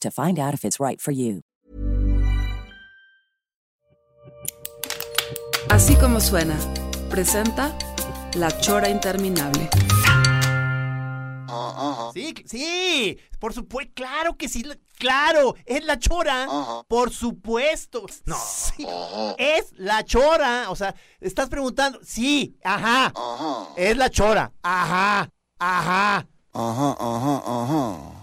to 0.00 0.10
find 0.10 0.38
out 0.38 0.54
if 0.54 0.64
it's 0.64 0.78
right 0.80 1.00
for 1.00 1.12
you. 1.12 1.42
Así 5.68 5.96
como 5.96 6.20
suena, 6.20 6.56
presenta 7.10 7.76
La 8.34 8.48
Chora 8.60 8.88
Interminable. 8.88 9.68
Sí, 12.14 12.34
sí, 12.46 13.18
por 13.38 13.52
supuesto, 13.52 13.92
claro 13.94 14.36
que 14.36 14.48
sí, 14.48 14.64
claro, 14.98 15.54
es 15.66 15.84
la 15.84 15.98
chora, 15.98 16.48
por 16.88 17.10
supuesto. 17.10 18.06
No, 18.24 18.36
sí, 18.36 18.86
es 19.36 19.72
la 19.76 20.02
chora, 20.04 20.70
o 20.70 20.76
sea, 20.76 20.94
estás 21.20 21.48
preguntando, 21.48 22.00
sí, 22.02 22.56
ajá, 22.64 23.12
es 23.76 23.96
la 23.96 24.08
chora, 24.08 24.52
ajá. 24.62 25.30
Ajá, 25.58 26.26
ajá, 26.52 26.96
ajá. 26.98 27.42
Ajá. 27.46 28.15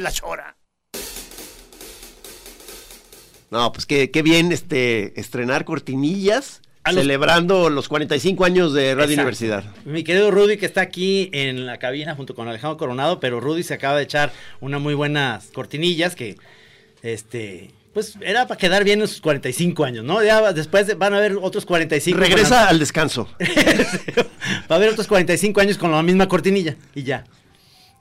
La 0.00 0.12
chora. 0.12 0.56
No, 3.50 3.72
pues 3.72 3.86
qué, 3.86 4.10
qué 4.10 4.22
bien 4.22 4.50
este 4.52 5.18
estrenar 5.18 5.64
cortinillas 5.64 6.60
A 6.82 6.92
celebrando 6.92 7.70
los 7.70 7.88
45 7.88 8.44
años 8.44 8.72
de 8.74 8.94
Radio 8.94 9.10
Exacto. 9.14 9.20
Universidad. 9.22 9.64
Mi 9.84 10.02
querido 10.02 10.30
Rudy, 10.32 10.56
que 10.56 10.66
está 10.66 10.80
aquí 10.80 11.30
en 11.32 11.64
la 11.64 11.78
cabina 11.78 12.14
junto 12.16 12.34
con 12.34 12.48
Alejandro 12.48 12.76
Coronado, 12.76 13.20
pero 13.20 13.40
Rudy 13.40 13.62
se 13.62 13.74
acaba 13.74 13.96
de 13.96 14.02
echar 14.02 14.32
unas 14.60 14.80
muy 14.80 14.94
buenas 14.94 15.46
cortinillas 15.54 16.16
que, 16.16 16.36
este, 17.02 17.70
pues 17.94 18.16
era 18.20 18.48
para 18.48 18.58
quedar 18.58 18.82
bien 18.82 19.00
en 19.00 19.06
sus 19.08 19.20
45 19.20 19.84
años, 19.84 20.04
¿no? 20.04 20.22
Ya 20.24 20.52
después 20.52 20.88
de- 20.88 20.94
van 20.94 21.14
a 21.14 21.18
haber 21.18 21.36
otros 21.40 21.64
45. 21.64 22.18
Regresa 22.18 22.68
al 22.68 22.80
descanso. 22.80 23.28
Va 24.70 24.74
a 24.74 24.74
haber 24.74 24.90
otros 24.90 25.06
45 25.06 25.60
años 25.60 25.78
con 25.78 25.92
la 25.92 26.02
misma 26.02 26.26
cortinilla 26.28 26.74
y 26.96 27.04
ya. 27.04 27.24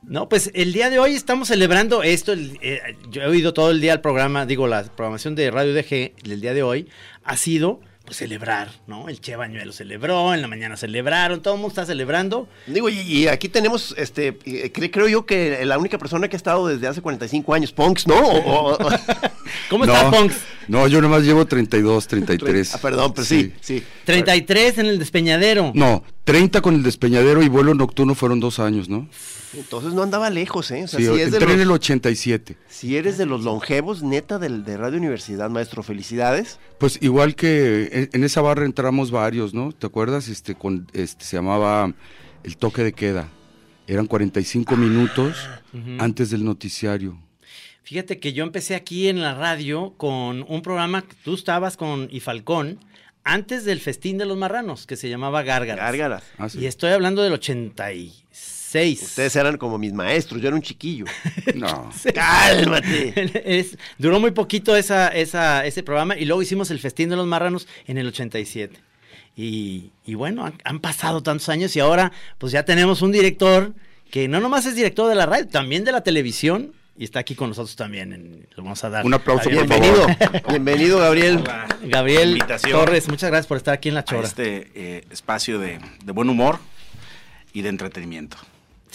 No, 0.08 0.30
pues 0.30 0.52
el 0.54 0.72
día 0.74 0.90
de 0.90 1.00
hoy 1.00 1.14
estamos 1.16 1.48
celebrando 1.48 2.04
esto. 2.04 2.34
el- 2.34 2.58
eh, 2.62 2.80
yo 3.10 3.22
he 3.24 3.28
oído 3.28 3.54
todo 3.54 3.72
el 3.72 3.82
día 3.82 3.94
el 3.94 4.02
programa, 4.02 4.46
digo, 4.46 4.68
la 4.68 4.84
programación 4.84 5.36
de 5.36 5.50
Radio 5.52 5.74
DG 5.74 6.14
del 6.24 6.42
día 6.42 6.54
de 6.54 6.64
hoy 6.64 6.88
ha 7.24 7.38
sido 7.38 7.80
pues 8.06 8.18
celebrar, 8.18 8.70
¿no? 8.86 9.10
El 9.10 9.20
Che 9.20 9.36
Bañuelo 9.36 9.72
celebró, 9.74 10.36
en 10.36 10.44
la 10.44 10.48
mañana 10.48 10.78
celebraron, 10.78 11.42
todo 11.42 11.56
el 11.56 11.60
mundo 11.60 11.70
está 11.72 11.88
celebrando. 11.88 12.48
Digo, 12.68 12.88
y, 12.88 13.00
y 13.00 13.28
aquí 13.28 13.50
tenemos, 13.50 13.96
este, 13.98 14.28
eh, 14.46 14.72
cre- 14.72 14.92
creo 14.92 15.08
yo 15.08 15.26
que 15.26 15.66
la 15.66 15.80
única 15.80 15.98
persona 15.98 16.28
que 16.28 16.36
ha 16.36 16.38
estado 16.38 16.68
desde 16.68 16.86
hace 16.86 17.02
45 17.02 17.56
años, 17.56 17.72
Punks, 17.72 18.06
¿no? 18.06 18.14
O- 18.20 18.74
o- 18.74 18.74
o- 18.76 18.90
¿Cómo 19.72 19.86
está, 19.86 20.12
Ponks? 20.12 20.36
No, 20.68 20.88
yo 20.88 21.02
nomás 21.02 21.24
llevo 21.24 21.48
32, 21.48 22.08
33. 22.08 22.76
Ah, 22.76 22.78
perdón, 22.80 23.12
pero 23.16 23.26
sí, 23.26 23.52
sí. 23.60 23.82
33 24.06 24.78
en 24.78 24.86
el 24.86 25.00
despeñadero. 25.00 25.72
No, 25.74 26.04
30 26.26 26.62
con 26.62 26.76
el 26.76 26.84
despeñadero 26.84 27.42
y 27.42 27.50
vuelo 27.50 27.74
nocturno 27.74 28.14
fueron 28.14 28.40
dos 28.40 28.60
años, 28.60 28.88
¿no? 28.88 29.10
Entonces 29.58 29.94
no 29.94 30.04
andaba 30.04 30.30
lejos, 30.30 30.70
¿eh? 30.72 30.84
O 30.84 30.88
sea, 30.88 31.00
Sí, 31.00 31.06
si, 31.06 31.12
es 31.22 31.32
de 31.32 31.38
entré 31.38 31.54
en 31.54 31.58
los- 31.60 31.66
el 31.68 31.72
87. 31.72 32.58
si 32.68 32.98
eres 32.98 33.18
de 33.18 33.26
los 33.26 33.44
longevos, 33.44 34.04
neta, 34.04 34.38
del, 34.40 34.64
de 34.66 34.78
Radio 34.78 34.98
Universidad, 34.98 35.50
maestro, 35.50 35.84
felicidades. 35.84 36.60
Pues 36.80 36.98
igual 37.02 37.36
que 37.36 37.90
en, 37.92 38.10
en 38.14 38.24
esa 38.24 38.42
barra 38.42 38.66
entramos 38.66 39.12
varios, 39.12 39.54
¿no? 39.54 39.72
¿Te 39.72 39.88
acuerdas? 39.88 40.28
Este, 40.28 40.56
con, 40.56 40.88
este 40.94 41.24
se 41.26 41.38
llamaba 41.38 41.94
el 42.44 42.58
toque 42.58 42.84
de 42.84 42.94
queda. 42.94 43.30
Eran 43.88 44.08
45 44.08 44.76
minutos 44.78 45.38
Ujú. 45.74 45.98
antes 46.00 46.30
del 46.32 46.44
noticiario. 46.44 47.18
Fíjate 47.84 48.20
que 48.20 48.34
yo 48.34 48.44
empecé 48.44 48.74
aquí 48.74 49.08
en 49.10 49.22
la 49.22 49.36
radio 49.36 49.94
con 49.98 50.44
un 50.48 50.62
programa 50.64 51.04
que 51.04 51.16
tú 51.24 51.36
estabas 51.36 51.78
con 51.78 52.08
y 52.10 52.20
Falcón 52.20 52.80
antes 53.24 53.64
del 53.64 53.80
festín 53.80 54.18
de 54.18 54.26
los 54.26 54.38
marranos 54.38 54.88
que 54.88 54.96
se 54.96 55.08
llamaba 55.08 55.44
Gárgaras. 55.44 55.86
Gárgaras. 55.86 56.24
Ah, 56.40 56.50
sí. 56.50 56.60
Y 56.62 56.66
estoy 56.66 56.92
hablando 56.92 57.22
del 57.22 57.34
86. 57.34 58.24
Ustedes 59.04 59.36
eran 59.36 59.58
como 59.58 59.78
mis 59.78 59.94
maestros, 59.94 60.42
yo 60.42 60.48
era 60.48 60.56
un 60.56 60.62
chiquillo. 60.62 61.06
No. 61.56 61.90
¡Cálmate! 62.14 63.14
Es- 63.60 63.78
duró 63.98 64.20
muy 64.20 64.32
poquito 64.32 64.76
esa, 64.76 65.08
esa, 65.10 65.66
ese 65.66 65.84
programa 65.84 66.18
y 66.18 66.26
luego 66.26 66.42
hicimos 66.42 66.70
el 66.72 66.80
festín 66.80 67.10
de 67.10 67.16
los 67.16 67.26
marranos 67.28 67.68
en 67.88 67.98
el 67.98 68.08
87. 68.08 68.78
Y, 69.38 69.92
y 70.06 70.14
bueno, 70.16 70.46
han, 70.46 70.54
han 70.64 70.80
pasado 70.80 71.22
tantos 71.24 71.50
años 71.50 71.76
y 71.76 71.80
ahora 71.80 72.12
pues 72.38 72.52
ya 72.54 72.64
tenemos 72.64 73.02
un 73.02 73.12
director 73.12 73.74
que 74.12 74.28
no 74.28 74.40
nomás 74.40 74.66
es 74.66 74.76
director 74.76 75.10
de 75.10 75.16
la 75.16 75.26
radio, 75.26 75.48
también 75.48 75.84
de 75.84 75.92
la 75.92 76.02
televisión 76.02 76.74
y 76.98 77.04
está 77.04 77.20
aquí 77.20 77.36
con 77.36 77.50
nosotros 77.50 77.76
también. 77.76 78.14
en- 78.14 78.48
le 78.50 78.56
vamos 78.64 78.82
a 78.84 78.90
dar 78.90 79.06
Un 79.06 79.14
aplauso, 79.14 79.50
la 79.50 79.58
por 79.66 79.68
Bienvenido, 79.68 80.08
favor. 80.08 80.42
bienvenido, 80.50 81.00
Gabriel. 81.00 81.44
Gabriel. 81.84 82.44
Torres, 82.72 83.08
muchas 83.10 83.30
gracias 83.30 83.48
por 83.48 83.58
estar 83.58 83.74
aquí 83.74 83.90
en 83.90 83.96
La 83.96 84.02
a 84.02 84.06
Chora. 84.06 84.28
este 84.28 84.72
eh, 84.76 85.04
espacio 85.12 85.60
de, 85.60 85.80
de 86.04 86.12
buen 86.14 86.30
humor 86.30 86.60
y 87.54 87.62
de 87.62 87.70
entretenimiento. 87.70 88.38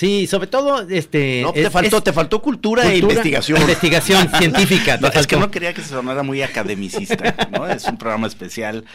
Sí, 0.01 0.27
sobre 0.27 0.47
todo, 0.47 0.81
este... 0.89 1.43
No, 1.43 1.53
te, 1.53 1.61
es- 1.61 1.71
faltó, 1.71 1.99
es 1.99 2.05
te 2.05 2.13
faltó 2.15 2.41
cultura, 2.41 2.91
e 2.91 2.97
investigación. 2.97 3.61
Investigación 3.61 4.31
científica. 4.39 4.97
te 4.97 5.03
No, 5.03 5.09
es 5.09 5.13
que 5.27 5.37
faltó. 5.37 5.41
no 5.41 5.51
quería 5.51 5.75
que 5.75 5.83
se 5.83 5.89
sonara 5.91 6.23
muy 6.23 6.41
academicista, 6.41 7.37
¿no? 7.51 7.67
Es 7.67 7.85
un 7.85 7.99
programa 7.99 8.27
especial 8.27 8.87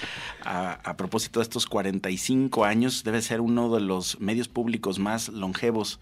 a, 0.43 0.79
a 0.83 0.97
propósito 0.97 1.39
de 1.39 1.43
estos 1.43 1.67
45 1.67 2.65
años. 2.65 3.03
Debe 3.03 3.21
ser 3.21 3.39
uno 3.41 3.71
de 3.75 3.81
los 3.81 4.19
medios 4.19 4.47
públicos 4.47 4.97
más 4.97 5.29
longevos 5.29 5.99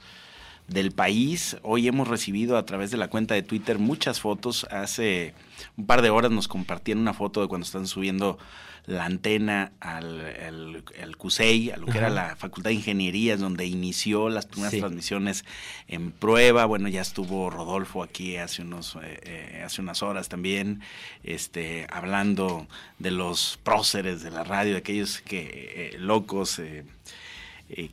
del 0.69 0.93
país. 0.93 1.57
Hoy 1.63 1.89
hemos 1.89 2.07
recibido 2.07 2.55
a 2.55 2.65
través 2.65 2.89
de 2.89 2.95
la 2.95 3.09
cuenta 3.09 3.35
de 3.35 3.43
Twitter 3.43 3.79
muchas 3.79 4.21
fotos. 4.21 4.65
Hace 4.71 5.33
un 5.75 5.85
par 5.85 6.01
de 6.01 6.11
horas 6.11 6.31
nos 6.31 6.47
compartían 6.47 6.99
una 6.99 7.13
foto 7.13 7.41
de 7.41 7.49
cuando 7.49 7.65
están 7.65 7.87
subiendo 7.87 8.37
la 8.85 9.05
antena 9.05 9.71
al, 9.79 10.19
al, 10.19 10.83
al 11.01 11.15
CUSEI, 11.17 11.71
a 11.71 11.77
lo 11.77 11.85
que 11.85 11.97
era 11.97 12.09
la 12.09 12.35
Facultad 12.35 12.69
de 12.69 12.75
Ingenierías, 12.75 13.39
donde 13.39 13.65
inició 13.65 14.27
las 14.29 14.45
primeras 14.45 14.73
Sí. 14.73 14.79
transmisiones 14.79 15.45
en 15.87 16.11
prueba. 16.11 16.65
Bueno, 16.65 16.89
ya 16.89 16.99
estuvo 17.01 17.49
Rodolfo 17.49 18.03
aquí 18.03 18.35
hace 18.35 18.61
unos 18.61 18.95
eh, 19.01 19.19
eh, 19.23 19.63
hace 19.65 19.81
unas 19.81 20.03
horas 20.03 20.27
también, 20.27 20.81
este, 21.23 21.87
hablando 21.91 22.67
de 22.99 23.11
los 23.11 23.57
próceres 23.63 24.21
de 24.21 24.31
la 24.31 24.43
radio, 24.43 24.73
de 24.73 24.79
aquellos 24.79 25.21
que 25.21 25.91
eh, 25.93 25.97
locos 25.97 26.59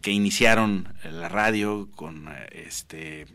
que 0.03 0.11
iniciaron 0.11 0.89
la 1.11 1.29
radio 1.29 1.89
con 1.95 2.29
este 2.53 3.27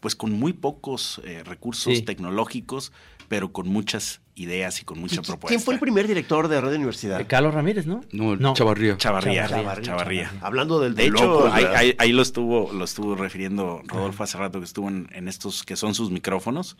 pues 0.00 0.14
con 0.14 0.32
muy 0.32 0.52
pocos 0.52 1.20
recursos 1.44 1.96
Sí. 1.98 2.02
tecnológicos, 2.02 2.92
pero 3.28 3.52
con 3.52 3.68
muchas 3.68 4.20
ideas 4.38 4.80
y 4.80 4.84
con 4.84 4.98
mucha 5.00 5.16
¿Y 5.16 5.18
qui- 5.18 5.26
propuesta. 5.26 5.48
¿Quién 5.48 5.60
fue 5.60 5.74
el 5.74 5.80
primer 5.80 6.06
director 6.06 6.48
de 6.48 6.60
Radio 6.60 6.76
Universidad? 6.76 7.20
Eh, 7.20 7.26
Carlos 7.26 7.52
Ramírez, 7.54 7.86
¿no? 7.86 8.00
No, 8.12 8.32
el 8.34 8.54
Chavarría. 8.54 8.96
Chavarría, 8.96 9.46
Chavarría. 9.48 9.82
Chavarría. 9.84 10.32
Hablando 10.40 10.80
del 10.80 10.94
De 10.94 11.02
de 11.04 11.08
hecho, 11.08 11.24
locos, 11.24 11.52
ahí, 11.52 11.64
¿verdad? 11.64 11.78
ahí- 11.78 11.94
ahí 11.98 12.12
lo 12.12 12.22
estuvo, 12.22 12.72
lo 12.72 12.84
estuvo 12.84 13.14
refiriendo 13.16 13.82
Rodolfo 13.86 14.22
hace 14.24 14.38
rato 14.38 14.58
que 14.60 14.64
estuvo 14.64 14.88
en, 14.88 15.08
en 15.12 15.28
estos 15.28 15.64
que 15.64 15.76
son 15.76 15.94
sus 15.94 16.10
micrófonos. 16.10 16.76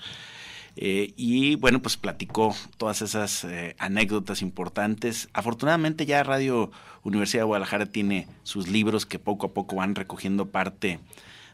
Eh, 0.80 1.12
y 1.16 1.56
bueno, 1.56 1.82
pues 1.82 1.96
platicó 1.96 2.54
todas 2.76 3.02
esas 3.02 3.42
eh, 3.44 3.74
anécdotas 3.78 4.42
importantes. 4.42 5.28
Afortunadamente 5.32 6.06
ya 6.06 6.22
Radio 6.22 6.70
Universidad 7.02 7.42
de 7.42 7.46
Guadalajara 7.46 7.86
tiene 7.86 8.28
sus 8.44 8.68
libros 8.68 9.04
que 9.04 9.18
poco 9.18 9.46
a 9.46 9.52
poco 9.52 9.74
van 9.76 9.96
recogiendo 9.96 10.46
parte 10.50 11.00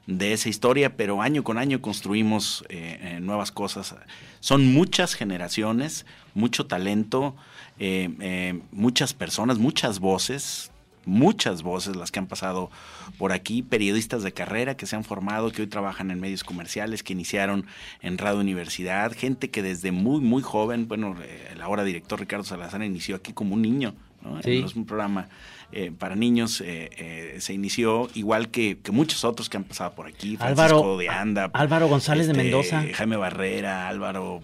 de 0.07 0.33
esa 0.33 0.49
historia, 0.49 0.97
pero 0.97 1.23
año 1.23 1.43
con 1.45 1.59
año 1.59 1.81
construimos 1.81 2.65
eh, 2.69 2.99
eh, 3.01 3.21
nuevas 3.21 3.53
cosas. 3.53 3.95
Son 4.41 4.73
muchas 4.73 5.15
generaciones, 5.15 6.05
mucho 6.35 6.67
talento, 6.67 7.35
eh, 7.79 8.61
muchas 8.71 9.15
personas, 9.15 9.59
muchas 9.59 10.01
voces, 10.01 10.71
muchas 11.07 11.63
voces 11.63 11.97
las 11.97 12.11
que 12.11 12.19
han 12.19 12.27
pasado 12.27 12.71
por 13.19 13.33
aquí, 13.33 13.63
periodistas 13.63 14.23
de 14.23 14.33
carrera 14.33 14.77
que 14.77 14.87
se 14.87 14.97
han 14.97 15.05
formado, 15.05 15.51
que 15.51 15.63
hoy 15.63 15.69
trabajan 15.69 16.11
en 16.11 16.21
medios 16.21 16.45
comerciales, 16.45 17.03
que 17.03 17.15
iniciaron 17.15 17.67
en 18.03 18.19
Radio 18.19 18.41
Universidad, 18.41 19.13
gente 19.17 19.51
que 19.51 19.63
desde 19.63 19.91
muy, 19.91 20.21
muy 20.21 20.43
joven, 20.43 20.87
bueno, 20.87 21.17
el 21.51 21.61
ahora 21.63 21.85
director 21.85 22.21
Ricardo 22.21 22.45
Salazar 22.45 22.83
inició 22.83 23.17
aquí 23.17 23.33
como 23.33 23.55
un 23.55 23.63
niño, 23.63 23.95
¿no? 24.23 24.39
Es 24.41 24.75
un 24.75 24.85
programa 24.85 25.29
eh, 25.73 25.91
para 25.97 26.15
niños 26.15 26.61
eh, 26.61 26.91
eh, 26.97 27.37
se 27.41 27.53
inició 27.53 28.09
igual 28.15 28.51
que, 28.51 28.79
muchos 28.93 29.25
otros 29.25 29.49
que 29.49 29.57
han 29.57 29.65
pasado 29.65 29.93
por 29.93 30.07
aquí. 30.07 30.37
Francisco 30.37 30.63
Álvaro, 30.63 30.99
de 30.99 31.09
Anda. 31.09 31.51
Álvaro 31.53 31.89
González 31.89 32.27
de 32.27 32.33
este, 32.33 32.45
Mendoza. 32.45 32.85
Jaime 32.95 33.17
Barrera, 33.17 33.89
Álvaro, 33.89 34.41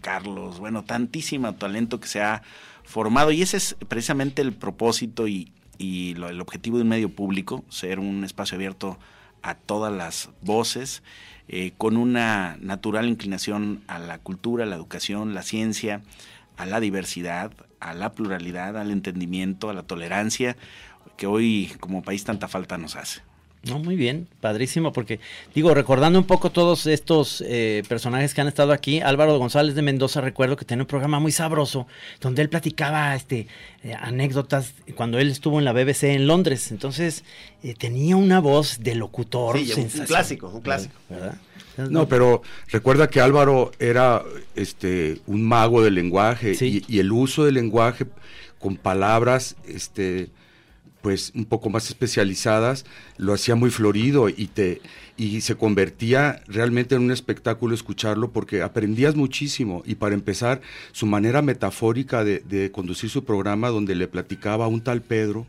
Carlos, 0.00 0.58
bueno, 0.58 0.82
tantísimo 0.84 1.54
talento 1.54 2.00
que 2.00 2.08
se 2.08 2.20
ha 2.20 2.42
formado 2.84 3.30
y 3.30 3.42
ese 3.42 3.56
es 3.58 3.76
precisamente 3.88 4.42
el 4.42 4.52
propósito 4.52 5.28
y, 5.28 5.52
el 5.78 6.40
objetivo 6.40 6.76
de 6.76 6.84
un 6.84 6.90
medio 6.90 7.08
público, 7.08 7.64
ser 7.68 7.98
un 7.98 8.22
espacio 8.22 8.54
abierto 8.54 8.98
a 9.42 9.56
todas 9.56 9.92
las 9.92 10.30
voces, 10.42 11.02
con 11.76 11.96
una 11.96 12.56
natural 12.60 13.08
inclinación 13.08 13.82
a 13.88 13.98
la 13.98 14.18
cultura, 14.18 14.64
la 14.64 14.76
educación, 14.76 15.34
la 15.34 15.42
ciencia, 15.42 16.02
a 16.56 16.66
la 16.66 16.78
diversidad, 16.78 17.50
a 17.82 17.94
la 17.94 18.12
pluralidad, 18.12 18.78
al 18.78 18.90
entendimiento, 18.90 19.68
a 19.68 19.74
la 19.74 19.82
tolerancia, 19.82 20.56
que 21.16 21.26
hoy 21.26 21.72
como 21.80 22.02
país 22.02 22.24
tanta 22.24 22.48
falta 22.48 22.78
nos 22.78 22.96
hace. 22.96 23.22
No, 23.64 23.78
muy 23.78 23.94
bien, 23.94 24.26
padrísimo, 24.40 24.92
porque 24.92 25.20
digo, 25.54 25.72
recordando 25.72 26.18
un 26.18 26.24
poco 26.24 26.50
todos 26.50 26.86
estos 26.86 27.44
eh, 27.46 27.84
personajes 27.88 28.34
que 28.34 28.40
han 28.40 28.48
estado 28.48 28.72
aquí, 28.72 29.00
Álvaro 29.00 29.38
González 29.38 29.76
de 29.76 29.82
Mendoza, 29.82 30.20
recuerdo 30.20 30.56
que 30.56 30.64
tenía 30.64 30.82
un 30.82 30.88
programa 30.88 31.20
muy 31.20 31.30
sabroso, 31.30 31.86
donde 32.20 32.42
él 32.42 32.48
platicaba 32.48 33.14
este, 33.14 33.46
eh, 33.84 33.94
anécdotas 33.94 34.74
cuando 34.96 35.20
él 35.20 35.30
estuvo 35.30 35.60
en 35.60 35.64
la 35.64 35.72
BBC 35.72 36.14
en 36.14 36.26
Londres, 36.26 36.72
entonces 36.72 37.22
eh, 37.62 37.74
tenía 37.78 38.16
una 38.16 38.40
voz 38.40 38.80
de 38.80 38.96
locutor. 38.96 39.56
Sí, 39.56 39.72
un 39.80 40.06
clásico, 40.06 40.48
un 40.48 40.60
clásico. 40.60 40.94
¿verdad? 41.08 41.38
No, 41.76 42.08
pero 42.08 42.42
recuerda 42.68 43.08
que 43.08 43.20
Álvaro 43.20 43.72
era 43.78 44.22
este 44.56 45.20
un 45.26 45.42
mago 45.42 45.82
del 45.82 45.94
lenguaje 45.94 46.56
y, 46.60 46.98
el 46.98 47.12
uso 47.12 47.44
del 47.44 47.54
lenguaje 47.54 48.06
con 48.58 48.76
palabras 48.76 49.56
este 49.66 50.28
pues 51.02 51.32
un 51.34 51.44
poco 51.44 51.68
más 51.68 51.88
especializadas 51.88 52.84
lo 53.18 53.34
hacía 53.34 53.54
muy 53.54 53.70
florido 53.70 54.28
y 54.28 54.46
te 54.46 54.80
y 55.16 55.42
se 55.42 55.56
convertía 55.56 56.42
realmente 56.46 56.94
en 56.94 57.02
un 57.02 57.10
espectáculo 57.10 57.74
escucharlo 57.74 58.32
porque 58.32 58.62
aprendías 58.62 59.14
muchísimo. 59.14 59.82
Y 59.84 59.96
para 59.96 60.14
empezar 60.14 60.62
su 60.92 61.06
manera 61.06 61.42
metafórica 61.42 62.24
de, 62.24 62.40
de 62.40 62.72
conducir 62.72 63.10
su 63.10 63.24
programa 63.24 63.68
donde 63.68 63.94
le 63.94 64.08
platicaba 64.08 64.64
a 64.64 64.68
un 64.68 64.80
tal 64.80 65.02
Pedro 65.02 65.46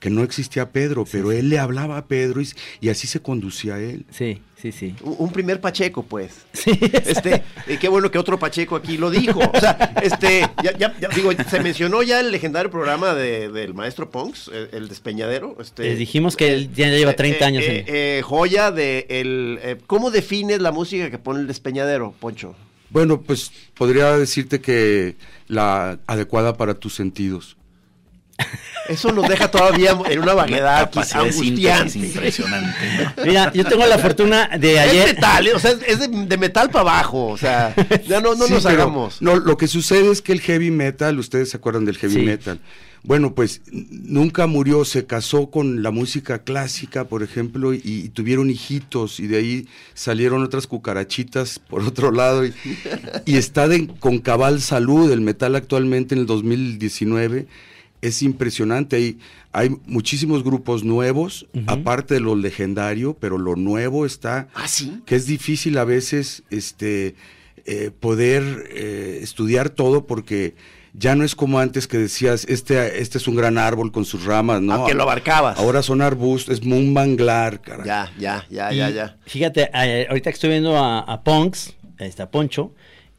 que 0.00 0.08
no 0.08 0.22
existía 0.22 0.70
Pedro, 0.70 1.04
pero 1.10 1.30
él 1.30 1.50
le 1.50 1.58
hablaba 1.58 1.98
a 1.98 2.06
Pedro 2.06 2.40
y, 2.80 2.88
así 2.88 3.06
se 3.06 3.20
conducía 3.20 3.78
él. 3.78 4.06
Sí, 4.10 4.40
sí, 4.56 4.72
sí. 4.72 4.94
Un, 5.02 5.30
primer 5.30 5.60
Pacheco, 5.60 6.02
pues. 6.02 6.46
Sí. 6.52 6.70
Este, 7.04 7.42
y 7.66 7.76
qué 7.76 7.88
bueno 7.88 8.10
que 8.10 8.18
otro 8.18 8.38
Pacheco 8.38 8.76
aquí 8.76 8.96
lo 8.96 9.10
dijo. 9.10 9.40
O 9.40 9.60
sea, 9.60 9.94
este, 10.02 10.48
ya, 10.62 10.94
digo, 11.14 11.30
se 11.48 11.60
mencionó 11.60 12.02
ya 12.02 12.20
el 12.20 12.30
legendario 12.30 12.70
programa 12.70 13.14
del 13.14 13.74
maestro 13.74 14.10
Ponks, 14.10 14.50
el, 14.72 14.88
despeñadero. 14.88 15.56
Este, 15.60 15.94
dijimos 15.94 16.36
que 16.36 16.52
él 16.54 16.72
ya 16.74 16.88
lleva 16.88 17.12
30 17.12 17.38
eh, 17.38 17.44
años. 17.44 17.64
Eh, 17.64 17.84
eh, 17.86 18.22
joya 18.24 18.70
de 18.70 19.06
el. 19.10 19.78
¿Cómo 19.86 20.10
defines 20.10 20.60
la 20.60 20.72
música 20.72 21.10
que 21.10 21.18
pone 21.18 21.40
el 21.40 21.46
despeñadero, 21.46 22.14
Poncho? 22.18 22.54
Bueno, 22.88 23.20
pues 23.20 23.52
podría 23.74 24.16
decirte 24.16 24.60
que 24.60 25.16
la 25.48 25.98
adecuada 26.06 26.56
para 26.56 26.74
tus 26.74 26.94
sentidos. 26.94 27.56
Eso 28.88 29.12
nos 29.12 29.28
deja 29.28 29.50
todavía 29.50 29.96
en 30.10 30.18
una 30.18 30.34
vaguedad 30.34 30.90
angustiante. 31.14 31.98
impresionante. 31.98 32.76
Mira, 33.24 33.52
yo 33.52 33.64
tengo 33.64 33.86
la 33.86 33.98
fortuna 33.98 34.50
de 34.58 34.78
ayer. 34.78 35.08
Es 35.08 35.14
metal, 35.14 35.48
o 35.54 35.58
sea, 35.58 35.74
es 35.86 36.00
de, 36.00 36.36
metal 36.36 36.70
para 36.70 36.80
abajo, 36.80 37.28
o 37.28 37.38
sea, 37.38 37.74
ya 38.06 38.20
no, 38.20 38.34
no 38.34 38.46
nos 38.46 38.66
hagamos. 38.66 39.22
No, 39.22 39.36
lo 39.36 39.56
que 39.56 39.68
sucede 39.68 40.10
es 40.10 40.20
que 40.20 40.32
el 40.32 40.40
heavy 40.40 40.70
metal, 40.70 41.18
ustedes 41.18 41.50
se 41.50 41.56
acuerdan 41.56 41.84
del 41.84 41.96
heavy 41.96 42.24
metal. 42.24 42.60
Bueno, 43.02 43.34
pues 43.34 43.60
nunca 43.70 44.46
murió, 44.46 44.86
se 44.86 45.04
casó 45.04 45.50
con 45.50 45.82
la 45.82 45.90
música 45.90 46.42
clásica, 46.42 47.04
por 47.04 47.22
ejemplo, 47.22 47.74
y, 47.74 48.08
tuvieron 48.14 48.48
hijitos, 48.48 49.20
y 49.20 49.26
de 49.26 49.36
ahí 49.36 49.68
salieron 49.92 50.42
otras 50.42 50.66
cucarachitas 50.66 51.58
por 51.58 51.82
otro 51.82 52.12
lado, 52.12 52.46
y, 52.46 52.54
está 53.26 53.68
con 54.00 54.18
cabal 54.18 54.60
salud 54.60 55.10
el 55.10 55.20
metal 55.20 55.54
actualmente 55.54 56.14
en 56.14 56.22
el 56.22 56.26
2019 56.26 57.46
es 58.04 58.22
impresionante. 58.22 58.96
Hay, 58.96 59.18
hay 59.52 59.70
muchísimos 59.86 60.44
grupos 60.44 60.84
nuevos, 60.84 61.46
aparte 61.66 62.14
de 62.14 62.20
lo 62.20 62.36
legendario, 62.36 63.16
pero 63.18 63.38
lo 63.38 63.56
nuevo 63.56 64.04
está. 64.04 64.48
¿Ah, 64.54 64.66
que 65.06 65.16
es 65.16 65.26
difícil 65.26 65.78
a 65.78 65.84
veces 65.84 66.42
este, 66.50 67.14
eh, 67.64 67.90
poder 67.98 68.68
eh, 68.70 69.20
estudiar 69.22 69.70
todo 69.70 70.06
porque 70.06 70.54
ya 70.92 71.14
no 71.14 71.24
es 71.24 71.34
como 71.34 71.58
antes 71.58 71.88
que 71.88 71.96
decías, 71.96 72.44
este, 72.48 73.00
este 73.00 73.16
es 73.16 73.26
un 73.26 73.36
gran 73.36 73.56
árbol 73.56 73.90
con 73.90 74.04
sus 74.04 74.24
ramas, 74.24 74.60
¿no? 74.60 74.74
Aunque 74.74 74.94
lo 74.94 75.04
abarcabas. 75.04 75.58
Ahora 75.58 75.82
son 75.82 76.02
arbustos, 76.02 76.58
es 76.58 76.64
un 76.64 76.92
manglar, 76.92 77.62
cara. 77.62 77.84
Ya, 77.84 78.12
ya, 78.18 78.46
ya, 78.50 78.70
ya, 78.70 78.90
ya. 78.90 79.16
Fíjate, 79.26 79.70
eh, 79.72 80.06
ahorita 80.08 80.30
que 80.30 80.34
estoy 80.34 80.50
viendo 80.50 80.76
a, 80.76 81.00
a 81.00 81.24
Punks, 81.24 81.74
está 81.98 82.30
Poncho, 82.30 82.74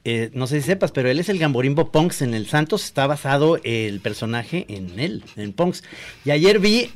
eh, 0.05 0.29
no 0.33 0.45
sé 0.45 0.61
si 0.61 0.67
sepas, 0.67 0.91
pero 0.91 1.09
él 1.09 1.19
es 1.19 1.29
el 1.29 1.39
Gamborimbo 1.39 1.91
Punks 1.91 2.21
en 2.21 2.35
el 2.35 2.45
Santos, 2.45 2.85
está 2.85 3.07
basado 3.07 3.59
el 3.63 3.99
personaje 4.01 4.65
en 4.69 4.99
él, 4.99 5.23
en 5.35 5.51
Punks. 5.51 5.83
Y 6.23 6.29
ayer 6.29 6.59
vi 6.59 6.91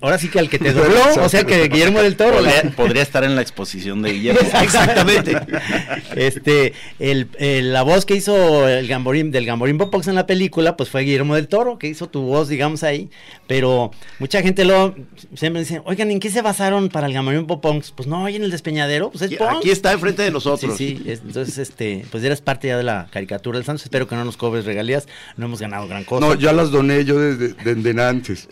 ahora 0.00 0.18
sí 0.18 0.28
que 0.28 0.38
al 0.38 0.48
que 0.48 0.58
te 0.58 0.72
dobló, 0.72 1.00
o 1.20 1.28
sea 1.28 1.44
que 1.44 1.68
Guillermo 1.68 2.02
del 2.02 2.16
Toro. 2.16 2.38
Podría, 2.76 3.02
estar 3.02 3.24
en 3.24 3.34
la 3.34 3.42
exposición 3.42 4.02
de 4.02 4.12
Guillermo. 4.12 4.40
Exactamente. 4.62 5.36
este, 6.16 6.72
el, 6.98 7.28
la 7.72 7.82
voz 7.82 8.06
que 8.06 8.14
hizo 8.14 8.68
el 8.68 8.86
Gamborim, 8.86 9.30
del 9.30 9.46
Gamborim 9.46 9.78
Popox 9.78 10.08
en 10.08 10.14
la 10.14 10.26
película, 10.26 10.76
pues 10.76 10.88
fue 10.88 11.02
Guillermo 11.02 11.34
del 11.34 11.48
Toro, 11.48 11.78
que 11.78 11.88
hizo 11.88 12.08
tu 12.08 12.22
voz, 12.22 12.48
digamos, 12.48 12.82
ahí. 12.82 13.10
Pero 13.46 13.90
mucha 14.18 14.42
gente 14.42 14.64
lo 14.64 14.94
siempre 15.34 15.60
dice, 15.60 15.82
oigan, 15.84 16.10
¿en 16.10 16.20
qué 16.20 16.30
se 16.30 16.42
basaron 16.42 16.88
para 16.88 17.06
el 17.06 17.12
Gamborim 17.12 17.46
Popox? 17.46 17.92
Pues 17.92 18.08
no, 18.08 18.24
ahí 18.24 18.36
en 18.36 18.44
el 18.44 18.50
despeñadero, 18.50 19.10
pues 19.10 19.22
es 19.22 19.40
Aquí 19.40 19.70
está 19.70 19.92
enfrente 19.92 20.22
de 20.22 20.30
nosotros. 20.30 20.76
Sí, 20.76 21.00
sí, 21.04 21.10
entonces, 21.24 21.58
este, 21.58 22.04
pues 22.10 22.22
eras 22.24 22.40
parte 22.40 22.68
ya 22.68 22.76
de 22.76 22.82
la 22.82 23.08
caricatura 23.10 23.58
del 23.58 23.64
Santos. 23.64 23.84
Espero 23.84 24.06
que 24.06 24.14
no 24.14 24.24
nos 24.24 24.36
cobres 24.36 24.64
regalías, 24.64 25.08
no 25.36 25.46
hemos 25.46 25.60
ganado 25.60 25.88
gran 25.88 26.04
cosa. 26.04 26.26
No, 26.26 26.34
ya 26.34 26.52
las 26.52 26.70
doné 26.70 27.04
yo 27.04 27.18
desde, 27.18 27.54
desde 27.54 28.02
antes. 28.02 28.48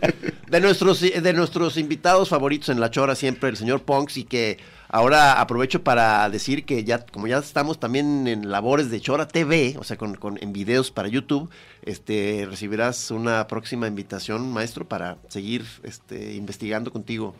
de 0.48 0.60
nuestros, 0.60 1.00
de 1.00 1.32
nuestros 1.32 1.76
invitados 1.76 2.28
favoritos 2.28 2.68
en 2.68 2.80
La 2.80 2.90
Chora 2.90 3.14
siempre 3.14 3.48
el 3.48 3.56
señor 3.56 3.82
Ponks 3.82 4.16
y 4.16 4.24
que 4.24 4.58
ahora 4.88 5.40
aprovecho 5.40 5.82
para 5.82 6.28
decir 6.30 6.64
que 6.64 6.84
ya, 6.84 7.04
como 7.06 7.26
ya 7.26 7.38
estamos 7.38 7.80
también 7.80 8.28
en 8.28 8.50
labores 8.50 8.90
de 8.90 9.00
Chora 9.00 9.26
TV, 9.26 9.76
o 9.78 9.84
sea, 9.84 9.96
con, 9.96 10.38
en 10.40 10.52
videos 10.52 10.90
para 10.90 11.08
YouTube, 11.08 11.50
este, 11.82 12.46
recibirás 12.48 13.10
una 13.10 13.46
próxima 13.46 13.86
invitación, 13.86 14.52
maestro, 14.52 14.86
para 14.86 15.18
seguir 15.28 15.64
este, 15.82 16.34
investigando 16.34 16.92
contigo. 16.92 17.34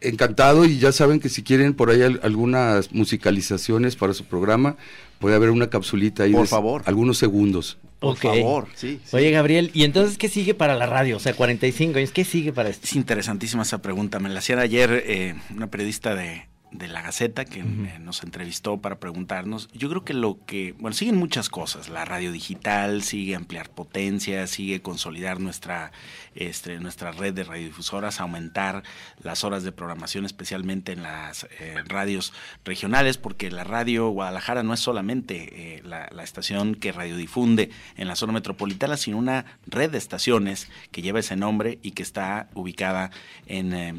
Encantado 0.00 0.64
y 0.64 0.78
ya 0.78 0.92
saben 0.92 1.20
que 1.20 1.28
si 1.28 1.42
quieren 1.42 1.74
por 1.74 1.90
ahí 1.90 2.02
algunas 2.22 2.92
musicalizaciones 2.92 3.96
para 3.96 4.14
su 4.14 4.24
programa, 4.24 4.76
puede 5.18 5.36
haber 5.36 5.50
una 5.50 5.70
capsulita 5.70 6.24
ahí. 6.24 6.32
Por 6.32 6.46
favor. 6.46 6.82
Algunos 6.86 7.18
segundos. 7.18 7.78
Por 8.00 8.16
favor, 8.16 8.66
sí, 8.74 8.98
Oye, 9.12 9.30
Gabriel, 9.30 9.70
¿y 9.74 9.84
entonces 9.84 10.16
qué 10.16 10.30
sigue 10.30 10.54
para 10.54 10.74
la 10.74 10.86
radio? 10.86 11.18
O 11.18 11.20
sea, 11.20 11.34
45 11.34 11.98
años, 11.98 12.12
¿qué 12.12 12.24
sigue 12.24 12.50
para 12.50 12.70
esto? 12.70 12.86
Es 12.86 12.96
interesantísima 12.96 13.62
esa 13.62 13.82
pregunta. 13.82 14.18
Me 14.20 14.30
la 14.30 14.38
hacía 14.38 14.58
ayer 14.58 15.04
eh, 15.06 15.34
una 15.54 15.66
periodista 15.66 16.14
de, 16.14 16.46
de 16.72 16.88
la 16.88 17.02
Gaceta 17.02 17.44
que 17.44 17.62
nos 17.62 18.22
entrevistó 18.22 18.78
para 18.78 19.00
preguntarnos. 19.00 19.68
Yo 19.72 19.88
creo 19.88 20.04
que 20.04 20.14
lo 20.14 20.38
que, 20.46 20.72
bueno, 20.78 20.94
siguen 20.94 21.16
muchas 21.16 21.48
cosas. 21.48 21.88
La 21.88 22.04
radio 22.04 22.30
digital 22.32 23.02
sigue 23.02 23.34
ampliar 23.34 23.70
potencia, 23.70 24.46
sigue 24.46 24.80
consolidar 24.80 25.40
nuestra, 25.40 25.90
este, 26.34 26.78
nuestra 26.78 27.10
red 27.10 27.34
de 27.34 27.44
radiodifusoras, 27.44 28.20
aumentar 28.20 28.84
las 29.22 29.42
horas 29.42 29.64
de 29.64 29.72
programación, 29.72 30.24
especialmente 30.24 30.92
en 30.92 31.02
las 31.02 31.44
eh, 31.58 31.76
radios 31.86 32.32
regionales, 32.64 33.18
porque 33.18 33.50
la 33.50 33.64
radio 33.64 34.08
Guadalajara 34.10 34.62
no 34.62 34.74
es 34.74 34.80
solamente 34.80 35.76
eh, 35.76 35.82
la, 35.84 36.08
estación 36.20 36.74
que 36.74 36.92
radiodifunde 36.92 37.70
en 37.96 38.06
la 38.06 38.14
zona 38.14 38.34
metropolitana, 38.34 38.96
sino 38.96 39.18
una 39.18 39.58
red 39.66 39.90
de 39.90 39.98
estaciones 39.98 40.68
que 40.92 41.02
lleva 41.02 41.18
ese 41.18 41.34
nombre 41.34 41.78
y 41.82 41.92
que 41.92 42.02
está 42.02 42.48
ubicada 42.54 43.10
en, 43.46 43.72
eh, 43.72 43.94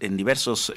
en 0.00 0.16
diversos 0.16 0.72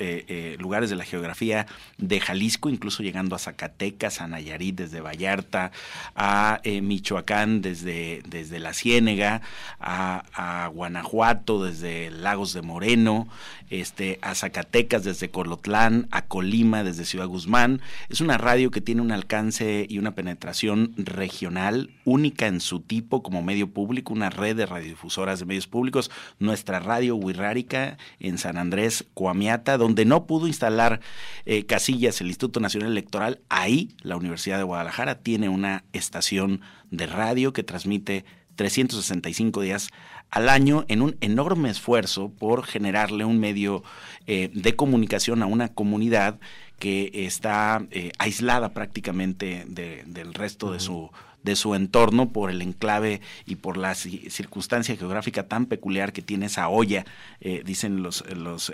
lugares 0.58 0.90
de 0.90 0.96
la 0.96 1.04
geografía 1.12 1.68
de 1.98 2.20
Jalisco, 2.20 2.70
incluso 2.70 3.04
llegando 3.04 3.36
a 3.36 3.40
Zacatecas, 3.40 4.22
a 4.22 4.28
Nayarit 4.28 4.78
desde 4.78 5.02
Vallarta, 5.02 5.72
a 6.16 6.62
eh, 6.64 6.82
Michoacán 6.82 7.62
desde, 7.62 8.24
desde 8.28 8.60
La 8.60 8.74
Ciénega, 8.74 9.42
a, 9.80 10.70
Guanajuato 10.74 11.64
desde 11.64 12.10
Lagos 12.12 12.54
de 12.54 12.62
Moreno, 12.62 13.28
este, 13.70 14.20
a 14.22 14.36
Zacatecas 14.36 15.04
desde 15.04 15.30
Colotlán, 15.30 16.08
a 16.12 16.24
Colima 16.24 16.84
desde 16.84 17.06
Ciudad 17.06 17.28
Guzmán. 17.28 17.82
Es 18.10 18.22
una 18.22 18.38
radio 18.38 18.72
que 18.72 18.82
tiene 18.82 19.02
un 19.02 19.12
alcance 19.12 19.86
y 19.88 20.00
una 20.00 20.16
penetración 20.16 20.94
regional 20.98 21.92
única 22.06 22.48
en 22.48 22.62
su 22.62 22.80
tipo 22.80 23.22
como 23.22 23.42
medio 23.42 23.70
público, 23.70 24.14
una 24.14 24.30
red 24.30 24.56
de 24.56 24.66
radiodifusoras 24.66 25.40
de 25.40 25.46
medios 25.46 25.68
públicos, 25.68 26.10
nuestra 26.40 26.80
radio 26.80 27.16
Wirrárica 27.16 27.98
en 28.20 28.38
San 28.38 28.58
Andrés, 28.58 29.06
Coamiata, 29.14 29.78
donde 29.78 30.06
no 30.06 30.26
pudo 30.26 30.48
instalar 30.48 31.01
eh, 31.46 31.66
casillas 31.66 32.22
el 32.22 32.28
Instituto 32.28 32.60
Nacional 32.60 32.92
Electoral, 32.92 33.42
ahí 33.50 33.96
la 34.02 34.18
Universidad 34.18 34.58
de 34.58 34.64
Guadalajara 34.64 35.20
tiene 35.20 35.50
una 35.50 35.84
estación 35.94 36.62
de 36.90 37.08
radio 37.08 37.54
que 37.54 37.64
transmite 37.64 38.26
365 38.56 39.62
días 39.62 39.90
al 40.30 40.50
año 40.50 40.86
en 40.88 41.02
un 41.02 41.18
enorme 41.22 41.70
esfuerzo 41.70 42.30
por 42.30 42.64
generarle 42.64 43.26
un 43.26 43.40
medio 43.40 43.84
eh, 44.28 44.50
de 44.54 44.76
comunicación 44.76 45.44
a 45.44 45.46
una 45.46 45.70
comunidad 45.70 46.40
que 46.80 47.12
está 47.14 47.86
eh, 47.92 48.12
aislada 48.18 48.74
prácticamente 48.74 49.66
del 49.68 50.34
resto 50.34 50.72
de 50.72 50.80
su 50.80 51.12
de 51.44 51.56
su 51.56 51.76
entorno 51.76 52.30
por 52.30 52.50
el 52.50 52.62
enclave 52.62 53.22
y 53.46 53.56
por 53.56 53.78
la 53.78 53.96
circunstancia 53.96 54.96
geográfica 54.96 55.48
tan 55.48 55.66
peculiar 55.66 56.14
que 56.14 56.22
tiene 56.22 56.48
esa 56.48 56.70
olla, 56.70 57.06
eh, 57.40 57.64
dicen 57.66 58.04
los, 58.04 58.24
los, 58.36 58.72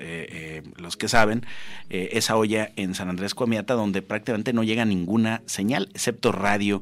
los 0.76 0.98
que 0.98 1.08
saben, 1.08 1.46
esa 1.90 2.36
olla 2.36 2.72
en 2.76 2.96
San 2.96 3.10
Andrés 3.10 3.36
Coamiata, 3.36 3.74
donde 3.74 4.02
prácticamente 4.02 4.54
no 4.54 4.64
llega 4.64 4.86
ninguna 4.86 5.42
señal, 5.46 5.90
excepto 5.94 6.32
radio 6.32 6.82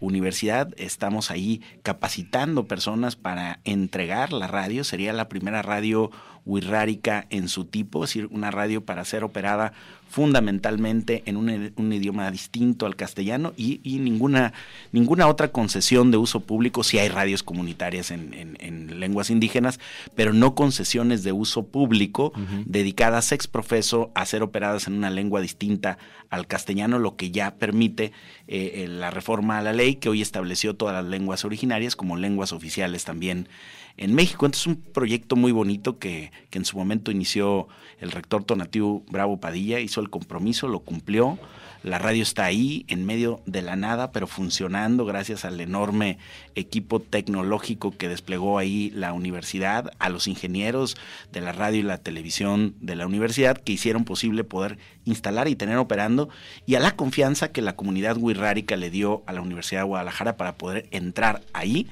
universidad 0.00 0.74
estamos 0.76 1.30
ahí 1.30 1.62
capacitando 1.82 2.66
personas 2.66 3.16
para 3.16 3.60
entregar 3.64 4.32
la 4.32 4.46
radio. 4.46 4.84
Sería 4.84 5.12
la 5.12 5.28
primera 5.28 5.62
radio 5.62 6.10
wirrárica 6.44 7.26
en 7.30 7.48
su 7.48 7.64
tipo, 7.64 8.04
es 8.04 8.10
decir, 8.10 8.28
una 8.30 8.50
radio 8.50 8.84
para 8.84 9.04
ser 9.04 9.24
operada 9.24 9.72
fundamentalmente 10.16 11.22
en 11.26 11.36
un, 11.36 11.92
idioma 11.92 12.30
distinto 12.30 12.86
al 12.86 12.96
castellano 12.96 13.52
y, 13.54 13.80
ninguna, 13.98 14.54
ninguna 14.90 15.28
otra 15.28 15.48
concesión 15.48 16.10
de 16.10 16.16
uso 16.16 16.40
público, 16.40 16.82
si 16.84 16.98
hay 16.98 17.10
radios 17.10 17.42
comunitarias 17.42 18.10
en, 18.10 18.98
lenguas 18.98 19.28
indígenas, 19.28 19.78
pero 20.14 20.32
no 20.32 20.54
concesiones 20.54 21.22
de 21.22 21.32
uso 21.32 21.66
público 21.66 22.32
dedicadas 22.64 23.30
ex 23.30 23.46
profeso 23.46 24.10
a 24.14 24.24
ser 24.24 24.42
operadas 24.42 24.86
en 24.86 24.94
una 24.94 25.10
lengua 25.10 25.42
distinta 25.42 25.98
al 26.30 26.46
castellano, 26.46 26.98
lo 26.98 27.16
que 27.16 27.30
ya 27.30 27.56
permite 27.56 28.06
eh, 28.48 28.72
eh, 28.76 28.88
la 28.88 29.10
reforma 29.10 29.58
a 29.58 29.62
la 29.62 29.74
ley 29.74 29.96
que 29.96 30.08
hoy 30.08 30.22
estableció 30.22 30.74
todas 30.76 30.94
las 30.94 31.04
lenguas 31.04 31.44
originarias 31.44 31.94
como 31.94 32.16
lenguas 32.16 32.54
oficiales 32.54 33.04
también 33.04 33.48
en 33.96 34.14
México. 34.14 34.46
Entonces 34.46 34.62
es 34.62 34.76
un 34.76 34.76
proyecto 34.76 35.36
muy 35.36 35.52
bonito 35.52 35.98
que, 35.98 36.32
que 36.50 36.58
en 36.58 36.64
su 36.64 36.76
momento 36.76 37.10
inició 37.10 37.68
el 38.00 38.10
rector 38.12 38.44
Tonatiuh 38.44 39.04
Bravo 39.10 39.38
Padilla, 39.38 39.80
hizo 39.80 40.00
el 40.00 40.10
compromiso, 40.10 40.68
lo 40.68 40.80
cumplió. 40.80 41.38
La 41.82 42.00
radio 42.00 42.22
está 42.24 42.44
ahí, 42.44 42.84
en 42.88 43.06
medio 43.06 43.40
de 43.46 43.62
la 43.62 43.76
nada, 43.76 44.10
pero 44.10 44.26
funcionando 44.26 45.04
gracias 45.04 45.44
al 45.44 45.60
enorme 45.60 46.18
equipo 46.56 46.98
tecnológico 47.00 47.96
que 47.96 48.08
desplegó 48.08 48.58
ahí 48.58 48.90
la 48.92 49.12
universidad, 49.12 49.92
a 50.00 50.08
los 50.08 50.26
ingenieros 50.26 50.96
de 51.30 51.42
la 51.42 51.52
radio 51.52 51.78
y 51.78 51.84
la 51.84 51.98
televisión 51.98 52.74
de 52.80 52.96
la 52.96 53.06
universidad 53.06 53.58
que 53.58 53.72
hicieron 53.72 54.04
posible 54.04 54.42
poder 54.42 54.78
instalar 55.04 55.46
y 55.46 55.54
tener 55.54 55.76
operando, 55.76 56.28
y 56.66 56.74
a 56.74 56.80
la 56.80 56.96
confianza 56.96 57.52
que 57.52 57.62
la 57.62 57.76
comunidad 57.76 58.16
wixárika 58.16 58.74
le 58.76 58.90
dio 58.90 59.22
a 59.26 59.32
la 59.32 59.42
Universidad 59.42 59.82
de 59.82 59.86
Guadalajara 59.86 60.36
para 60.36 60.56
poder 60.56 60.88
entrar 60.90 61.42
ahí 61.52 61.86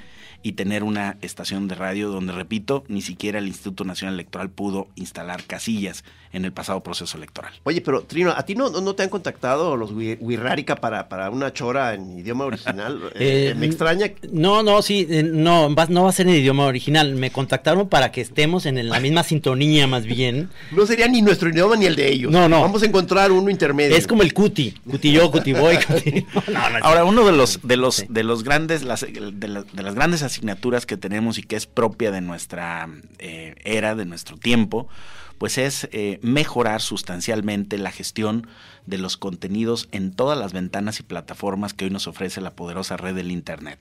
y 0.45 0.53
tener 0.53 0.85
una 0.85 1.17
estación 1.23 1.69
de 1.69 1.75
radio 1.75 2.11
donde, 2.11 2.35
repito, 2.35 2.85
ni 2.87 3.01
siquiera 3.01 3.39
el 3.39 3.49
Instituto 3.49 3.85
Nacional 3.85 4.15
Electoral 4.15 4.51
pudo 4.51 4.89
instalar 4.95 5.43
casillas 5.45 6.05
en 6.35 6.45
el 6.45 6.53
pasado 6.53 6.83
proceso 6.83 7.17
electoral. 7.17 7.53
Oye, 7.63 7.81
pero 7.81 8.03
Trino, 8.03 8.35
¿a 8.37 8.43
ti 8.45 8.55
no, 8.55 8.69
no 8.69 8.95
te 8.95 9.05
han 9.05 9.09
contactado 9.09 9.77
los 9.77 9.93
Wirrárica 9.93 10.77
para, 10.77 11.09
para 11.09 11.31
una 11.31 11.53
chora 11.53 11.95
en 11.95 12.19
idioma 12.19 12.45
original? 12.45 13.01
Eh, 13.15 13.51
eh, 13.51 13.55
me 13.55 13.67
extraña. 13.67 14.11
No, 14.33 14.63
no, 14.63 14.83
sí, 14.83 15.07
eh, 15.09 15.23
no, 15.23 15.69
no 15.69 16.03
va 16.03 16.09
a 16.09 16.13
ser 16.13 16.27
en 16.27 16.35
idioma 16.35 16.67
original. 16.67 17.15
Me 17.15 17.31
contactaron 17.31 17.89
para 17.89 18.11
que 18.11 18.21
estemos 18.21 18.67
en 18.67 18.89
la 18.89 18.99
misma 18.99 19.23
sintonía, 19.25 19.87
más 19.87 20.05
bien. 20.05 20.51
No 20.73 20.85
sería 20.85 21.07
ni 21.07 21.23
nuestro 21.23 21.49
idioma 21.49 21.77
ni 21.77 21.87
el 21.87 21.95
de 21.95 22.11
ellos. 22.11 22.33
No, 22.33 22.49
no. 22.49 22.61
Vamos 22.61 22.83
a 22.83 22.87
encontrar 22.87 23.31
uno 23.31 23.51
intermedio. 23.51 23.97
Es 23.97 24.07
como 24.07 24.23
el 24.23 24.35
cuti, 24.35 24.73
cuti 24.91 25.13
yo, 25.13 25.31
cuti 25.31 25.53
boy. 25.53 25.79
Ahora, 26.83 27.05
uno 27.05 27.25
de 27.25 27.33
los, 27.33 27.61
de 27.63 27.77
los, 27.77 28.05
de 28.09 28.23
los 28.25 28.43
grandes, 28.43 28.83
las, 28.83 29.03
de, 29.03 29.49
las 29.49 29.95
grandes 29.95 30.23
asignaturas 30.35 30.87
que 30.87 30.97
tenemos 30.97 31.39
y 31.39 31.43
que 31.43 31.57
es 31.57 31.67
propia 31.67 32.11
de 32.11 32.21
nuestra 32.21 32.89
era, 33.19 33.95
de 33.95 34.05
nuestro 34.05 34.37
tiempo, 34.37 34.89
pues 35.39 35.59
es 35.59 35.89
eh, 35.93 36.19
mejorar 36.23 36.81
sustancialmente 36.81 37.79
la 37.79 37.91
gestión 37.91 38.47
de 38.87 38.99
los 38.99 39.17
contenidos 39.17 39.89
en 39.93 40.13
todas 40.13 40.39
las 40.39 40.53
ventanas 40.53 41.01
y 41.01 41.05
plataformas 41.05 41.73
que 41.73 41.87
hoy 41.87 41.91
nos 41.91 42.07
ofrece 42.07 42.41
la 42.41 42.51
poderosa 42.51 42.97
red 42.97 43.15
del 43.15 43.31
Internet. 43.31 43.79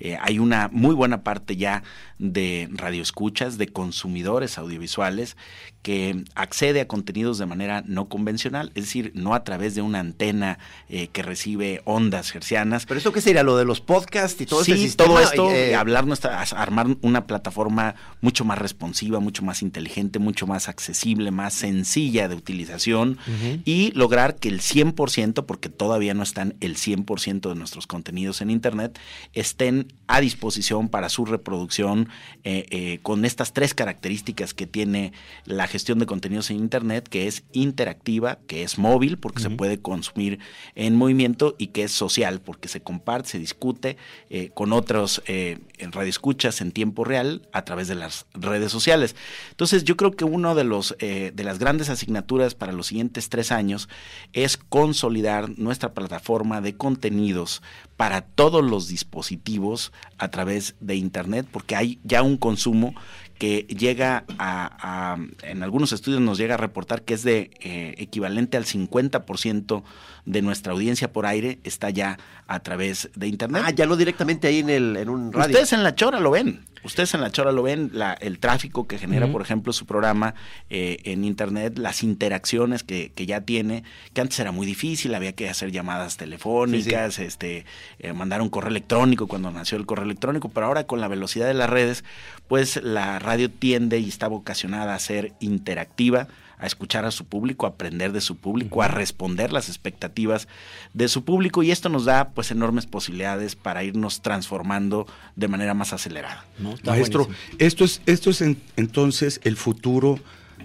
Eh, 0.00 0.18
hay 0.20 0.38
una 0.38 0.68
muy 0.70 0.94
buena 0.94 1.22
parte 1.22 1.56
ya 1.56 1.82
de 2.18 2.68
radioescuchas, 2.72 3.56
de 3.56 3.68
consumidores 3.68 4.58
audiovisuales 4.58 5.36
que 5.82 6.24
accede 6.34 6.80
a 6.80 6.88
contenidos 6.88 7.38
de 7.38 7.46
manera 7.46 7.82
no 7.86 8.08
convencional, 8.08 8.72
es 8.74 8.84
decir, 8.84 9.12
no 9.14 9.34
a 9.34 9.44
través 9.44 9.74
de 9.74 9.82
una 9.82 10.00
antena 10.00 10.58
eh, 10.88 11.08
que 11.08 11.22
recibe 11.22 11.82
ondas 11.84 12.34
hercianas. 12.34 12.86
¿Pero 12.86 12.98
esto 12.98 13.12
qué 13.12 13.20
sería? 13.20 13.42
¿Lo 13.42 13.56
de 13.56 13.64
los 13.64 13.80
podcasts 13.80 14.40
y 14.40 14.46
todo 14.46 14.64
sí, 14.64 14.94
todo 14.96 15.20
esto, 15.20 15.50
eh, 15.50 15.74
hablar 15.74 16.06
nuestra, 16.06 16.40
armar 16.40 16.86
una 17.02 17.26
plataforma 17.26 17.94
mucho 18.20 18.44
más 18.44 18.58
responsiva, 18.58 19.20
mucho 19.20 19.42
más 19.42 19.62
inteligente, 19.62 20.18
mucho 20.18 20.46
más 20.46 20.68
accesible, 20.68 20.93
más 21.30 21.54
sencilla 21.54 22.28
de 22.28 22.34
utilización 22.34 23.18
y 23.64 23.92
lograr 23.92 24.36
que 24.36 24.48
el 24.48 24.60
100%, 24.60 25.44
porque 25.46 25.68
todavía 25.68 26.14
no 26.14 26.22
están 26.22 26.54
el 26.60 26.76
100% 26.76 27.48
de 27.48 27.54
nuestros 27.54 27.86
contenidos 27.86 28.40
en 28.40 28.50
Internet, 28.50 28.98
estén 29.32 29.92
a 30.06 30.20
disposición 30.20 30.88
para 30.88 31.08
su 31.08 31.24
reproducción 31.24 32.08
eh, 32.44 32.66
eh, 32.70 32.98
con 33.02 33.24
estas 33.24 33.52
tres 33.52 33.74
características 33.74 34.54
que 34.54 34.66
tiene 34.66 35.12
la 35.44 35.66
gestión 35.66 35.98
de 35.98 36.06
contenidos 36.06 36.50
en 36.50 36.58
Internet, 36.58 37.08
que 37.08 37.26
es 37.26 37.44
interactiva, 37.52 38.38
que 38.46 38.62
es 38.62 38.78
móvil, 38.78 39.18
porque 39.18 39.42
se 39.42 39.50
puede 39.50 39.80
consumir 39.80 40.38
en 40.74 40.96
movimiento, 40.96 41.54
y 41.58 41.68
que 41.68 41.84
es 41.84 41.92
social, 41.92 42.40
porque 42.40 42.68
se 42.68 42.80
comparte, 42.80 43.30
se 43.30 43.38
discute 43.38 43.96
eh, 44.30 44.50
con 44.54 44.72
otros 44.72 45.22
en 45.26 45.92
radioescuchas 45.92 46.60
en 46.60 46.72
tiempo 46.72 47.04
real 47.04 47.48
a 47.52 47.64
través 47.64 47.88
de 47.88 47.94
las 47.94 48.26
redes 48.34 48.70
sociales. 48.70 49.16
Entonces 49.50 49.84
yo 49.84 49.96
creo 49.96 50.12
que 50.12 50.24
uno 50.24 50.54
de 50.54 50.64
los 50.64 50.73
de 50.98 51.44
las 51.44 51.58
grandes 51.58 51.88
asignaturas 51.88 52.54
para 52.54 52.72
los 52.72 52.88
siguientes 52.88 53.28
tres 53.28 53.52
años 53.52 53.88
es 54.32 54.56
consolidar 54.56 55.50
nuestra 55.58 55.94
plataforma 55.94 56.60
de 56.60 56.76
contenidos 56.76 57.62
para 57.96 58.22
todos 58.22 58.64
los 58.64 58.88
dispositivos 58.88 59.92
a 60.18 60.28
través 60.28 60.74
de 60.80 60.96
Internet, 60.96 61.46
porque 61.50 61.76
hay 61.76 61.98
ya 62.02 62.22
un 62.22 62.36
consumo 62.36 62.94
que 63.38 63.66
llega 63.68 64.24
a, 64.38 65.16
en 65.42 65.62
algunos 65.62 65.92
estudios 65.92 66.20
nos 66.20 66.38
llega 66.38 66.54
a 66.54 66.58
reportar 66.58 67.02
que 67.02 67.14
es 67.14 67.24
de 67.24 67.50
eh, 67.60 67.94
equivalente 67.98 68.56
al 68.56 68.64
50% 68.64 69.82
de 70.24 70.42
nuestra 70.42 70.72
audiencia 70.72 71.12
por 71.12 71.26
aire 71.26 71.58
está 71.64 71.90
ya 71.90 72.18
a 72.46 72.60
través 72.60 73.10
de 73.14 73.26
internet. 73.26 73.62
Ah, 73.64 73.70
ya 73.70 73.86
no 73.86 73.96
directamente 73.96 74.48
ahí 74.48 74.60
en 74.60 74.70
el 74.70 74.96
en 74.96 75.08
un 75.08 75.32
radio. 75.32 75.48
Ustedes 75.48 75.72
en 75.72 75.82
la 75.82 75.94
chora 75.94 76.20
lo 76.20 76.30
ven. 76.30 76.64
Ustedes 76.84 77.14
en 77.14 77.22
la 77.22 77.30
Chora 77.30 77.50
lo 77.50 77.62
ven, 77.62 77.90
la, 77.92 78.12
el 78.12 78.38
tráfico 78.38 78.86
que 78.86 78.98
genera, 78.98 79.26
por 79.32 79.40
ejemplo, 79.40 79.72
su 79.72 79.86
programa 79.86 80.34
eh, 80.68 80.98
en 81.04 81.24
Internet, 81.24 81.78
las 81.78 82.02
interacciones 82.02 82.82
que, 82.82 83.10
que, 83.14 83.24
ya 83.24 83.40
tiene, 83.40 83.84
que 84.12 84.20
antes 84.20 84.38
era 84.38 84.52
muy 84.52 84.66
difícil, 84.66 85.14
había 85.14 85.32
que 85.32 85.48
hacer 85.48 85.72
llamadas 85.72 86.18
telefónicas, 86.18 87.18
este 87.18 87.64
eh, 87.98 88.12
mandar 88.12 88.42
un 88.42 88.50
correo 88.50 88.70
electrónico 88.70 89.26
cuando 89.26 89.50
nació 89.50 89.78
el 89.78 89.86
correo 89.86 90.04
electrónico, 90.04 90.50
pero 90.50 90.66
ahora 90.66 90.84
con 90.84 91.00
la 91.00 91.08
velocidad 91.08 91.46
de 91.46 91.54
las 91.54 91.70
redes, 91.70 92.04
pues 92.48 92.82
la 92.82 93.18
radio 93.18 93.50
tiende 93.50 93.98
y 93.98 94.08
está 94.08 94.28
vocacionada 94.28 94.94
a 94.94 94.98
ser 94.98 95.32
interactiva 95.40 96.28
a 96.58 96.66
escuchar 96.66 97.04
a 97.04 97.10
su 97.10 97.24
público, 97.26 97.66
a 97.66 97.70
aprender 97.70 98.12
de 98.12 98.20
su 98.20 98.36
público, 98.36 98.82
a 98.82 98.88
responder 98.88 99.52
las 99.52 99.68
expectativas 99.68 100.48
de 100.92 101.08
su 101.08 101.24
público 101.24 101.62
y 101.62 101.70
esto 101.70 101.88
nos 101.88 102.04
da 102.04 102.30
pues 102.30 102.50
enormes 102.50 102.86
posibilidades 102.86 103.56
para 103.56 103.84
irnos 103.84 104.22
transformando 104.22 105.06
de 105.36 105.48
manera 105.48 105.74
más 105.74 105.92
acelerada. 105.92 106.44
Maestro, 106.84 107.28
esto 107.58 107.84
es, 107.84 108.00
esto 108.06 108.30
es 108.30 108.42
entonces 108.76 109.40
el 109.44 109.56
futuro 109.56 110.20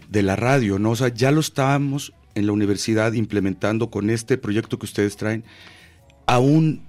de 0.09 0.23
la 0.23 0.35
radio, 0.35 0.79
¿no? 0.79 0.91
O 0.91 0.95
sea, 0.95 1.09
ya 1.09 1.31
lo 1.31 1.39
estábamos 1.39 2.13
en 2.35 2.45
la 2.45 2.51
universidad 2.51 3.13
implementando 3.13 3.89
con 3.89 4.09
este 4.09 4.37
proyecto 4.37 4.79
que 4.79 4.85
ustedes 4.85 5.17
traen, 5.17 5.43
aún 6.25 6.83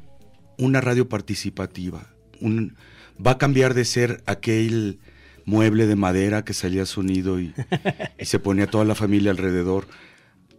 una 0.59 0.81
radio 0.81 1.09
participativa. 1.09 2.07
Un, 2.41 2.77
va 3.25 3.33
a 3.33 3.39
cambiar 3.39 3.75
de 3.75 3.85
ser 3.85 4.23
aquel 4.27 4.99
mueble 5.45 5.87
de 5.87 5.97
madera 5.97 6.45
que 6.45 6.55
salía 6.55 6.87
sonido 6.87 7.41
y, 7.41 7.55
y 8.19 8.25
se 8.25 8.39
ponía 8.39 8.67
toda 8.67 8.85
la 8.85 8.95
familia 8.95 9.31
alrededor 9.31 9.87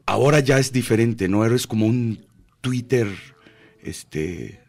ahora 0.06 0.40
ya 0.40 0.60
es 0.60 0.72
diferente, 0.72 1.28
¿no? 1.28 1.46
Eres 1.46 1.68
como 1.68 1.86
un 1.86 2.26
Twitter, 2.62 3.08
este, 3.82 4.61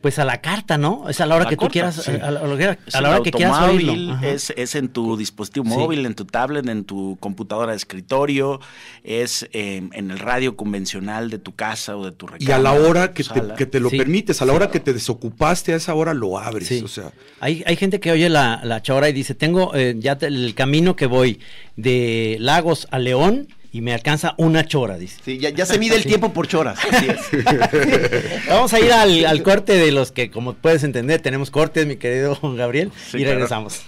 pues 0.00 0.18
a 0.18 0.24
la 0.24 0.40
carta, 0.40 0.78
¿no? 0.78 1.08
Es 1.08 1.20
a 1.20 1.26
la 1.26 1.36
hora 1.36 1.48
que 1.48 1.56
tú 1.56 1.68
quieras, 1.68 2.08
a, 2.08 2.30
la, 2.30 2.42
hora 2.42 3.22
que 3.22 3.30
quieras 3.30 3.62
oírlo. 3.62 4.18
Es, 4.22 4.52
es 4.56 4.74
en 4.74 4.88
tu 4.88 5.16
dispositivo 5.16 5.64
móvil, 5.64 6.06
en 6.06 6.14
tu 6.14 6.24
tablet, 6.24 6.66
en 6.68 6.84
tu 6.84 7.16
computadora 7.20 7.72
de 7.72 7.76
escritorio, 7.76 8.60
es 9.04 9.48
em, 9.52 9.90
en 9.92 10.10
el 10.10 10.18
radio 10.18 10.56
convencional 10.56 11.30
de 11.30 11.38
tu 11.38 11.54
casa 11.54 11.96
o 11.96 12.04
de 12.04 12.12
tu 12.12 12.26
recámara. 12.26 12.50
Y 12.50 12.52
a 12.52 12.58
la 12.58 12.72
hora 12.72 13.12
que 13.12 13.24
te, 13.24 13.42
que 13.56 13.66
te, 13.66 13.80
lo 13.80 13.90
permites, 13.90 14.40
a 14.42 14.44
la 14.44 14.52
hora 14.52 14.70
que 14.70 14.80
te 14.80 14.92
desocupaste, 14.92 15.72
a 15.72 15.76
esa 15.76 15.94
hora 15.94 16.14
lo 16.14 16.38
abres. 16.38 16.82
O 16.82 16.88
sea. 16.88 17.12
hay, 17.40 17.62
hay 17.66 17.76
gente 17.76 18.00
que 18.00 18.12
oye 18.12 18.28
la, 18.28 18.60
la 18.64 18.82
chora 18.82 19.08
y 19.08 19.12
dice, 19.12 19.34
tengo 19.34 19.74
eh, 19.74 19.94
ya 19.98 20.18
el 20.20 20.54
camino 20.54 20.96
que 20.96 21.06
voy 21.06 21.40
de 21.76 22.36
Lagos 22.40 22.88
a 22.90 22.98
León 22.98 23.48
y 23.70 23.80
me 23.80 23.92
alcanza 23.92 24.34
una 24.38 24.66
chora, 24.66 24.96
dice. 24.96 25.20
Sí, 25.24 25.38
ya, 25.38 25.66
se 25.66 25.78
mide 25.78 25.96
el 25.96 26.04
tiempo 26.04 26.32
por 26.32 26.48
choras. 26.48 26.78
Vamos 28.48 28.72
a 28.72 28.80
ir 28.80 28.92
al, 28.92 29.42
corte 29.42 29.74
de 29.74 29.92
los 29.92 30.12
que, 30.12 30.30
como 30.30 30.54
puedes 30.54 30.84
entender, 30.84 31.20
tenemos 31.20 31.50
cortes, 31.50 31.86
mi 31.86 31.96
querido 31.96 32.38
Gabriel, 32.42 32.92
y 33.12 33.24
regresamos. 33.24 33.82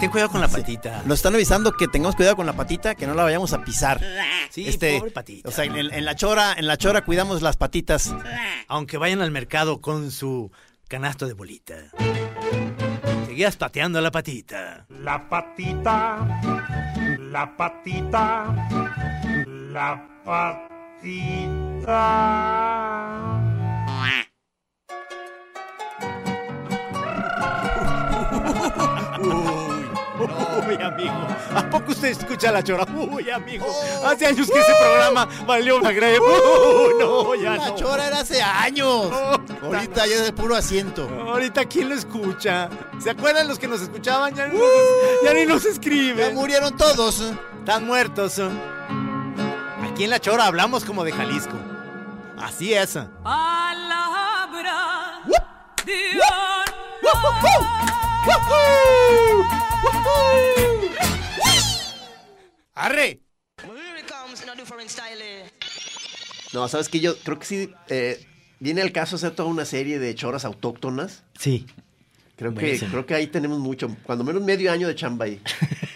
Ten, 0.00 0.10
cuidado 0.10 0.30
con 0.30 0.40
la 0.40 0.48
patita. 0.48 1.02
Nos 1.06 1.20
están 1.20 1.34
avisando 1.34 1.72
que 1.72 1.86
tengamos 1.86 2.16
cuidado 2.16 2.34
con 2.34 2.46
la 2.46 2.52
patita, 2.52 2.96
que 2.96 3.06
no 3.06 3.14
la 3.14 3.22
vayamos 3.22 3.52
a 3.52 3.64
pisar. 3.64 4.00
Sí, 4.50 4.66
este, 4.66 4.98
pobre 4.98 5.10
patita. 5.10 5.46
O 5.46 5.52
sea, 5.52 5.66
en, 5.66 6.04
la 6.06 6.16
chora, 6.16 6.54
en 6.56 6.66
la 6.66 6.78
chora 6.78 7.04
cuidamos 7.04 7.42
las 7.42 7.58
patitas. 7.58 8.14
Aunque 8.66 8.96
vayan 8.96 9.20
al 9.20 9.30
mercado 9.30 9.82
con 9.82 10.10
su 10.10 10.50
canasto 10.88 11.26
de 11.26 11.34
bolita 11.34 11.74
seguías 13.38 13.56
pateando 13.56 14.00
la 14.00 14.10
patita. 14.10 14.84
La 15.00 15.28
patita, 15.28 16.18
la 17.30 17.56
patita, 17.56 18.52
la 19.46 20.02
patita. 20.24 21.38
Uy, 30.68 30.82
amigo. 30.82 31.26
¿A 31.54 31.70
poco 31.70 31.92
usted 31.92 32.08
escucha 32.08 32.52
la 32.52 32.62
chora? 32.62 32.84
Uy, 32.94 33.30
amigo. 33.30 33.66
Hace 34.04 34.26
años 34.26 34.50
que 34.50 34.58
ese 34.58 34.72
programa 34.80 35.26
valió 35.46 35.78
una 35.78 35.92
greve. 35.92 36.18
Uy, 36.20 36.94
no, 36.98 37.34
ya 37.34 37.56
la 37.56 37.74
chora 37.74 38.06
era 38.06 38.20
hace 38.20 38.42
años. 38.42 39.10
Ahorita 39.62 40.06
ya 40.06 40.16
es 40.16 40.24
de 40.24 40.32
puro 40.32 40.54
asiento. 40.56 41.08
Ahorita, 41.26 41.64
¿quién 41.64 41.88
lo 41.88 41.94
escucha? 41.94 42.68
¿Se 42.98 43.10
acuerdan 43.10 43.48
los 43.48 43.58
que 43.58 43.66
nos 43.66 43.80
escuchaban? 43.80 44.34
Ya, 44.34 44.48
ni 45.34 45.46
nos 45.46 45.64
escriben. 45.64 46.28
Ya 46.28 46.34
murieron 46.34 46.76
todos. 46.76 47.32
Están 47.58 47.86
muertos. 47.86 48.40
Aquí 49.90 50.04
en 50.04 50.10
la 50.10 50.20
chora 50.20 50.46
hablamos 50.46 50.84
como 50.84 51.02
de 51.04 51.12
Jalisco. 51.12 51.56
Así 52.36 52.74
es. 52.74 52.98
Palabra. 53.22 53.98
¡Arre! 62.74 63.20
No, 66.52 66.68
sabes 66.68 66.88
que 66.88 67.00
yo 67.00 67.16
creo 67.18 67.38
que 67.38 67.46
sí 67.46 67.70
eh, 67.88 68.24
viene 68.60 68.80
el 68.80 68.92
caso 68.92 69.16
hacer 69.16 69.32
toda 69.32 69.48
una 69.48 69.64
serie 69.64 69.98
de 69.98 70.14
choras 70.14 70.44
autóctonas. 70.44 71.24
Sí. 71.38 71.66
Creo 72.36 72.54
que, 72.54 72.78
creo 72.78 73.04
que 73.04 73.14
ahí 73.14 73.26
tenemos 73.26 73.58
mucho, 73.58 73.94
cuando 74.04 74.22
menos 74.24 74.42
medio 74.42 74.70
año 74.70 74.86
de 74.86 74.94
chamba 74.94 75.24
ahí. 75.24 75.40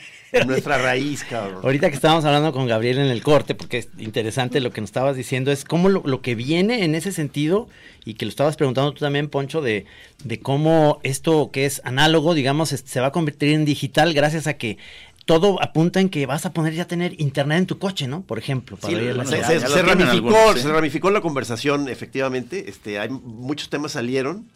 nuestra 0.46 0.78
raíz, 0.78 1.24
cabrón. 1.24 1.60
Ahorita 1.62 1.88
que 1.88 1.94
estábamos 1.94 2.24
hablando 2.24 2.52
con 2.52 2.66
Gabriel 2.66 2.98
en 2.98 3.06
el 3.06 3.22
corte, 3.22 3.54
porque 3.54 3.78
es 3.78 3.88
interesante 3.98 4.60
lo 4.60 4.72
que 4.72 4.80
nos 4.80 4.88
estabas 4.88 5.16
diciendo, 5.16 5.52
es 5.52 5.64
cómo 5.64 5.88
lo, 5.88 6.22
que 6.22 6.34
viene 6.34 6.84
en 6.84 6.94
ese 6.94 7.12
sentido, 7.12 7.68
y 8.04 8.14
que 8.14 8.24
lo 8.24 8.30
estabas 8.30 8.56
preguntando 8.56 8.92
tú 8.92 9.00
también, 9.00 9.28
Poncho, 9.28 9.60
de, 9.60 9.86
de 10.24 10.40
cómo 10.40 11.00
esto 11.02 11.50
que 11.52 11.66
es 11.66 11.80
análogo, 11.84 12.34
digamos, 12.34 12.70
se 12.70 13.00
va 13.00 13.08
a 13.08 13.12
convertir 13.12 13.50
en 13.50 13.64
digital 13.64 14.14
gracias 14.14 14.46
a 14.46 14.54
que 14.54 14.78
todo 15.24 15.62
apunta 15.62 16.00
en 16.00 16.08
que 16.08 16.26
vas 16.26 16.46
a 16.46 16.52
poner 16.52 16.74
ya 16.74 16.86
tener 16.86 17.20
internet 17.20 17.58
en 17.58 17.66
tu 17.66 17.78
coche, 17.78 18.08
¿no? 18.08 18.22
Por 18.22 18.38
ejemplo. 18.38 18.76
Para 18.76 19.24
se, 19.24 19.82
ramificó, 19.82 20.56
se 20.56 20.68
ramificó 20.68 21.10
la 21.10 21.20
conversación, 21.20 21.88
efectivamente. 21.88 22.68
Este, 22.68 22.98
hay 22.98 23.08
muchos 23.08 23.68
temas 23.68 23.92
salieron. 23.92 24.46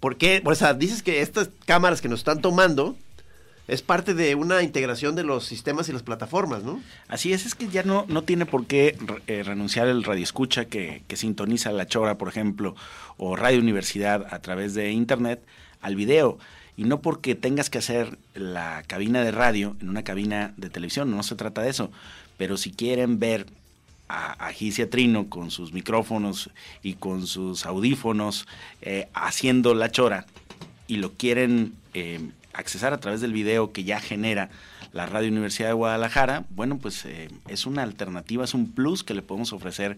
¿Por 0.00 0.16
qué? 0.16 0.42
O 0.44 0.54
sea, 0.54 0.74
dices 0.74 1.02
que 1.02 1.20
estas 1.20 1.50
cámaras 1.66 2.00
que 2.00 2.08
nos 2.08 2.20
están 2.20 2.40
tomando 2.40 2.96
es 3.70 3.82
parte 3.82 4.14
de 4.14 4.34
una 4.34 4.62
integración 4.62 5.14
de 5.14 5.22
los 5.22 5.46
sistemas 5.46 5.88
y 5.88 5.92
las 5.92 6.02
plataformas, 6.02 6.64
¿no? 6.64 6.82
Así 7.06 7.32
es, 7.32 7.46
es 7.46 7.54
que 7.54 7.68
ya 7.68 7.84
no, 7.84 8.04
no 8.08 8.22
tiene 8.22 8.44
por 8.44 8.66
qué 8.66 8.98
eh, 9.28 9.44
renunciar 9.44 9.86
el 9.86 10.02
radioescucha 10.02 10.64
que, 10.64 11.04
que 11.06 11.14
sintoniza 11.16 11.70
la 11.70 11.86
Chora, 11.86 12.18
por 12.18 12.26
ejemplo, 12.26 12.74
o 13.16 13.36
Radio 13.36 13.60
Universidad 13.60 14.26
a 14.34 14.40
través 14.40 14.74
de 14.74 14.90
Internet 14.90 15.40
al 15.80 15.94
video. 15.94 16.36
Y 16.76 16.82
no 16.82 17.00
porque 17.00 17.36
tengas 17.36 17.70
que 17.70 17.78
hacer 17.78 18.18
la 18.34 18.82
cabina 18.88 19.22
de 19.22 19.30
radio 19.30 19.76
en 19.80 19.88
una 19.88 20.02
cabina 20.02 20.52
de 20.56 20.68
televisión, 20.68 21.14
no 21.14 21.22
se 21.22 21.36
trata 21.36 21.62
de 21.62 21.70
eso. 21.70 21.92
Pero 22.38 22.56
si 22.56 22.72
quieren 22.72 23.20
ver 23.20 23.46
a, 24.08 24.48
a 24.48 24.52
Trino 24.90 25.28
con 25.28 25.52
sus 25.52 25.72
micrófonos 25.72 26.50
y 26.82 26.94
con 26.94 27.28
sus 27.28 27.66
audífonos 27.66 28.48
eh, 28.82 29.06
haciendo 29.14 29.74
la 29.74 29.92
chora 29.92 30.26
y 30.88 30.96
lo 30.96 31.12
quieren 31.12 31.74
eh, 31.94 32.18
accesar 32.52 32.92
a 32.92 33.00
través 33.00 33.20
del 33.20 33.32
video 33.32 33.72
que 33.72 33.84
ya 33.84 34.00
genera 34.00 34.50
la 34.92 35.06
Radio 35.06 35.28
Universidad 35.28 35.68
de 35.68 35.74
Guadalajara, 35.74 36.44
bueno, 36.50 36.78
pues 36.78 37.04
eh, 37.04 37.28
es 37.48 37.66
una 37.66 37.82
alternativa, 37.82 38.44
es 38.44 38.54
un 38.54 38.72
plus 38.72 39.04
que 39.04 39.14
le 39.14 39.22
podemos 39.22 39.52
ofrecer 39.52 39.96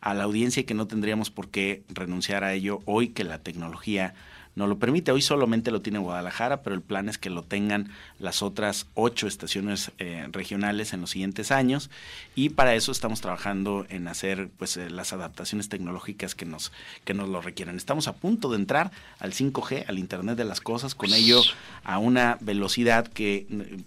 a 0.00 0.14
la 0.14 0.24
audiencia 0.24 0.60
y 0.60 0.64
que 0.64 0.74
no 0.74 0.86
tendríamos 0.86 1.30
por 1.30 1.48
qué 1.48 1.82
renunciar 1.88 2.44
a 2.44 2.52
ello 2.52 2.80
hoy 2.84 3.08
que 3.08 3.24
la 3.24 3.38
tecnología 3.38 4.14
no 4.54 4.66
lo 4.66 4.78
permite. 4.78 5.12
Hoy 5.12 5.22
solamente 5.22 5.70
lo 5.70 5.82
tiene 5.82 5.98
Guadalajara, 5.98 6.62
pero 6.62 6.74
el 6.74 6.82
plan 6.82 7.08
es 7.08 7.18
que 7.18 7.30
lo 7.30 7.42
tengan 7.42 7.90
las 8.18 8.42
otras 8.42 8.86
ocho 8.94 9.26
estaciones 9.26 9.90
eh, 9.98 10.28
regionales 10.30 10.92
en 10.92 11.00
los 11.00 11.10
siguientes 11.10 11.50
años 11.50 11.90
y 12.34 12.50
para 12.50 12.74
eso 12.74 12.92
estamos 12.92 13.20
trabajando 13.20 13.86
en 13.88 14.08
hacer 14.08 14.48
pues 14.56 14.76
eh, 14.76 14.90
las 14.90 15.12
adaptaciones 15.12 15.68
tecnológicas 15.68 16.34
que 16.34 16.44
nos 16.44 16.72
que 17.04 17.14
nos 17.14 17.28
lo 17.28 17.40
requieran. 17.40 17.76
Estamos 17.76 18.08
a 18.08 18.14
punto 18.14 18.50
de 18.50 18.56
entrar 18.56 18.90
al 19.18 19.32
5G, 19.32 19.84
al 19.88 19.98
Internet 19.98 20.36
de 20.36 20.44
las 20.44 20.60
cosas, 20.60 20.94
con 20.94 21.12
ello 21.12 21.42
a 21.82 21.98
una 21.98 22.38
velocidad 22.40 23.08
que 23.08 23.46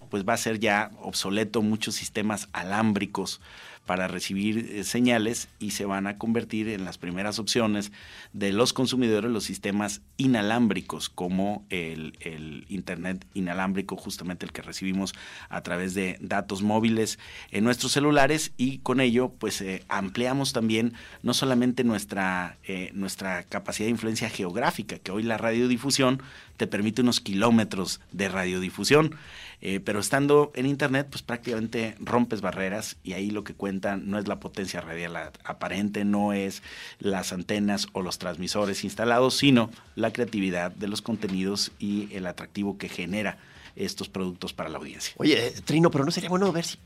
pues 0.10 0.28
va 0.28 0.34
a 0.34 0.38
ser 0.38 0.60
ya 0.60 0.92
obsoleto 1.02 1.62
muchos 1.62 1.96
sistemas 1.96 2.50
alámbricos 2.54 3.40
para 3.88 4.08
recibir 4.08 4.70
eh, 4.70 4.84
señales 4.84 5.48
y 5.58 5.72
se 5.72 5.86
van 5.86 6.06
a 6.06 6.20
convertir 6.20 6.70
en 6.70 6.86
las 6.86 7.00
primeras 7.00 7.40
opciones 7.40 7.92
de 8.34 8.52
los 8.52 8.74
consumidores 8.74 9.32
los 9.32 9.46
sistemas 9.46 10.02
inalámbricos 10.18 11.10
como 11.10 11.66
el, 11.72 12.14
Internet 12.70 13.26
inalámbrico, 13.34 13.96
justamente 13.96 14.46
el 14.46 14.52
que 14.52 14.62
recibimos 14.62 15.16
a 15.50 15.62
través 15.62 15.96
de 15.96 16.18
datos 16.22 16.62
móviles 16.62 17.18
en 17.50 17.64
nuestros 17.64 17.94
celulares 17.94 18.52
y 18.58 18.80
con 18.80 19.00
ello 19.00 19.30
pues 19.30 19.62
eh, 19.62 19.84
ampliamos 19.88 20.54
también 20.54 20.94
no 21.24 21.34
solamente 21.34 21.84
nuestra, 21.84 22.58
eh, 22.66 22.92
nuestra 22.94 23.44
capacidad 23.44 23.88
de 23.88 23.92
influencia 23.92 24.30
geográfica, 24.30 25.00
que 25.00 25.12
hoy 25.12 25.24
la 25.24 25.38
radiodifusión 25.38 26.22
te 26.58 26.68
permite 26.68 27.02
unos 27.02 27.22
kilómetros 27.22 28.02
de 28.12 28.28
radiodifusión. 28.28 29.16
Eh, 29.60 29.80
pero 29.80 30.00
estando 30.00 30.52
en 30.56 30.68
Internet, 30.68 31.08
pues 31.10 31.24
prácticamente 31.24 31.96
rompes 32.00 32.42
barreras 32.42 32.98
y 33.04 33.14
ahí 33.14 33.32
lo 33.32 33.44
que 33.44 33.56
cuenta 33.56 33.98
no 33.98 34.20
es 34.20 34.28
la 34.28 34.40
potencia 34.40 34.82
radial 34.82 35.16
aparente, 35.44 36.06
no 36.06 36.32
es 36.32 36.62
las 37.00 37.34
antenas 37.34 37.88
o 37.94 38.04
los 38.04 38.20
transmisores 38.20 38.84
instalados, 38.84 39.36
sino 39.36 39.72
la 39.96 40.14
creatividad 40.14 40.72
de 40.72 40.88
los 40.88 41.02
contenidos 41.02 41.72
y 41.80 42.14
el 42.14 42.28
atractivo 42.28 42.78
que 42.78 42.88
genera 42.88 43.40
estos 43.76 44.10
productos 44.10 44.54
para 44.54 44.70
la 44.70 44.78
audiencia. 44.78 45.14
Oye, 45.18 45.54
Trino, 45.66 45.90
pero 45.92 46.06
no 46.06 46.12
sería 46.12 46.30
bueno 46.30 46.52
ver 46.52 46.66
si 46.66 46.78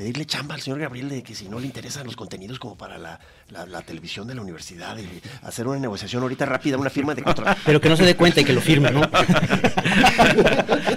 pedirle 0.00 0.24
chamba 0.24 0.54
al 0.54 0.62
señor 0.62 0.80
Gabriel 0.80 1.10
de 1.10 1.22
que 1.22 1.34
si 1.34 1.46
no 1.46 1.60
le 1.60 1.66
interesan 1.66 2.06
los 2.06 2.16
contenidos 2.16 2.58
como 2.58 2.74
para 2.74 2.96
la, 2.96 3.20
televisión 3.82 4.26
de 4.26 4.34
la 4.34 4.40
universidad 4.40 4.96
y 4.96 5.06
hacer 5.42 5.68
una 5.68 5.78
negociación 5.78 6.22
ahorita 6.22 6.46
rápida, 6.46 6.78
una 6.78 6.88
firma 6.88 7.14
de 7.14 7.22
contrato. 7.22 7.60
Pero 7.66 7.82
que 7.82 7.90
no 7.90 7.98
se 7.98 8.06
dé 8.06 8.16
cuenta 8.16 8.40
y 8.40 8.44
que 8.44 8.54
lo 8.54 8.62
firme, 8.62 8.90
¿no? 8.92 9.02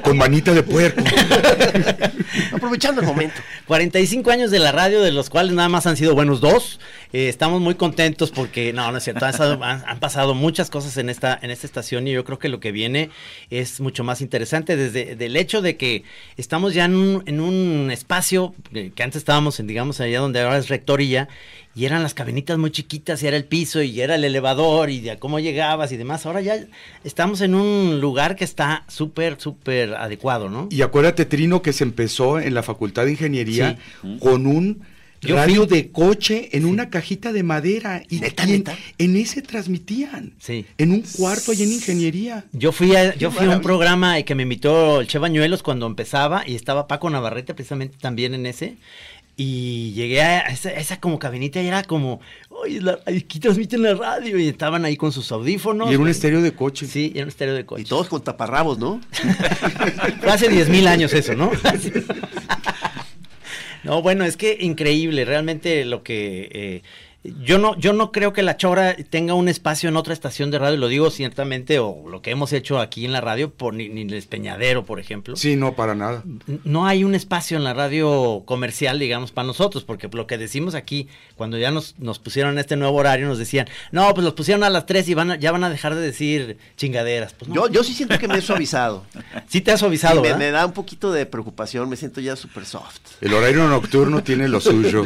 Con 0.03 0.17
manita 0.17 0.53
de 0.53 0.63
puerco. 0.63 1.03
Aprovechando 2.53 3.01
el 3.01 3.07
momento. 3.07 3.35
45 3.67 4.31
años 4.31 4.51
de 4.51 4.59
la 4.59 4.71
radio, 4.71 5.01
de 5.01 5.11
los 5.11 5.29
cuales 5.29 5.51
nada 5.51 5.67
más 5.67 5.85
han 5.85 5.97
sido 5.97 6.15
buenos 6.15 6.39
dos. 6.39 6.79
Eh, 7.11 7.27
estamos 7.27 7.59
muy 7.59 7.75
contentos 7.75 8.31
porque, 8.31 8.71
no, 8.71 8.89
no 8.91 8.99
es 8.99 9.03
cierto, 9.03 9.25
han, 9.25 9.99
pasado 9.99 10.33
muchas 10.33 10.69
cosas 10.69 10.95
en 10.95 11.09
esta, 11.09 11.37
en 11.41 11.51
esta 11.51 11.67
estación 11.67 12.07
y 12.07 12.13
yo 12.13 12.23
creo 12.23 12.39
que 12.39 12.47
lo 12.47 12.61
que 12.61 12.71
viene 12.71 13.09
es 13.49 13.81
mucho 13.81 14.05
más 14.05 14.21
interesante 14.21 14.77
desde 14.77 15.25
el 15.25 15.35
hecho 15.35 15.61
de 15.61 15.75
que 15.75 16.03
estamos 16.37 16.73
ya 16.73 16.85
en 16.85 16.95
un, 16.95 17.23
en 17.25 17.41
un 17.41 17.91
espacio 17.91 18.55
que 18.95 19.03
antes 19.03 19.17
estábamos 19.17 19.59
en, 19.59 19.67
digamos, 19.67 19.99
allá 19.99 20.19
donde 20.19 20.41
ahora 20.41 20.57
es 20.57 20.69
rectoría, 20.69 21.29
y 21.75 21.85
eran 21.85 22.03
las 22.03 22.13
cabinitas 22.13 22.57
muy 22.57 22.71
chiquitas, 22.71 23.23
y 23.23 23.27
era 23.27 23.37
el 23.37 23.45
piso, 23.45 23.81
y 23.81 23.99
era 24.01 24.15
el 24.15 24.23
elevador, 24.23 24.89
y 24.89 24.99
de 24.99 25.17
cómo 25.17 25.39
llegabas 25.39 25.91
y 25.91 25.97
demás. 25.97 26.25
Ahora 26.25 26.41
ya 26.41 26.55
estamos 27.03 27.41
en 27.41 27.55
un 27.55 27.99
lugar 27.99 28.35
que 28.35 28.43
está 28.43 28.83
súper, 28.87 29.39
súper 29.39 29.95
adecuado, 29.95 30.49
¿no? 30.49 30.67
Y 30.69 30.81
acuérdate, 30.81 31.25
Trino, 31.25 31.61
que 31.61 31.73
se 31.73 31.83
empezó 31.83 32.39
en 32.39 32.53
la 32.53 32.63
Facultad 32.63 33.05
de 33.05 33.11
Ingeniería 33.11 33.77
con 34.19 34.45
un 34.45 34.83
radio 35.23 35.65
de 35.65 35.91
coche 35.91 36.49
en 36.53 36.65
una 36.65 36.89
cajita 36.89 37.31
de 37.31 37.43
madera 37.43 38.03
y, 38.09 38.21
en, 38.23 38.63
en, 38.97 39.15
ese 39.15 39.41
transmitían. 39.41 40.33
Sí. 40.39 40.65
En 40.77 40.91
un 40.91 41.01
cuarto 41.01 41.53
y 41.53 41.63
en 41.63 41.71
ingeniería. 41.71 42.45
Yo 42.51 42.71
fui 42.71 42.95
a, 42.95 43.15
yo 43.15 43.31
fui 43.31 43.45
a 43.45 43.49
un 43.49 43.61
programa 43.61 44.21
que 44.23 44.35
me 44.35 44.43
invitó 44.43 45.01
el 45.01 45.07
Che 45.07 45.19
Bañuelos 45.19 45.63
cuando 45.63 45.85
empezaba 45.85 46.43
y 46.45 46.55
estaba 46.55 46.87
Paco 46.87 47.09
Navarrete 47.09 47.53
precisamente 47.53 47.97
también 47.99 48.33
en 48.33 48.45
ese. 48.45 48.77
Y 49.35 49.93
llegué 49.93 50.21
a 50.21 50.41
esa, 50.41 50.99
como 50.99 51.17
cabinita 51.17 51.59
y 51.59 51.65
era 51.65 51.83
como, 51.83 52.21
oye, 52.49 52.79
aquí 53.07 53.39
transmiten 53.39 53.81
la 53.81 53.95
radio. 53.95 54.37
Y 54.37 54.47
estaban 54.47 54.85
ahí 54.85 54.95
con 54.95 55.11
sus 55.11 55.31
audífonos. 55.31 55.89
Y 55.89 55.93
era 55.93 56.03
un 56.03 56.07
estéreo 56.07 56.41
de 56.41 56.53
coche. 56.53 56.85
Sí, 56.85 57.11
era 57.15 57.23
un 57.23 57.29
estéreo 57.29 57.55
de 57.55 57.65
coche. 57.65 57.81
Y 57.81 57.85
todos 57.85 58.09
con 58.09 58.23
taparrabos, 58.23 58.77
¿no? 58.77 59.01
hace 60.29 60.49
10 60.49 60.69
mil 60.69 60.87
años 60.87 61.13
eso, 61.13 61.33
¿no? 61.33 61.51
No, 63.83 64.01
bueno, 64.01 64.23
es 64.25 64.37
que 64.37 64.57
increíble, 64.59 65.25
realmente 65.25 65.83
lo 65.85 66.03
que 66.03 66.49
eh, 66.51 66.81
yo 67.23 67.57
no, 67.57 67.77
yo 67.77 67.93
no 67.93 68.11
creo 68.11 68.33
que 68.33 68.43
la 68.43 68.57
Chora 68.57 68.97
tenga 69.09 69.33
un 69.33 69.47
espacio 69.47 69.87
en 69.87 69.95
otra 69.95 70.13
estación 70.13 70.51
de 70.51 70.59
radio, 70.59 70.75
lo 70.75 70.89
digo 70.89 71.09
ciertamente, 71.09 71.79
o 71.79 72.03
lo 72.09 72.21
que 72.21 72.31
hemos 72.31 72.51
hecho 72.51 72.79
aquí 72.79 73.05
en 73.05 73.13
la 73.13 73.21
radio, 73.21 73.49
por, 73.49 73.73
ni, 73.73 73.87
ni 73.87 74.01
el 74.01 74.13
Espeñadero, 74.13 74.83
por 74.83 74.99
ejemplo. 74.99 75.37
Sí, 75.37 75.55
no, 75.55 75.73
para 75.73 75.95
nada. 75.95 76.23
No 76.65 76.85
hay 76.85 77.05
un 77.05 77.15
espacio 77.15 77.55
en 77.55 77.63
la 77.63 77.73
radio 77.73 78.43
comercial, 78.45 78.99
digamos, 78.99 79.31
para 79.31 79.47
nosotros, 79.47 79.85
porque 79.85 80.09
lo 80.11 80.27
que 80.27 80.37
decimos 80.37 80.75
aquí, 80.75 81.07
cuando 81.37 81.57
ya 81.57 81.71
nos, 81.71 81.97
nos 81.97 82.19
pusieron 82.19 82.59
este 82.59 82.75
nuevo 82.75 82.97
horario, 82.97 83.25
nos 83.27 83.37
decían, 83.37 83.67
no, 83.91 84.13
pues 84.13 84.25
los 84.25 84.33
pusieron 84.33 84.65
a 84.65 84.69
las 84.69 84.85
3 84.85 85.07
y 85.07 85.13
van 85.13 85.39
ya 85.39 85.53
van 85.53 85.63
a 85.63 85.69
dejar 85.69 85.95
de 85.95 86.01
decir 86.01 86.57
chingaderas. 86.75 87.33
Pues 87.33 87.49
yo, 87.51 87.69
yo 87.69 87.85
sí 87.85 87.93
siento 87.93 88.19
que 88.19 88.27
me 88.27 88.39
he 88.39 88.41
suavizado. 88.41 89.05
sí 89.47 89.61
te 89.61 89.71
has 89.71 89.79
suavizado, 89.79 90.21
me, 90.21 90.35
me, 90.35 90.51
da 90.51 90.65
un 90.65 90.73
poquito 90.73 91.13
de 91.13 91.25
preocupación, 91.25 91.89
me 91.89 91.95
siento 91.95 92.19
ya 92.19 92.35
súper 92.35 92.65
soft. 92.65 92.99
El 93.21 93.33
horario 93.33 93.65
nocturno 93.69 94.23
tiene 94.23 94.49
lo 94.49 94.59
suyo. 94.59 95.05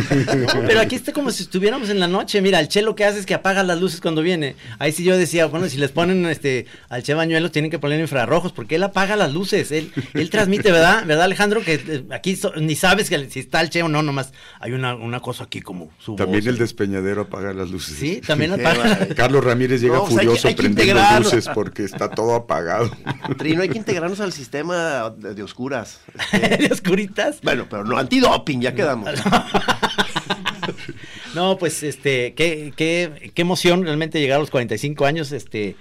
pero 0.66 0.80
aquí 0.80 0.94
está 0.94 1.12
como 1.12 1.32
si 1.32 1.39
si 1.40 1.44
estuviéramos 1.44 1.88
en 1.88 1.98
la 2.00 2.06
noche. 2.06 2.42
Mira, 2.42 2.60
el 2.60 2.68
Che 2.68 2.82
lo 2.82 2.94
que 2.94 3.06
hace 3.06 3.18
es 3.18 3.26
que 3.26 3.32
apaga 3.32 3.62
las 3.62 3.80
luces 3.80 4.00
cuando 4.00 4.20
viene. 4.20 4.56
Ahí 4.78 4.92
sí 4.92 5.04
yo 5.04 5.16
decía, 5.16 5.46
bueno, 5.46 5.68
si 5.68 5.78
les 5.78 5.90
ponen 5.90 6.26
este 6.26 6.66
al 6.90 7.02
Che 7.02 7.14
Bañuelos 7.14 7.50
tienen 7.50 7.70
que 7.70 7.78
poner 7.78 7.98
infrarrojos 7.98 8.52
porque 8.52 8.76
él 8.76 8.82
apaga 8.82 9.16
las 9.16 9.32
luces. 9.32 9.72
Él, 9.72 9.90
él 10.12 10.28
transmite, 10.28 10.70
¿verdad? 10.70 11.06
¿Verdad, 11.06 11.24
Alejandro? 11.24 11.62
Que 11.62 11.74
eh, 11.74 12.04
aquí 12.10 12.38
ni 12.60 12.76
sabes 12.76 13.08
que 13.08 13.30
si 13.30 13.40
está 13.40 13.62
el 13.62 13.70
Che 13.70 13.82
o 13.82 13.88
no, 13.88 14.02
nomás 14.02 14.32
hay 14.60 14.72
una, 14.72 14.94
una 14.94 15.20
cosa 15.20 15.44
aquí 15.44 15.62
como 15.62 15.90
su 15.98 16.16
También 16.16 16.46
el 16.46 16.58
despeñadero 16.58 17.22
apaga 17.22 17.54
las 17.54 17.70
luces. 17.70 17.96
Sí, 17.96 18.20
también 18.20 18.52
apaga. 18.60 19.08
Carlos 19.16 19.42
Ramírez 19.42 19.80
llega 19.80 20.00
furioso 20.02 20.54
prendiendo 20.54 21.02
luces 21.18 21.48
porque 21.54 21.84
está 21.84 22.10
todo 22.10 22.34
apagado. 22.34 22.90
Trino, 23.38 23.62
hay 23.62 23.70
que 23.70 23.78
integrarnos 23.78 24.20
al 24.20 24.32
sistema 24.32 25.10
de, 25.10 25.42
oscuras. 25.42 26.00
¿De 26.32 26.68
oscuritas? 26.70 27.40
Bueno, 27.42 27.66
pero 27.68 27.84
no 27.84 27.96
antidoping, 27.96 28.60
ya 28.60 28.74
quedamos. 28.74 29.10
No, 31.34 31.58
pues 31.58 31.82
este, 31.82 32.34
qué, 32.34 32.72
qué, 32.76 33.32
qué 33.34 33.42
emoción 33.42 33.84
realmente 33.84 34.20
llegar 34.20 34.36
a 34.36 34.40
los 34.40 34.50
45 34.50 35.06
años, 35.06 35.32
este, 35.32 35.76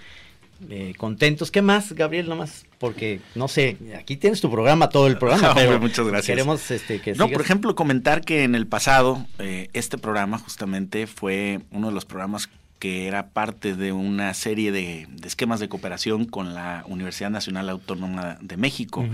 eh, 0.69 0.93
contentos. 0.97 1.51
¿Qué 1.51 1.61
más, 1.61 1.93
Gabriel? 1.93 2.27
Nomás, 2.27 2.65
porque 2.79 3.21
no 3.33 3.47
sé, 3.47 3.77
aquí 3.97 4.17
tienes 4.17 4.41
tu 4.41 4.51
programa, 4.51 4.89
todo 4.89 5.07
el 5.07 5.17
programa, 5.17 5.53
pero 5.55 5.79
muchas 5.79 6.05
gracias. 6.05 6.27
Queremos 6.27 6.69
este, 6.69 6.99
que 6.99 7.13
No, 7.15 7.29
por 7.29 7.41
ejemplo, 7.41 7.75
comentar 7.75 8.21
que 8.21 8.43
en 8.43 8.55
el 8.55 8.67
pasado 8.67 9.25
eh, 9.39 9.69
este 9.73 9.97
programa 9.97 10.37
justamente 10.37 11.07
fue 11.07 11.61
uno 11.71 11.87
de 11.87 11.93
los 11.93 12.03
programas 12.03 12.49
que 12.77 13.07
era 13.07 13.29
parte 13.29 13.75
de 13.75 13.91
una 13.93 14.33
serie 14.33 14.71
de, 14.71 15.07
esquemas 15.23 15.59
de 15.59 15.69
cooperación 15.69 16.25
con 16.25 16.53
la 16.53 16.83
Universidad 16.87 17.29
Nacional 17.29 17.69
Autónoma 17.69 18.37
de 18.41 18.57
México, 18.57 19.05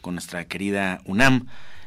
con 0.00 0.14
nuestra 0.14 0.44
querida 0.46 1.00
UNAM. 1.06 1.46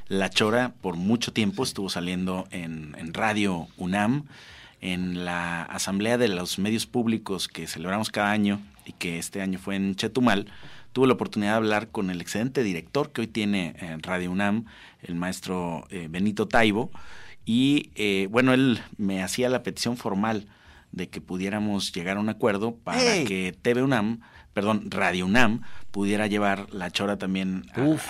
La 0.09 0.29
Chora 0.29 0.73
por 0.81 0.95
mucho 0.95 1.33
tiempo 1.33 1.63
estuvo 1.63 1.89
saliendo 1.89 2.47
en, 2.51 3.13
Radio 3.13 3.67
UNAM, 3.75 4.23
en 4.79 5.25
la 5.25 5.63
Asamblea 5.63 6.17
de 6.17 6.29
los 6.29 6.59
Medios 6.59 6.85
Públicos 6.85 7.49
que 7.49 7.67
celebramos 7.67 8.09
cada 8.09 8.31
año 8.31 8.61
y 8.85 8.93
que 8.93 9.19
este 9.19 9.41
año 9.41 9.59
fue 9.59 9.75
en 9.75 9.95
Chetumal. 9.95 10.47
Tuve 10.93 11.07
la 11.07 11.13
oportunidad 11.13 11.51
de 11.51 11.57
hablar 11.57 11.89
con 11.89 12.09
el 12.09 12.21
excelente 12.21 12.63
director 12.63 13.11
que 13.11 13.21
hoy 13.21 13.27
tiene 13.27 13.75
en 13.79 14.01
Radio 14.01 14.31
UNAM, 14.31 14.65
el 15.01 15.15
maestro 15.15 15.85
eh, 15.89 16.07
Benito 16.09 16.47
Taibo, 16.47 16.89
y 17.45 17.91
eh, 17.95 18.29
bueno, 18.31 18.53
él 18.53 18.79
me 18.97 19.21
hacía 19.21 19.49
la 19.49 19.61
petición 19.61 19.97
formal 19.97 20.47
de 20.93 21.09
que 21.09 21.19
pudiéramos 21.19 21.91
llegar 21.91 22.15
a 22.15 22.21
un 22.21 22.29
acuerdo 22.29 22.77
para 22.77 23.01
que 23.25 23.53
TV 23.61 23.83
UNAM 23.83 24.21
perdón, 24.57 24.89
Radio 24.89 25.27
UNAM 25.27 25.61
pudiera 25.91 26.25
llevar 26.25 26.73
la 26.73 26.89
chora 26.89 27.19
también 27.19 27.65
a, 27.75 27.79
los 27.79 28.01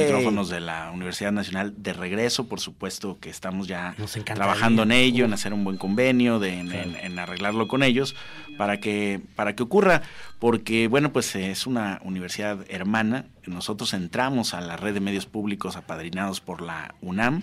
micrófonos 0.00 0.48
de 0.48 0.60
la 0.60 0.90
Universidad 0.90 1.32
Nacional 1.32 1.74
de 1.76 1.92
regreso. 1.92 2.48
Por 2.48 2.60
supuesto 2.60 3.18
que 3.20 3.28
estamos 3.28 3.68
ya 3.68 3.94
trabajando 4.24 4.84
en 4.84 4.92
ello, 4.92 5.26
en 5.26 5.34
hacer 5.34 5.52
un 5.52 5.64
buen 5.64 5.76
convenio, 5.76 6.38
de, 6.38 6.60
en, 6.60 7.18
arreglarlo 7.18 7.68
con 7.68 7.82
ellos 7.82 8.16
para 8.56 8.80
que, 8.80 9.20
para 9.36 9.54
que 9.54 9.64
ocurra. 9.64 10.00
Porque, 10.38 10.88
bueno, 10.88 11.12
pues 11.12 11.36
es 11.36 11.66
una 11.66 12.00
universidad 12.04 12.64
hermana. 12.70 13.26
Nosotros 13.44 13.92
entramos 13.92 14.54
a 14.54 14.62
la 14.62 14.78
red 14.78 14.94
de 14.94 15.00
medios 15.00 15.26
públicos 15.26 15.76
apadrinados 15.76 16.40
por 16.40 16.62
la 16.62 16.94
UNAM. 17.02 17.42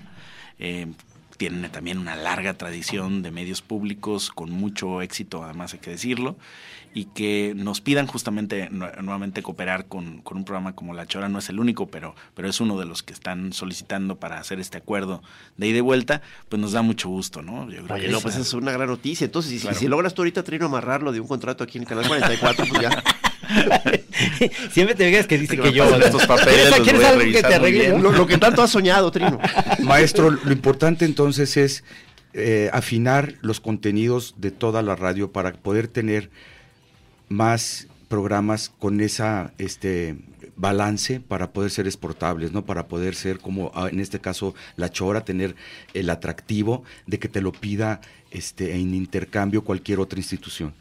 Eh, 0.57 0.87
tiene 1.39 1.69
también 1.69 1.97
una 1.99 2.17
larga 2.17 2.55
tradición 2.55 3.23
de 3.23 3.31
medios 3.31 3.61
públicos 3.61 4.29
con 4.29 4.51
mucho 4.51 5.01
éxito, 5.01 5.41
además 5.41 5.73
hay 5.73 5.79
que 5.79 5.89
decirlo 5.89 6.35
y 6.93 7.05
que 7.05 7.53
nos 7.55 7.79
pidan 7.79 8.07
justamente 8.07 8.69
nuevamente 8.69 9.41
cooperar 9.41 9.85
con, 9.85 10.21
con, 10.21 10.37
un 10.37 10.43
programa 10.43 10.75
como 10.75 10.93
La 10.93 11.05
Chora, 11.05 11.29
no 11.29 11.39
es 11.39 11.47
el 11.47 11.61
único, 11.61 11.87
pero, 11.87 12.13
pero 12.33 12.49
es 12.49 12.59
uno 12.59 12.77
de 12.77 12.85
los 12.85 13.03
que 13.03 13.13
están 13.13 13.53
solicitando 13.53 14.17
para 14.17 14.37
hacer 14.37 14.59
este 14.59 14.79
acuerdo 14.79 15.23
de 15.55 15.67
ida 15.67 15.77
y 15.77 15.81
vuelta, 15.81 16.21
pues 16.49 16.59
nos 16.61 16.73
da 16.73 16.81
mucho 16.81 17.07
gusto, 17.07 17.41
¿no? 17.41 17.69
Yo 17.71 17.83
creo 17.83 17.97
que 17.99 18.09
no, 18.09 18.19
pues 18.19 18.35
es 18.35 18.53
una 18.53 18.73
gran 18.73 18.89
noticia. 18.89 19.23
Entonces, 19.23 19.61
si, 19.77 19.87
logras 19.87 20.13
tú 20.13 20.23
ahorita, 20.23 20.43
Trino, 20.43 20.65
amarrarlo 20.65 21.13
de 21.13 21.21
un 21.21 21.27
contrato 21.27 21.63
aquí 21.63 21.77
en 21.77 21.85
Canal 21.85 22.05
44, 22.05 22.65
pues 22.67 22.81
ya. 22.81 23.03
Siempre 24.71 24.95
te 24.95 25.05
digas 25.05 25.27
que 25.27 25.37
dice 25.37 25.57
que 25.57 25.71
yo. 25.71 25.95
Estos 25.95 26.25
papeles 26.25 26.73
¿Quieres 26.83 27.03
algo 27.03 27.31
que 27.31 27.41
te 27.41 27.55
arregle? 27.55 27.97
Lo, 27.97 28.11
lo, 28.11 28.27
que 28.27 28.37
tanto 28.37 28.61
has 28.61 28.69
soñado, 28.71 29.11
Trino. 29.11 29.39
Maestro, 29.79 30.29
lo 30.31 30.51
importante 30.51 31.05
entonces 31.05 31.57
es 31.57 31.83
eh, 32.33 32.69
afinar 32.73 33.35
los 33.41 33.59
contenidos 33.59 34.35
de 34.37 34.51
toda 34.51 34.81
la 34.81 34.95
radio 34.95 35.31
para 35.31 35.51
poder 35.53 35.87
tener 35.87 36.29
más 37.27 37.87
programas 38.07 38.69
con 38.79 39.01
esa 39.01 39.53
este 39.57 40.15
balance 40.55 41.21
para 41.21 41.53
poder 41.53 41.71
ser 41.71 41.87
exportables, 41.87 42.51
¿no? 42.51 42.65
Para 42.65 42.87
poder 42.87 43.15
ser 43.15 43.39
como 43.39 43.71
ah, 43.73 43.87
en 43.91 43.99
este 43.99 44.19
caso 44.19 44.53
la 44.75 44.89
chora 44.89 45.25
tener 45.25 45.55
el 45.93 46.09
atractivo 46.09 46.83
de 47.07 47.17
que 47.17 47.29
te 47.29 47.41
lo 47.41 47.51
pida 47.51 48.01
este 48.29 48.75
en 48.75 48.93
intercambio 48.93 49.63
cualquier 49.63 49.99
otra 49.99 50.19
institución. 50.19 50.73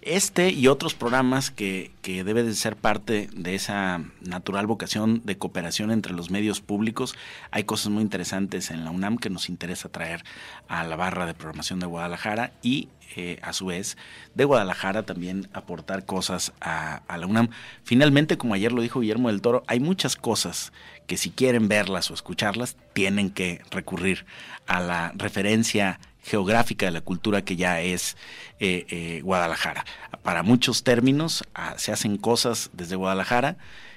Este 0.00 0.50
y 0.50 0.68
otros 0.68 0.94
programas 0.94 1.50
que, 1.50 1.90
que 2.02 2.22
debe 2.22 2.42
de 2.42 2.54
ser 2.54 2.76
parte 2.76 3.28
de 3.32 3.54
esa 3.54 4.02
natural 4.20 4.66
vocación 4.66 5.22
de 5.24 5.36
cooperación 5.36 5.90
entre 5.90 6.12
los 6.12 6.30
medios 6.30 6.60
públicos. 6.60 7.16
Hay 7.50 7.64
cosas 7.64 7.88
muy 7.88 8.02
interesantes 8.02 8.70
en 8.70 8.84
la 8.84 8.90
UNAM 8.90 9.18
que 9.18 9.28
nos 9.28 9.48
interesa 9.48 9.88
traer 9.88 10.24
a 10.68 10.84
la 10.84 10.96
barra 10.96 11.26
de 11.26 11.34
programación 11.34 11.80
de 11.80 11.86
Guadalajara 11.86 12.52
y 12.62 12.88
eh, 13.16 13.38
a 13.42 13.52
su 13.52 13.66
vez 13.66 13.96
de 14.34 14.44
Guadalajara 14.44 15.04
también 15.04 15.48
aportar 15.52 16.04
cosas 16.04 16.52
a, 16.60 17.02
la 17.08 17.26
UNAM. 17.26 17.48
Finalmente, 17.82 18.36
como 18.36 18.54
ayer 18.54 18.70
lo 18.70 18.82
dijo 18.82 19.00
Guillermo 19.00 19.28
del 19.28 19.40
Toro, 19.40 19.64
hay 19.66 19.80
muchas 19.80 20.14
cosas 20.14 20.72
que 21.06 21.16
si 21.16 21.30
quieren 21.30 21.68
verlas 21.68 22.10
o 22.10 22.14
escucharlas, 22.14 22.76
tienen 22.92 23.30
que 23.30 23.62
recurrir 23.70 24.26
a 24.66 24.80
la 24.80 25.12
referencia 25.16 25.98
geográfica 26.22 26.86
de 26.86 26.92
la 26.92 27.00
cultura 27.00 27.42
que 27.42 27.56
ya 27.56 27.80
es 27.80 28.16
eh, 28.60 28.86
eh, 28.90 29.20
Guadalajara. 29.22 29.84
Para 30.22 30.42
muchos 30.42 30.82
términos 30.84 31.44
ah, 31.54 31.74
se 31.76 31.92
hacen 31.92 32.16
cosas 32.16 32.70
desde 32.72 32.96
Guadalajara 32.96 33.56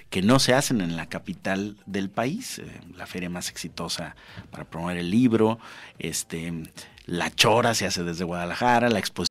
que 0.09 0.21
no 0.21 0.39
se 0.39 0.53
hacen 0.53 0.81
en 0.81 0.97
la 0.97 1.07
capital 1.07 1.77
del 1.85 2.09
país, 2.09 2.59
eh, 2.59 2.65
la 2.97 3.07
feria 3.07 3.29
más 3.29 3.49
exitosa 3.49 4.15
para 4.51 4.65
promover 4.65 4.97
el 4.97 5.09
libro, 5.09 5.57
este, 5.99 6.53
la 7.05 7.33
chora 7.33 7.73
se 7.73 7.85
hace 7.85 8.03
desde 8.03 8.25
Guadalajara, 8.25 8.89
la 8.89 8.99
exposición 8.99 9.30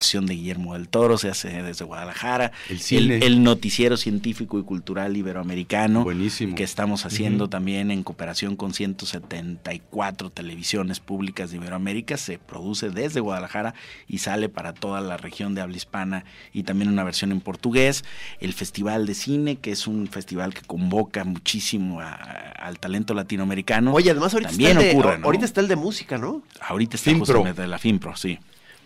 De 0.00 0.34
Guillermo 0.34 0.72
del 0.72 0.88
Toro 0.88 1.18
se 1.18 1.28
hace 1.28 1.62
desde 1.62 1.84
Guadalajara. 1.84 2.52
El 2.70 2.80
cine. 2.80 3.18
El, 3.18 3.44
noticiero 3.44 3.98
científico 3.98 4.58
y 4.58 4.62
cultural 4.62 5.14
iberoamericano. 5.14 6.04
Buenísimo. 6.04 6.54
Que 6.54 6.64
estamos 6.64 7.04
haciendo 7.04 7.48
también 7.50 7.90
en 7.90 8.02
cooperación 8.02 8.56
con 8.56 8.72
174 8.72 10.30
televisiones 10.30 11.00
públicas 11.00 11.50
de 11.50 11.58
Iberoamérica. 11.58 12.16
Se 12.16 12.38
produce 12.38 12.88
desde 12.88 13.20
Guadalajara 13.20 13.74
y 14.08 14.18
sale 14.18 14.48
para 14.48 14.72
toda 14.72 15.02
la 15.02 15.18
región 15.18 15.54
de 15.54 15.60
habla 15.60 15.76
hispana 15.76 16.24
y 16.54 16.62
también 16.62 16.90
una 16.90 17.04
versión 17.04 17.30
en 17.30 17.42
portugués. 17.42 18.02
El 18.40 18.54
Festival 18.54 19.04
de 19.04 19.14
Cine, 19.14 19.56
que 19.56 19.70
es 19.70 19.86
un 19.86 20.08
festival 20.08 20.54
que 20.54 20.62
convoca 20.62 21.24
muchísimo 21.24 22.00
al 22.00 22.78
talento 22.78 23.12
latinoamericano. 23.12 23.92
Oye, 23.92 24.10
además 24.10 24.32
ahorita, 24.32 24.48
también 24.48 24.70
está, 24.70 24.80
el 24.80 24.86
de, 24.86 24.92
ocurre, 24.94 25.18
¿no? 25.18 25.26
ahorita 25.26 25.44
está 25.44 25.60
el 25.60 25.68
de 25.68 25.76
música, 25.76 26.16
¿no? 26.16 26.42
Ahorita 26.60 26.96
está 26.96 27.10
Finpro. 27.10 27.44
de 27.44 27.66
la 27.66 27.78
FIMPRO, 27.78 28.16
sí. 28.16 28.38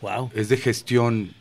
Wow. 0.04 0.30
Es 0.34 0.50
de 0.50 0.58
gestión. 0.58 1.32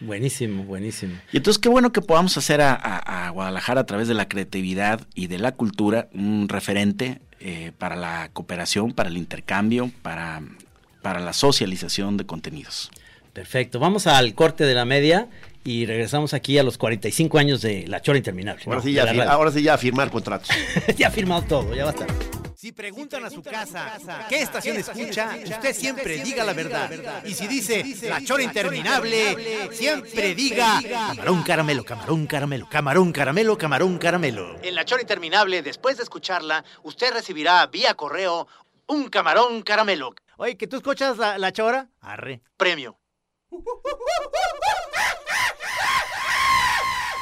Buenísimo, 0.00 0.64
buenísimo. 0.64 1.14
Y 1.32 1.36
entonces 1.36 1.60
qué 1.60 1.68
bueno 1.68 1.92
que 1.92 2.00
podamos 2.00 2.36
hacer 2.36 2.60
a, 2.60 2.72
a- 2.74 3.26
a 3.26 3.30
Guadalajara 3.30 3.82
a 3.82 3.86
través 3.86 4.08
de 4.08 4.14
la 4.14 4.26
creatividad 4.28 5.02
y 5.14 5.28
de 5.28 5.38
la 5.38 5.52
cultura 5.52 6.08
un 6.12 6.48
referente 6.48 7.20
eh, 7.38 7.70
para 7.78 7.94
la 7.96 8.30
cooperación, 8.32 8.92
para 8.92 9.10
el 9.10 9.16
intercambio, 9.16 9.90
para, 10.02 10.42
para 11.02 11.20
la 11.20 11.32
socialización 11.32 12.16
de 12.16 12.26
contenidos. 12.26 12.90
Perfecto. 13.32 13.78
Vamos 13.78 14.06
al 14.08 14.34
corte 14.34 14.64
de 14.64 14.74
la 14.74 14.84
media 14.84 15.28
y 15.64 15.86
regresamos 15.86 16.34
aquí 16.34 16.58
a 16.58 16.62
los 16.64 16.78
45 16.78 17.38
años 17.38 17.60
de 17.62 17.86
La 17.86 18.00
Chora 18.02 18.18
Interminable. 18.18 18.62
Ahora 18.66 18.78
¿no? 18.78 18.82
sí, 18.82 18.92
De 18.92 18.96
ya, 19.14 19.30
ahora 19.30 19.52
sí 19.52 19.62
ya 19.62 19.74
a 19.74 19.78
firmar 19.78 20.10
contratos. 20.10 20.48
ya 20.98 21.08
ha 21.08 21.10
firmado 21.10 21.42
todo, 21.42 21.74
ya 21.74 21.84
basta. 21.84 22.06
Si 22.60 22.72
preguntan 22.72 23.24
a 23.24 23.30
su 23.30 23.42
casa 23.42 24.26
qué 24.28 24.42
estación 24.42 24.76
escucha, 24.76 25.34
usted 25.46 25.74
siempre 25.74 26.22
diga 26.22 26.44
la 26.44 26.52
verdad. 26.52 27.24
Y 27.24 27.32
si 27.32 27.48
dice 27.48 27.82
la 28.06 28.22
chora 28.22 28.42
interminable, 28.42 29.70
siempre 29.72 30.34
diga 30.34 30.78
camarón 30.82 31.42
caramelo, 31.42 31.84
camarón 31.86 32.26
caramelo, 32.26 32.68
camarón 32.68 33.12
caramelo, 33.12 33.56
camarón 33.56 33.96
caramelo. 33.96 34.58
En 34.62 34.74
la 34.74 34.84
chora 34.84 35.00
interminable, 35.00 35.62
después 35.62 35.96
de 35.96 36.02
escucharla, 36.02 36.62
usted 36.82 37.14
recibirá 37.14 37.66
vía 37.68 37.94
correo 37.94 38.46
un 38.88 39.08
camarón 39.08 39.62
caramelo. 39.62 40.14
Oye, 40.36 40.58
¿que 40.58 40.66
tú 40.66 40.76
escuchas 40.76 41.16
la, 41.16 41.38
la 41.38 41.54
chora? 41.54 41.88
Arre. 42.02 42.42
Premio. 42.58 43.00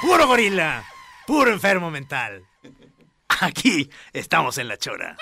Puro 0.00 0.26
gorila, 0.26 0.84
puro 1.28 1.52
enfermo 1.52 1.92
mental. 1.92 2.47
Aquí 3.40 3.90
estamos 4.12 4.58
en 4.58 4.68
la 4.68 4.76
chora. 4.76 5.16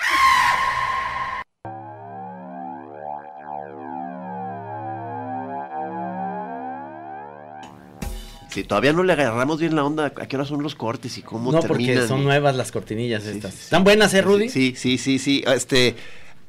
Si 8.49 8.63
todavía 8.63 8.93
no 8.93 9.03
le 9.03 9.13
agarramos 9.13 9.59
bien 9.59 9.75
la 9.75 9.83
onda, 9.83 10.05
¿a 10.05 10.25
qué 10.27 10.35
hora 10.35 10.45
son 10.45 10.63
los 10.63 10.73
cortes 10.73 11.17
y 11.17 11.21
cómo 11.21 11.51
No, 11.51 11.59
terminan? 11.59 11.95
porque 11.95 12.07
son 12.07 12.23
nuevas 12.23 12.55
las 12.55 12.71
cortinillas 12.71 13.25
estas. 13.25 13.53
¿Están 13.53 13.83
buenas, 13.83 14.13
eh, 14.13 14.21
Rudy? 14.21 14.49
Sí, 14.49 14.73
sí, 14.75 14.97
sí, 14.97 15.19
sí. 15.19 15.43
Este, 15.45 15.95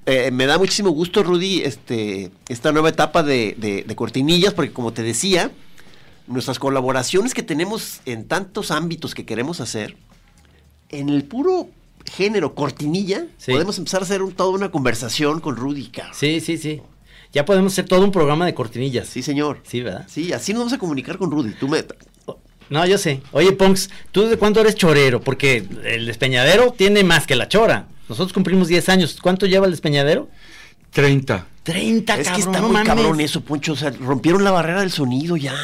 eh, 0.07 0.31
me 0.31 0.47
da 0.47 0.57
muchísimo 0.59 0.91
gusto, 0.91 1.23
Rudy, 1.23 1.63
este, 1.63 2.31
esta 2.49 2.73
nueva 2.73 2.89
etapa 2.91 3.23
de, 3.23 3.55
de- 3.59 3.83
de 3.83 3.97
cortinillas, 3.97 4.55
porque 4.55 4.73
como 4.73 4.93
te 4.93 5.03
decía, 5.03 5.51
nuestras 6.29 6.59
colaboraciones 6.59 7.35
que 7.35 7.43
tenemos 7.43 8.01
en 8.07 8.27
tantos 8.27 8.71
ámbitos 8.71 9.15
que 9.15 9.27
queremos 9.27 9.61
hacer, 9.61 9.97
en 10.91 11.09
el 11.09 11.25
puro 11.25 11.69
género 12.11 12.55
cortinilla, 12.55 13.27
Sí. 13.37 13.53
podemos 13.53 13.77
empezar 13.79 14.01
a 14.01 14.05
hacer 14.05 14.23
un- 14.23 14.33
toda 14.33 14.51
una 14.51 14.71
conversación 14.71 15.41
con 15.41 15.57
Rudy, 15.57 15.89
cabrón. 15.89 16.15
Sí, 16.19 16.41
sí, 16.41 16.57
sí. 16.57 16.81
Ya 17.33 17.45
podemos 17.45 17.73
hacer 17.73 17.85
todo 17.85 18.03
un 18.05 18.11
programa 18.13 18.47
de 18.47 18.55
cortinillas. 18.55 19.07
Sí, 19.09 19.23
señor. 19.23 19.61
Sí, 19.65 19.83
¿verdad? 19.83 20.07
Sí, 20.09 20.33
así 20.33 20.53
nos 20.53 20.61
vamos 20.61 20.73
a 20.73 20.79
comunicar 20.79 21.19
con 21.19 21.31
Rudy. 21.31 21.53
Tú 21.53 21.69
me... 21.69 21.85
No, 22.71 22.85
yo 22.87 22.99
sé. 22.99 23.21
Oye, 23.33 23.53
Ponks, 23.53 23.89
¿tú 24.13 24.23
de 24.27 24.37
cuánto 24.37 24.61
eres 24.61 24.75
chorero? 24.75 25.21
Porque 25.21 25.67
el 25.85 26.05
despeñadero 26.07 26.73
tiene 26.73 27.03
más 27.05 27.27
que 27.27 27.35
la 27.35 27.49
chora. 27.49 27.89
Nosotros 28.09 28.33
cumplimos 28.35 28.69
10 28.69 28.89
años. 28.91 29.19
¿Cuánto 29.23 29.47
lleva 29.47 29.65
el 29.67 29.73
despeñadero? 29.73 30.29
30. 30.93 31.47
30, 31.63 32.19
Es 32.19 32.29
que 32.31 32.41
está 32.41 32.61
no 32.61 32.69
muy 32.69 32.73
mames. 32.73 32.87
cabrón 32.89 33.21
eso, 33.21 33.43
Poncho. 33.43 33.73
O 33.73 33.77
sea, 33.77 33.91
rompieron 33.91 34.43
la 34.45 34.51
barrera 34.51 34.81
del 34.81 34.91
sonido 34.91 35.37
ya. 35.37 35.55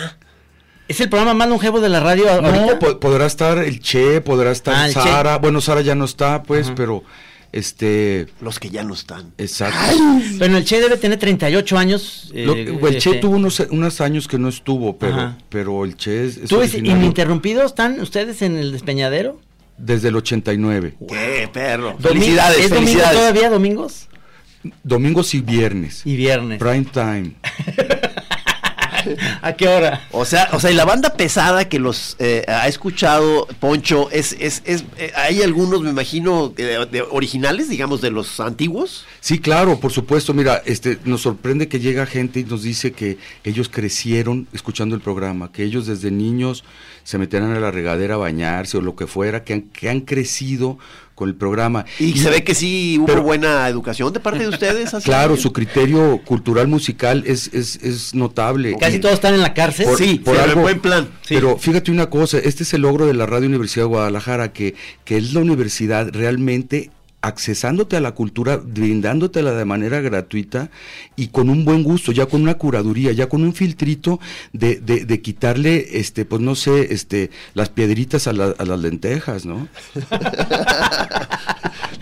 ¿Es 0.88 1.00
el 1.00 1.08
programa 1.08 1.34
más 1.34 1.48
longevo 1.48 1.80
de 1.80 1.88
la 1.88 2.00
radio 2.00 2.26
No, 2.42 2.78
po- 2.78 3.00
podrá 3.00 3.26
estar 3.26 3.58
el 3.58 3.80
Che, 3.80 4.20
podrá 4.20 4.50
estar 4.52 4.74
Ah. 4.74 4.90
Sara. 4.90 5.38
Bueno, 5.38 5.60
Sara 5.60 5.80
ya 5.80 5.94
no 5.94 6.04
está, 6.04 6.42
pues, 6.42 6.70
pero 6.76 7.02
este. 7.52 8.26
Los 8.40 8.58
que 8.58 8.68
ya 8.68 8.82
no 8.84 8.92
están. 8.94 9.32
Exacto. 9.38 9.78
Bueno, 10.38 10.58
el 10.58 10.64
Che 10.64 10.80
debe 10.80 10.96
tener 10.98 11.18
38 11.18 11.78
años. 11.78 12.30
eh, 12.34 12.44
Lo- 12.44 12.54
el 12.54 12.98
Che 12.98 13.10
este. 13.10 13.14
tuvo 13.20 13.36
unos, 13.36 13.60
unos 13.70 14.00
años 14.02 14.28
que 14.28 14.38
no 14.38 14.48
estuvo, 14.48 14.98
pero, 14.98 15.14
Ajá. 15.14 15.38
pero 15.48 15.84
el 15.84 15.96
Che 15.96 16.26
es, 16.26 16.36
es 16.36 16.48
¿Tú 16.50 16.62
ininterrumpidos 16.62 17.66
están 17.66 18.00
ustedes 18.00 18.42
en 18.42 18.56
el 18.56 18.72
despeñadero? 18.72 19.40
desde 19.78 20.08
el 20.08 20.16
89. 20.16 20.94
¡Qué 21.08 21.48
perro! 21.52 21.96
Felicidades, 21.98 22.58
¿Es 22.58 22.70
domingo 22.70 22.86
felicidades. 22.90 23.18
todavía 23.18 23.50
domingos? 23.50 24.08
Domingos 24.82 25.34
y 25.34 25.40
viernes. 25.40 26.02
Y 26.04 26.14
viernes. 26.16 26.58
Prime 26.58 26.86
time. 26.92 27.32
¿A 29.44 29.52
qué 29.52 29.68
hora? 29.68 30.08
O 30.10 30.24
sea, 30.24 30.48
o 30.52 30.58
sea, 30.58 30.70
y 30.70 30.74
la 30.74 30.86
banda 30.86 31.10
pesada 31.18 31.68
que 31.68 31.78
los 31.78 32.16
eh, 32.18 32.46
ha 32.48 32.66
escuchado, 32.66 33.46
Poncho, 33.60 34.10
es, 34.10 34.34
es, 34.40 34.62
es 34.64 34.84
eh, 34.96 35.12
hay 35.16 35.42
algunos, 35.42 35.82
me 35.82 35.90
imagino, 35.90 36.48
de, 36.48 36.86
de 36.86 37.02
originales, 37.02 37.68
digamos, 37.68 38.00
de 38.00 38.10
los 38.10 38.40
antiguos. 38.40 39.04
Sí, 39.20 39.40
claro, 39.40 39.78
por 39.78 39.92
supuesto. 39.92 40.32
Mira, 40.32 40.62
este, 40.64 40.98
nos 41.04 41.20
sorprende 41.20 41.68
que 41.68 41.78
llega 41.78 42.06
gente 42.06 42.40
y 42.40 42.44
nos 42.44 42.62
dice 42.62 42.92
que 42.92 43.18
ellos 43.44 43.68
crecieron 43.68 44.48
escuchando 44.54 44.94
el 44.94 45.02
programa, 45.02 45.52
que 45.52 45.62
ellos 45.62 45.86
desde 45.86 46.10
niños 46.10 46.64
se 47.02 47.18
metían 47.18 47.54
a 47.54 47.60
la 47.60 47.70
regadera 47.70 48.14
a 48.14 48.16
bañarse 48.16 48.78
o 48.78 48.80
lo 48.80 48.96
que 48.96 49.06
fuera, 49.06 49.44
que 49.44 49.52
han, 49.52 49.62
que 49.62 49.90
han 49.90 50.00
crecido 50.00 50.78
con 51.14 51.28
el 51.28 51.34
programa. 51.36 51.84
Y, 51.98 52.18
se 52.18 52.28
ve 52.30 52.42
que 52.44 52.54
sí 52.54 52.96
hubo 52.98 53.06
pero- 53.06 53.22
buena 53.22 53.68
educación 53.68 54.12
de 54.12 54.20
parte 54.20 54.40
de 54.40 54.48
ustedes. 54.48 54.92
así. 54.94 55.04
Claro, 55.04 55.36
su 55.36 55.52
criterio 55.52 56.20
cultural 56.24 56.66
musical 56.68 57.22
es, 57.26 57.50
es, 57.54 57.76
es 57.76 58.14
notable. 58.14 58.76
Casi 58.80 58.96
Y- 58.96 59.00
todos 59.00 59.14
están 59.14 59.34
en 59.34 59.40
la 59.42 59.54
cárcel. 59.54 59.86
por- 59.86 59.98
Sí, 59.98 60.16
por 60.24 60.36
sí, 60.36 60.42
algo- 60.42 60.62
buen 60.62 60.80
plan. 60.80 61.08
Sí. 61.22 61.34
Pero 61.34 61.56
fíjate 61.58 61.90
una 61.90 62.10
cosa, 62.10 62.38
este 62.38 62.62
es 62.64 62.74
el 62.74 62.82
logro 62.82 63.06
de 63.06 63.14
la 63.14 63.26
Radio 63.26 63.46
Universidad 63.48 63.84
de 63.84 63.88
Guadalajara, 63.88 64.52
que, 64.52 64.74
que 65.04 65.16
es 65.18 65.32
la 65.34 65.40
universidad 65.40 66.08
realmente 66.12 66.90
accesándote 67.26 67.96
a 67.96 68.00
la 68.00 68.12
cultura, 68.12 68.56
brindándotela 68.58 69.52
de 69.52 69.64
manera 69.64 70.00
gratuita 70.00 70.70
y 71.16 71.28
con 71.28 71.48
un 71.48 71.64
buen 71.64 71.82
gusto, 71.82 72.12
ya 72.12 72.26
con 72.26 72.42
una 72.42 72.54
curaduría, 72.54 73.12
ya 73.12 73.28
con 73.28 73.42
un 73.42 73.54
filtrito 73.54 74.20
de, 74.52 74.76
de, 74.76 75.04
de 75.04 75.20
quitarle, 75.22 75.98
este, 75.98 76.24
pues 76.24 76.42
no 76.42 76.54
sé, 76.54 76.92
este, 76.92 77.30
las 77.54 77.68
piedritas 77.70 78.26
a, 78.26 78.32
la- 78.32 78.54
a 78.58 78.64
las 78.64 78.78
lentejas, 78.80 79.46
¿no? 79.46 79.68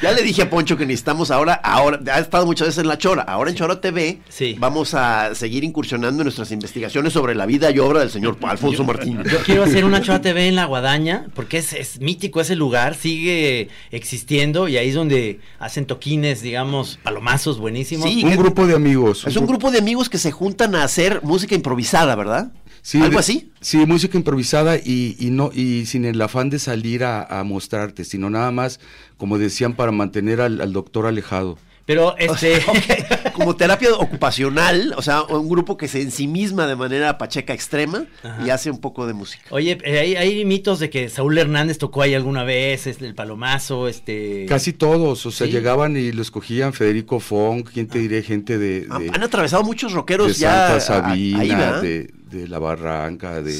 Ya 0.00 0.10
le 0.10 0.22
dije 0.22 0.42
a 0.42 0.50
Poncho 0.50 0.76
que 0.76 0.84
necesitamos 0.84 1.30
ahora, 1.30 1.54
ahora, 1.54 2.00
ha 2.12 2.18
estado 2.18 2.44
muchas 2.44 2.66
veces 2.66 2.82
en 2.82 2.88
La 2.88 2.98
Chora, 2.98 3.22
ahora 3.22 3.50
en 3.50 3.56
Chora 3.56 3.80
TV 3.80 4.18
Sí. 4.28 4.56
vamos 4.58 4.94
a 4.94 5.32
seguir 5.36 5.62
incursionando 5.62 6.22
en 6.22 6.24
nuestras 6.24 6.50
investigaciones 6.50 7.12
sobre 7.12 7.36
la 7.36 7.46
vida 7.46 7.70
y 7.70 7.78
obra 7.78 8.00
del 8.00 8.10
señor 8.10 8.36
Alfonso 8.42 8.82
Martínez. 8.82 9.30
Yo 9.30 9.38
quiero 9.44 9.62
hacer 9.62 9.84
una 9.84 10.00
Chora 10.02 10.20
TV 10.20 10.48
en 10.48 10.56
La 10.56 10.64
Guadaña, 10.64 11.26
porque 11.34 11.58
es, 11.58 11.72
es 11.72 12.00
mítico 12.00 12.40
ese 12.40 12.56
lugar, 12.56 12.96
sigue 12.96 13.68
existiendo 13.92 14.66
y 14.66 14.76
ahí 14.76 14.88
es 14.88 14.96
donde 14.96 15.11
hacen 15.58 15.86
toquines, 15.86 16.42
digamos, 16.42 16.98
palomazos 17.02 17.58
buenísimos. 17.58 18.08
Sí, 18.08 18.24
Un 18.24 18.36
grupo 18.36 18.66
de 18.66 18.74
amigos. 18.74 19.24
Es 19.26 19.36
un 19.36 19.46
grupo 19.46 19.70
de 19.70 19.78
amigos 19.78 20.08
que 20.08 20.18
se 20.18 20.30
juntan 20.32 20.74
a 20.74 20.84
hacer 20.84 21.20
música 21.22 21.54
improvisada, 21.54 22.14
¿verdad? 22.14 22.52
Sí, 22.82 22.98
¿Algo 22.98 23.12
de- 23.12 23.18
así? 23.18 23.52
Sí, 23.60 23.76
música 23.86 24.16
improvisada 24.18 24.76
y, 24.76 25.16
y 25.18 25.30
no 25.30 25.50
y 25.54 25.86
sin 25.86 26.04
el 26.04 26.20
afán 26.20 26.50
de 26.50 26.58
salir 26.58 27.04
a, 27.04 27.22
a 27.22 27.44
mostrarte, 27.44 28.04
sino 28.04 28.28
nada 28.28 28.50
más, 28.50 28.80
como 29.16 29.38
decían, 29.38 29.74
para 29.74 29.92
mantener 29.92 30.40
al, 30.40 30.60
al 30.60 30.72
doctor 30.72 31.06
alejado. 31.06 31.58
Pero 31.92 32.16
este... 32.18 32.60
Como 33.32 33.56
terapia 33.56 33.90
ocupacional, 33.94 34.94
o 34.96 35.02
sea, 35.02 35.22
un 35.22 35.48
grupo 35.48 35.76
que 35.78 35.88
se 35.88 36.02
ensimisma 36.02 36.66
de 36.66 36.76
manera 36.76 37.16
pacheca 37.18 37.54
extrema 37.54 38.04
y 38.44 38.50
hace 38.50 38.70
un 38.70 38.78
poco 38.78 39.06
de 39.06 39.14
música. 39.14 39.44
Oye, 39.50 39.78
eh, 39.84 39.98
hay, 39.98 40.16
hay 40.16 40.44
mitos 40.44 40.78
de 40.80 40.90
que 40.90 41.08
Saúl 41.08 41.38
Hernández 41.38 41.78
tocó 41.78 42.02
ahí 42.02 42.14
alguna 42.14 42.44
vez, 42.44 42.86
este, 42.86 43.06
el 43.06 43.14
palomazo, 43.14 43.88
este... 43.88 44.44
Casi 44.48 44.72
todos, 44.74 45.24
o 45.26 45.30
sea, 45.30 45.46
Sí. 45.46 45.52
llegaban 45.52 45.96
y 45.96 46.12
lo 46.12 46.20
escogían 46.22 46.72
Federico 46.74 47.20
Fong, 47.20 47.64
¿quién 47.72 47.88
te 47.88 47.98
diré? 48.00 48.22
Gente 48.22 48.58
de, 48.58 48.86
Han, 48.90 49.02
de, 49.06 49.10
han 49.14 49.22
atravesado 49.22 49.62
muchos 49.64 49.92
de 49.92 49.96
rockeros 49.96 50.38
ya 50.38 50.68
Santa 50.68 50.76
a- 50.76 50.80
Sabina, 50.80 51.80
de, 51.80 52.10
de 52.30 52.48
La 52.48 52.58
Barranca, 52.58 53.40
de, 53.42 53.58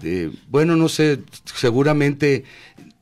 de- 0.00 0.30
bueno, 0.48 0.76
no 0.76 0.88
sé, 0.88 1.20
seguramente 1.54 2.44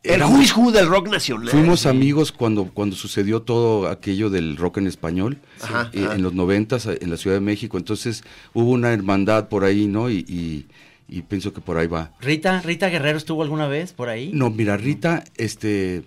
El 0.03 0.21
who 0.23 0.73
del 0.73 0.89
rock 0.89 1.09
nacional. 1.09 1.49
Fuimos 1.49 1.87
amigos 1.87 2.33
cuando, 2.33 2.65
cuando 2.65 2.97
sucedió 2.97 3.43
todo 3.43 3.89
aquello 3.89 4.31
del 4.31 4.57
rock 4.57 4.79
en 4.79 4.87
español, 4.89 5.39
Ajá, 5.61 5.91
eh, 5.93 6.05
ajá. 6.05 6.15
en 6.17 6.23
los 6.23 6.35
noventas 6.35 6.87
en 6.87 7.09
la 7.11 7.17
Ciudad 7.17 7.37
de 7.37 7.41
México. 7.41 7.79
Entonces 7.79 8.25
hubo 8.53 8.71
una 8.71 8.93
hermandad 8.93 9.49
por 9.49 9.63
ahí, 9.65 9.87
¿no? 9.87 10.11
Y, 10.11 10.25
y- 10.29 10.67
y 11.09 11.21
pienso 11.23 11.53
que 11.53 11.61
por 11.61 11.77
ahí 11.77 11.87
va. 11.89 12.13
Rita, 12.21 12.63
Rita 12.63 12.89
Guerrero 12.89 13.19
estuvo 13.19 13.43
alguna 13.43 13.69
vez 13.69 13.93
por 13.93 14.09
ahí. 14.09 14.31
No, 14.33 14.49
mira, 14.51 14.79
Rita, 14.79 15.25
este, 15.37 16.05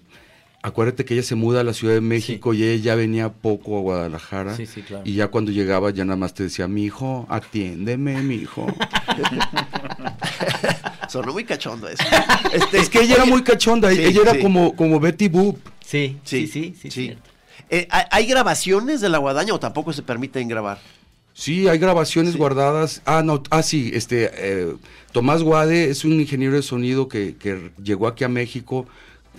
acuérdate 0.64 1.06
que 1.06 1.14
ella 1.14 1.22
se 1.24 1.36
muda 1.36 1.62
a 1.62 1.64
la 1.64 1.74
Ciudad 1.74 1.94
de 1.94 2.02
México 2.02 2.56
y 2.56 2.64
ella 2.64 2.84
ya 2.84 2.96
venía 2.96 3.32
poco 3.32 3.78
a 3.78 3.82
Guadalajara. 3.82 4.56
Sí, 4.58 4.66
sí, 4.66 4.82
claro. 4.82 5.04
Y 5.06 5.14
ya 5.14 5.28
cuando 5.28 5.52
llegaba 5.52 5.92
ya 5.92 6.04
nada 6.06 6.18
más 6.18 6.34
te 6.34 6.42
decía, 6.44 6.68
mi 6.68 6.86
hijo, 6.86 7.28
atiéndeme, 7.30 8.22
mi 8.24 8.36
hijo. 8.36 8.66
Sonó 11.10 11.34
muy 11.34 11.44
cachondo 11.46 11.88
eso. 11.88 12.04
Este, 12.54 12.80
es 12.80 12.90
que 12.90 13.02
ella 13.02 13.16
era 13.16 13.26
muy 13.26 13.44
cachonda, 13.44 13.92
Sí, 13.92 14.02
ella 14.04 14.22
era 14.22 14.34
sí. 14.34 14.40
como, 14.42 14.76
como 14.76 15.00
Betty 15.00 15.28
Boop. 15.28 15.58
Sí, 15.86 16.18
sí, 16.24 16.48
Sí, 16.48 16.76
sí, 16.82 16.90
sí. 16.92 17.16
Eh, 17.70 17.88
¿hay- 17.90 18.06
¿Hay 18.12 18.26
grabaciones 18.28 19.02
de 19.02 19.10
la 19.10 19.18
guadaña 19.18 19.54
o 19.54 19.60
tampoco 19.60 19.92
se 19.94 20.02
permiten 20.04 20.48
grabar? 20.48 20.80
Sí, 21.34 21.68
hay 21.68 21.78
grabaciones 21.80 22.34
Sí. 22.34 22.38
guardadas. 22.38 23.02
Ah, 23.06 23.22
no, 23.24 23.44
ah, 23.50 23.62
sí, 23.64 23.92
este, 23.94 24.30
eh, 24.34 24.74
Tomás 25.12 25.44
Guade 25.44 25.90
es 25.90 26.06
un 26.06 26.14
ingeniero 26.14 26.56
de 26.56 26.62
sonido 26.62 27.08
que, 27.10 27.36
que 27.36 27.72
llegó 27.84 28.08
aquí 28.08 28.24
a 28.24 28.30
México 28.30 28.86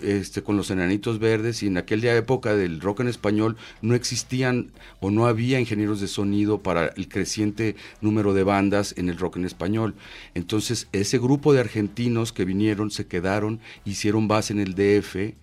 este, 0.02 0.42
con 0.42 0.56
los 0.56 0.70
enanitos 0.70 1.18
verdes 1.18 1.62
y 1.62 1.66
en 1.66 1.76
aquella 1.76 2.16
época 2.16 2.54
del 2.54 2.80
rock 2.80 3.00
en 3.00 3.08
español 3.08 3.56
no 3.82 3.94
existían 3.94 4.72
o 5.00 5.10
no 5.10 5.26
había 5.26 5.60
ingenieros 5.60 6.00
de 6.00 6.08
sonido 6.08 6.62
para 6.62 6.88
el 6.88 7.08
creciente 7.08 7.76
número 8.00 8.34
de 8.34 8.44
bandas 8.44 8.94
en 8.96 9.08
el 9.08 9.18
rock 9.18 9.36
en 9.36 9.44
español. 9.44 9.94
Entonces, 10.34 10.88
ese 10.92 11.18
grupo 11.18 11.52
de 11.52 11.60
argentinos 11.60 12.32
que 12.32 12.44
vinieron, 12.44 12.90
se 12.90 13.06
quedaron, 13.06 13.60
hicieron 13.84 14.28
base 14.28 14.52
en 14.52 14.60
el 14.60 14.74
DF, 14.74 15.34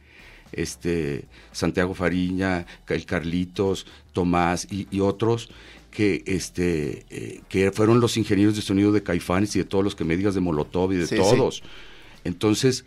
este, 0.51 1.25
Santiago 1.51 1.93
Fariña, 1.93 2.65
el 2.87 3.05
Carlitos, 3.05 3.87
Tomás 4.13 4.67
y, 4.71 4.87
y 4.91 4.99
otros 4.99 5.49
que 5.93 6.23
este 6.25 7.05
eh, 7.11 7.41
que 7.49 7.71
fueron 7.71 7.99
los 7.99 8.17
ingenieros 8.17 8.55
de 8.55 8.61
sonido 8.61 8.91
de 8.91 9.03
Caifanes 9.03 9.55
y 9.55 9.59
de 9.59 9.65
todos 9.65 9.83
los 9.83 9.95
que 9.95 10.03
me 10.03 10.17
digas 10.17 10.33
de 10.33 10.41
Molotov 10.41 10.91
y 10.91 10.97
de 10.97 11.07
Sí, 11.07 11.15
todos. 11.15 11.61
Entonces, 12.23 12.85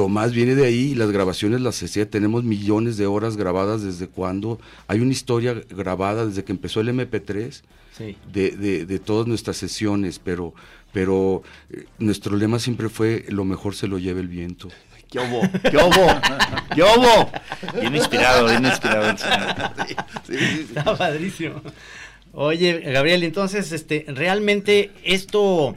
Tomás 0.00 0.32
viene 0.32 0.54
de 0.54 0.64
ahí 0.64 0.92
y 0.92 0.94
las 0.94 1.10
grabaciones 1.10 1.60
las 1.60 1.82
hacía, 1.82 2.08
tenemos 2.08 2.42
millones 2.42 2.96
de 2.96 3.06
horas 3.06 3.36
grabadas 3.36 3.82
desde 3.82 4.08
cuando, 4.08 4.58
hay 4.88 5.00
una 5.00 5.12
historia 5.12 5.60
grabada 5.68 6.24
desde 6.24 6.42
que 6.42 6.52
empezó 6.52 6.80
el 6.80 6.88
MP3 6.88 7.60
Sí. 7.98 8.16
de, 8.32 8.52
de- 8.52 8.86
de 8.86 8.98
todas 8.98 9.26
nuestras 9.26 9.58
sesiones, 9.58 10.18
pero, 10.18 10.54
pero 10.90 11.42
eh, 11.68 11.84
nuestro 11.98 12.34
lema 12.34 12.58
siempre 12.58 12.88
fue 12.88 13.26
lo 13.28 13.44
mejor 13.44 13.74
se 13.74 13.88
lo 13.88 13.98
lleva 13.98 14.20
el 14.20 14.28
viento. 14.28 14.68
¿Qué 15.10 15.18
hubo? 15.18 15.42
¿Qué 15.70 15.76
hubo? 15.76 16.20
¿Qué 16.74 16.82
hubo? 16.82 17.30
Bien 17.78 17.94
inspirado, 17.94 18.46
bien 18.48 18.64
inspirado 18.64 19.10
el 19.10 19.18
señor. 19.18 19.54
Sí, 19.86 19.94
sí, 20.26 20.38
sí. 20.38 20.60
Está 20.74 20.96
padrísimo. 20.96 21.60
Oye, 22.32 22.78
Gabriel, 22.92 23.22
entonces, 23.24 23.70
este, 23.72 24.06
realmente 24.08 24.92
esto 25.04 25.76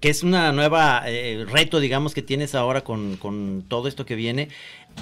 que 0.00 0.10
es 0.10 0.22
una 0.22 0.52
nueva 0.52 1.02
eh, 1.06 1.44
reto, 1.48 1.80
digamos, 1.80 2.14
que 2.14 2.22
tienes 2.22 2.54
ahora 2.54 2.82
con, 2.82 3.16
con 3.16 3.64
todo 3.66 3.88
esto 3.88 4.06
que 4.06 4.14
viene, 4.14 4.48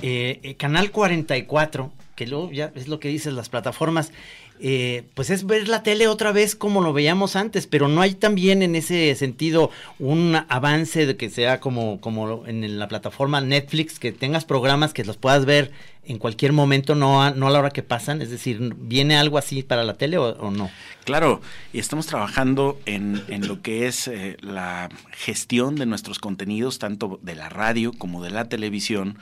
eh, 0.03 0.41
eh, 0.43 0.55
Canal 0.57 0.91
44, 0.91 1.93
que 2.15 2.27
luego 2.27 2.51
ya 2.51 2.73
es 2.75 2.89
lo 2.89 3.01
que 3.01 3.09
dices, 3.09 3.33
las 3.33 3.49
plataformas, 3.49 4.13
eh, 4.61 5.05
pues 5.15 5.31
es 5.31 5.47
ver 5.47 5.69
la 5.69 5.83
tele 5.83 6.07
otra 6.07 6.31
vez 6.31 6.55
como 6.55 6.81
lo 6.81 6.93
veíamos 6.93 7.35
antes, 7.35 7.67
pero 7.67 7.89
no 7.89 8.01
hay 8.01 8.15
también 8.15 8.63
en 8.63 8.77
ese 8.77 9.15
sentido 9.17 9.71
un 9.99 10.37
avance 10.49 11.07
de 11.07 11.17
que 11.17 11.29
sea 11.29 11.61
como, 11.61 12.01
como 12.01 12.47
en 12.47 12.79
la 12.79 12.89
plataforma 12.89 13.41
Netflix, 13.41 13.99
que 13.99 14.13
tengas 14.13 14.45
programas 14.45 14.93
que 14.93 15.05
los 15.05 15.17
puedas 15.17 15.45
ver 15.45 15.73
en 16.07 16.19
cualquier 16.19 16.53
momento, 16.53 16.95
no 16.95 17.23
a, 17.23 17.31
no 17.31 17.49
a 17.49 17.51
la 17.51 17.59
hora 17.59 17.71
que 17.71 17.83
pasan, 17.83 18.23
es 18.23 18.31
decir, 18.31 18.75
¿viene 18.77 19.17
algo 19.17 19.39
así 19.39 19.63
para 19.63 19.85
la 19.85 19.95
tele 19.95 20.19
o, 20.19 20.51
no? 20.51 20.71
Claro, 21.05 21.41
y 21.73 21.79
estamos 21.79 22.07
trabajando 22.07 22.79
en, 22.87 23.23
en 23.29 23.49
lo 23.49 23.63
que 23.63 23.87
es 23.87 24.09
eh, 24.09 24.37
la 24.41 24.89
gestión 25.13 25.77
de 25.77 25.87
nuestros 25.87 26.19
contenidos, 26.19 26.79
tanto 26.79 27.19
de 27.23 27.35
la 27.35 27.49
radio 27.49 27.93
como 27.93 28.23
de 28.23 28.31
la 28.31 28.49
televisión, 28.49 29.19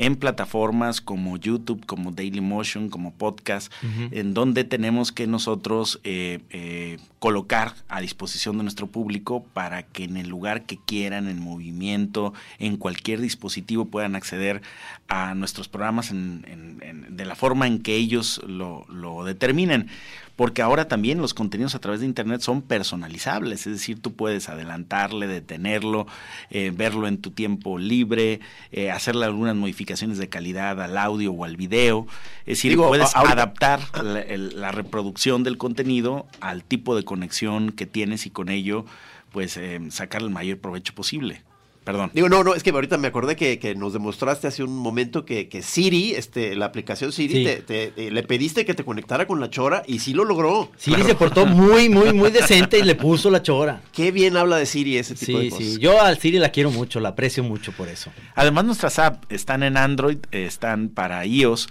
en 0.00 0.16
plataformas 0.16 1.00
como 1.02 1.36
YouTube, 1.36 1.84
como 1.84 2.12
Dailymotion, 2.12 2.88
como 2.88 3.12
podcast, 3.12 3.70
en 4.12 4.32
donde 4.32 4.64
tenemos 4.64 5.12
que 5.12 5.26
nosotros 5.26 6.00
eh, 6.04 6.38
eh, 6.50 6.98
colocar 7.18 7.74
a 7.88 8.00
disposición 8.00 8.56
de 8.56 8.62
nuestro 8.62 8.86
público 8.86 9.44
para 9.52 9.82
que 9.82 10.04
en 10.04 10.16
el 10.16 10.28
lugar 10.28 10.64
que 10.66 10.78
quieran, 10.78 11.28
en 11.28 11.40
movimiento, 11.40 12.32
en 12.60 12.76
cualquier 12.76 13.20
dispositivo 13.20 13.86
puedan 13.86 14.14
acceder 14.16 14.62
a 15.08 15.34
nuestros 15.34 15.68
programas 15.68 16.10
en- 16.12 16.46
en- 16.48 16.78
en- 16.82 17.16
de 17.16 17.24
la 17.24 17.34
forma 17.34 17.66
en 17.66 17.80
que 17.80 17.96
ellos 17.96 18.40
lo, 18.46 18.86
lo 18.88 19.24
determinen 19.24 19.88
porque 20.38 20.62
ahora 20.62 20.86
también 20.86 21.18
los 21.18 21.34
contenidos 21.34 21.74
a 21.74 21.80
través 21.80 21.98
de 21.98 22.06
Internet 22.06 22.42
son 22.42 22.62
personalizables, 22.62 23.66
es 23.66 23.72
decir, 23.72 24.00
tú 24.00 24.14
puedes 24.14 24.48
adelantarle, 24.48 25.26
detenerlo, 25.26 26.06
eh, 26.50 26.70
verlo 26.72 27.08
en 27.08 27.18
tu 27.18 27.32
tiempo 27.32 27.76
libre, 27.76 28.38
eh, 28.70 28.92
hacerle 28.92 29.24
algunas 29.24 29.56
modificaciones 29.56 30.16
de 30.16 30.28
calidad 30.28 30.80
al 30.80 30.96
audio 30.96 31.32
o 31.32 31.44
al 31.44 31.56
video, 31.56 32.06
es 32.42 32.58
decir, 32.58 32.70
Digo, 32.70 32.86
puedes 32.86 33.16
adaptar 33.16 33.80
la, 34.04 34.20
el- 34.20 34.60
la 34.60 34.70
reproducción 34.70 35.42
del 35.42 35.58
contenido 35.58 36.28
al 36.40 36.62
tipo 36.62 36.94
de 36.94 37.02
conexión 37.02 37.72
que 37.72 37.86
tienes 37.86 38.24
y 38.24 38.30
con 38.30 38.48
ello, 38.48 38.84
pues, 39.32 39.56
eh, 39.56 39.80
sacar 39.90 40.22
el 40.22 40.30
mayor 40.30 40.58
provecho 40.58 40.94
posible. 40.94 41.42
Perdón. 41.88 42.10
Digo, 42.12 42.28
no, 42.28 42.44
no, 42.44 42.54
es 42.54 42.62
que 42.62 42.68
ahorita 42.68 42.98
me 42.98 43.08
acordé 43.08 43.34
que, 43.34 43.58
que 43.58 43.74
nos 43.74 43.94
demostraste 43.94 44.46
hace 44.46 44.62
un 44.62 44.76
momento 44.76 45.24
que, 45.24 45.48
que 45.48 45.62
Siri, 45.62 46.12
este, 46.12 46.54
la 46.54 46.66
aplicación 46.66 47.12
Siri, 47.12 47.32
Sí. 47.32 47.44
te, 47.44 47.56
te- 47.62 47.86
te- 47.92 48.10
le 48.10 48.22
pediste 48.24 48.66
que 48.66 48.74
te 48.74 48.84
conectara 48.84 49.26
con 49.26 49.40
la 49.40 49.48
chora 49.48 49.82
y 49.86 50.00
sí 50.00 50.12
lo 50.12 50.24
logró. 50.26 50.70
Siri 50.76 51.02
se 51.04 51.14
portó 51.14 51.46
muy, 51.46 51.88
muy, 51.88 52.12
muy 52.12 52.30
decente 52.30 52.78
y 52.78 52.82
le 52.82 52.94
puso 52.94 53.30
la 53.30 53.42
chora. 53.42 53.80
Qué 53.92 54.10
bien 54.12 54.36
habla 54.36 54.58
de 54.58 54.66
Siri 54.66 54.98
ese 54.98 55.14
tipo 55.14 55.38
de 55.38 55.44
Sí, 55.44 55.50
cosas. 55.50 55.66
sí. 55.66 55.78
Yo 55.80 56.02
al 56.02 56.18
Siri 56.18 56.38
la 56.38 56.50
quiero 56.50 56.70
mucho, 56.70 57.00
la 57.00 57.08
aprecio 57.08 57.42
mucho 57.42 57.72
por 57.72 57.88
eso. 57.88 58.12
Además, 58.34 58.66
nuestras 58.66 58.98
apps 58.98 59.26
están 59.30 59.62
en 59.62 59.78
Android, 59.78 60.18
eh, 60.30 60.44
están 60.44 60.90
para 60.90 61.24
iOS. 61.24 61.70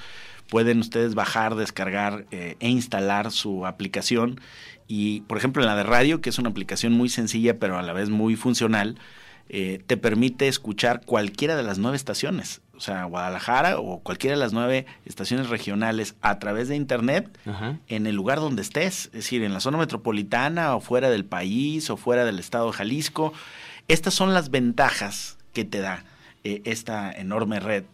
Pueden 0.49 0.79
ustedes 0.79 1.13
bajar, 1.13 1.53
descargar 1.53 2.25
eh, 2.31 2.55
e 2.59 2.69
instalar 2.69 3.31
su 3.31 3.67
aplicación. 3.67 4.41
Y, 4.87 5.21
por 5.27 5.37
ejemplo, 5.37 5.61
en 5.61 5.67
la 5.67 5.75
de 5.75 5.83
radio, 5.83 6.21
que 6.21 6.29
es 6.31 6.39
una 6.39 6.49
aplicación 6.49 6.93
muy 6.93 7.09
sencilla, 7.09 7.59
pero 7.59 7.77
a 7.77 7.83
la 7.83 7.93
vez 7.93 8.09
muy 8.09 8.35
funcional, 8.35 8.97
eh, 9.49 9.81
te 9.87 9.97
permite 9.97 10.47
escuchar 10.47 11.01
cualquiera 11.05 11.55
de 11.55 11.63
las 11.63 11.77
nueve 11.77 11.97
estaciones. 11.97 12.61
O 12.75 12.79
sea, 12.79 13.05
Guadalajara 13.05 13.79
o 13.79 13.99
cualquiera 13.99 14.35
de 14.35 14.39
las 14.39 14.53
nueve 14.53 14.85
estaciones 15.05 15.49
regionales 15.49 16.15
a 16.21 16.37
través 16.37 16.67
de 16.67 16.75
Internet 16.75 17.35
Ajá. 17.45 17.79
en 17.87 18.05
el 18.05 18.15
lugar 18.15 18.39
donde 18.39 18.61
estés, 18.61 19.05
es 19.05 19.11
decir, 19.11 19.43
en 19.43 19.53
la 19.53 19.59
zona 19.59 19.77
metropolitana 19.79 20.75
o 20.75 20.79
fuera 20.79 21.09
del 21.09 21.25
país 21.25 21.89
o 21.89 21.97
fuera 21.97 22.23
del 22.23 22.37
estado 22.37 22.67
de 22.67 22.73
Jalisco. 22.73 23.33
Estas 23.87 24.13
son 24.13 24.33
las 24.33 24.51
ventajas 24.51 25.37
que 25.53 25.65
te 25.65 25.79
da 25.79 26.03
eh, 26.43 26.61
esta 26.65 27.11
enorme 27.11 27.59
red 27.59 27.85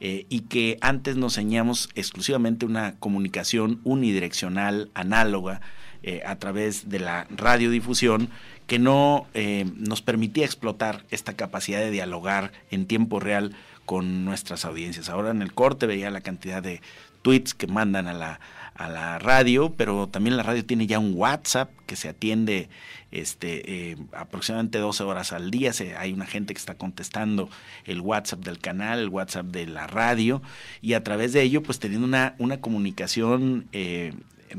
eh, 0.00 0.26
y 0.28 0.40
que 0.40 0.78
antes 0.80 1.14
nos 1.14 1.38
enseñamos 1.38 1.88
exclusivamente 1.94 2.66
una 2.66 2.96
comunicación 2.98 3.80
unidireccional, 3.84 4.90
análoga, 4.94 5.60
eh, 6.02 6.22
a 6.26 6.36
través 6.36 6.88
de 6.88 6.98
la 6.98 7.26
radiodifusión 7.30 8.28
que 8.66 8.78
no 8.78 9.26
eh, 9.34 9.66
nos 9.76 10.02
permitía 10.02 10.44
explotar 10.44 11.04
esta 11.10 11.34
capacidad 11.34 11.78
de 11.78 11.90
dialogar 11.90 12.52
en 12.70 12.86
tiempo 12.86 13.20
real 13.20 13.54
con 13.86 14.24
nuestras 14.24 14.64
audiencias. 14.64 15.08
Ahora 15.08 15.30
en 15.30 15.42
el 15.42 15.52
corte 15.52 15.86
veía 15.86 16.10
la 16.10 16.20
cantidad 16.20 16.62
de 16.62 16.80
tweets 17.22 17.54
que 17.54 17.66
mandan 17.66 18.08
a 18.08 18.14
la, 18.14 18.40
a 18.74 18.88
la 18.88 19.18
radio, 19.18 19.74
pero 19.76 20.08
también 20.08 20.36
la 20.36 20.42
radio 20.42 20.64
tiene 20.64 20.86
ya 20.86 20.98
un 20.98 21.12
WhatsApp 21.14 21.70
que 21.86 21.96
se 21.96 22.08
atiende 22.08 22.68
este, 23.10 23.90
eh, 23.90 23.96
aproximadamente 24.12 24.78
12 24.78 25.04
horas 25.04 25.32
al 25.32 25.50
día. 25.50 25.72
Hay 25.98 26.12
una 26.12 26.26
gente 26.26 26.54
que 26.54 26.58
está 26.58 26.74
contestando 26.74 27.48
el 27.84 28.00
WhatsApp 28.00 28.40
del 28.40 28.58
canal, 28.58 28.98
el 28.98 29.08
WhatsApp 29.08 29.46
de 29.46 29.66
la 29.66 29.86
radio, 29.86 30.42
y 30.80 30.94
a 30.94 31.04
través 31.04 31.32
de 31.32 31.42
ello, 31.42 31.62
pues 31.62 31.78
teniendo 31.78 32.06
una, 32.06 32.34
una 32.38 32.60
comunicación 32.60 33.68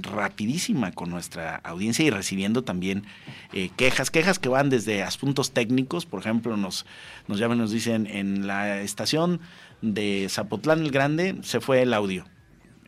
rapidísima 0.01 0.91
con 0.91 1.09
nuestra 1.09 1.55
audiencia 1.63 2.05
y 2.05 2.09
recibiendo 2.09 2.63
también 2.63 3.03
eh, 3.53 3.69
quejas, 3.75 4.11
quejas 4.11 4.39
que 4.39 4.49
van 4.49 4.69
desde 4.69 5.03
asuntos 5.03 5.51
técnicos, 5.51 6.05
por 6.05 6.19
ejemplo, 6.19 6.57
nos, 6.57 6.85
nos 7.27 7.39
llaman, 7.39 7.57
nos 7.57 7.71
dicen, 7.71 8.07
en 8.07 8.47
la 8.47 8.81
estación 8.81 9.39
de 9.81 10.27
Zapotlán 10.29 10.81
el 10.81 10.91
Grande 10.91 11.37
se 11.43 11.59
fue 11.59 11.81
el 11.81 11.93
audio. 11.93 12.25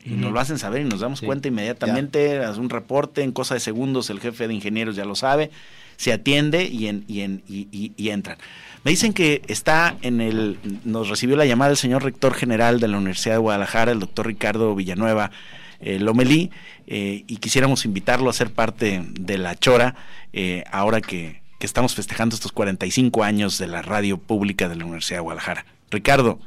Y 0.03 0.11
nos 0.11 0.31
lo 0.31 0.39
hacen 0.39 0.59
saber 0.59 0.81
y 0.81 0.83
nos 0.83 0.99
damos 0.99 1.21
cuenta 1.21 1.47
inmediatamente, 1.47 2.37
hace 2.37 2.59
un 2.59 2.69
reporte, 2.69 3.23
en 3.23 3.31
cosa 3.31 3.55
de 3.55 3.59
segundos 3.59 4.11
el 4.11 4.19
jefe 4.19 4.47
de 4.47 4.53
ingenieros 4.53 4.95
ya 4.95 5.03
lo 5.03 5.15
sabe, 5.15 5.49
se 5.97 6.13
atiende 6.13 6.65
y, 6.65 6.87
en, 6.87 7.05
y, 7.07 7.21
en, 7.21 7.41
y, 7.47 7.91
y 7.97 8.09
entran. 8.09 8.37
Me 8.83 8.91
dicen 8.91 9.13
que 9.13 9.41
está 9.47 9.97
en 10.03 10.21
el, 10.21 10.59
nos 10.83 11.09
recibió 11.09 11.35
la 11.35 11.45
llamada 11.47 11.71
el 11.71 11.77
señor 11.77 12.03
rector 12.03 12.35
general 12.35 12.79
de 12.79 12.87
la 12.87 12.97
Universidad 12.97 13.33
de 13.33 13.39
Guadalajara, 13.39 13.91
el 13.91 13.99
doctor 13.99 14.27
Ricardo 14.27 14.75
Villanueva 14.75 15.31
eh, 15.79 15.99
Lomelí, 15.99 16.51
eh, 16.87 17.23
y 17.27 17.37
quisiéramos 17.37 17.85
invitarlo 17.85 18.29
a 18.29 18.33
ser 18.33 18.51
parte 18.51 19.03
de 19.07 19.37
la 19.37 19.55
Chora, 19.55 19.95
eh, 20.33 20.63
ahora 20.71 21.01
que, 21.01 21.41
que 21.59 21.65
estamos 21.65 21.95
festejando 21.95 22.35
estos 22.35 22.51
45 22.51 23.23
años 23.23 23.57
de 23.57 23.67
la 23.67 23.81
radio 23.81 24.17
pública 24.17 24.69
de 24.69 24.75
la 24.75 24.85
Universidad 24.85 25.17
de 25.17 25.23
Guadalajara. 25.23 25.65
Ricardo. 25.91 26.39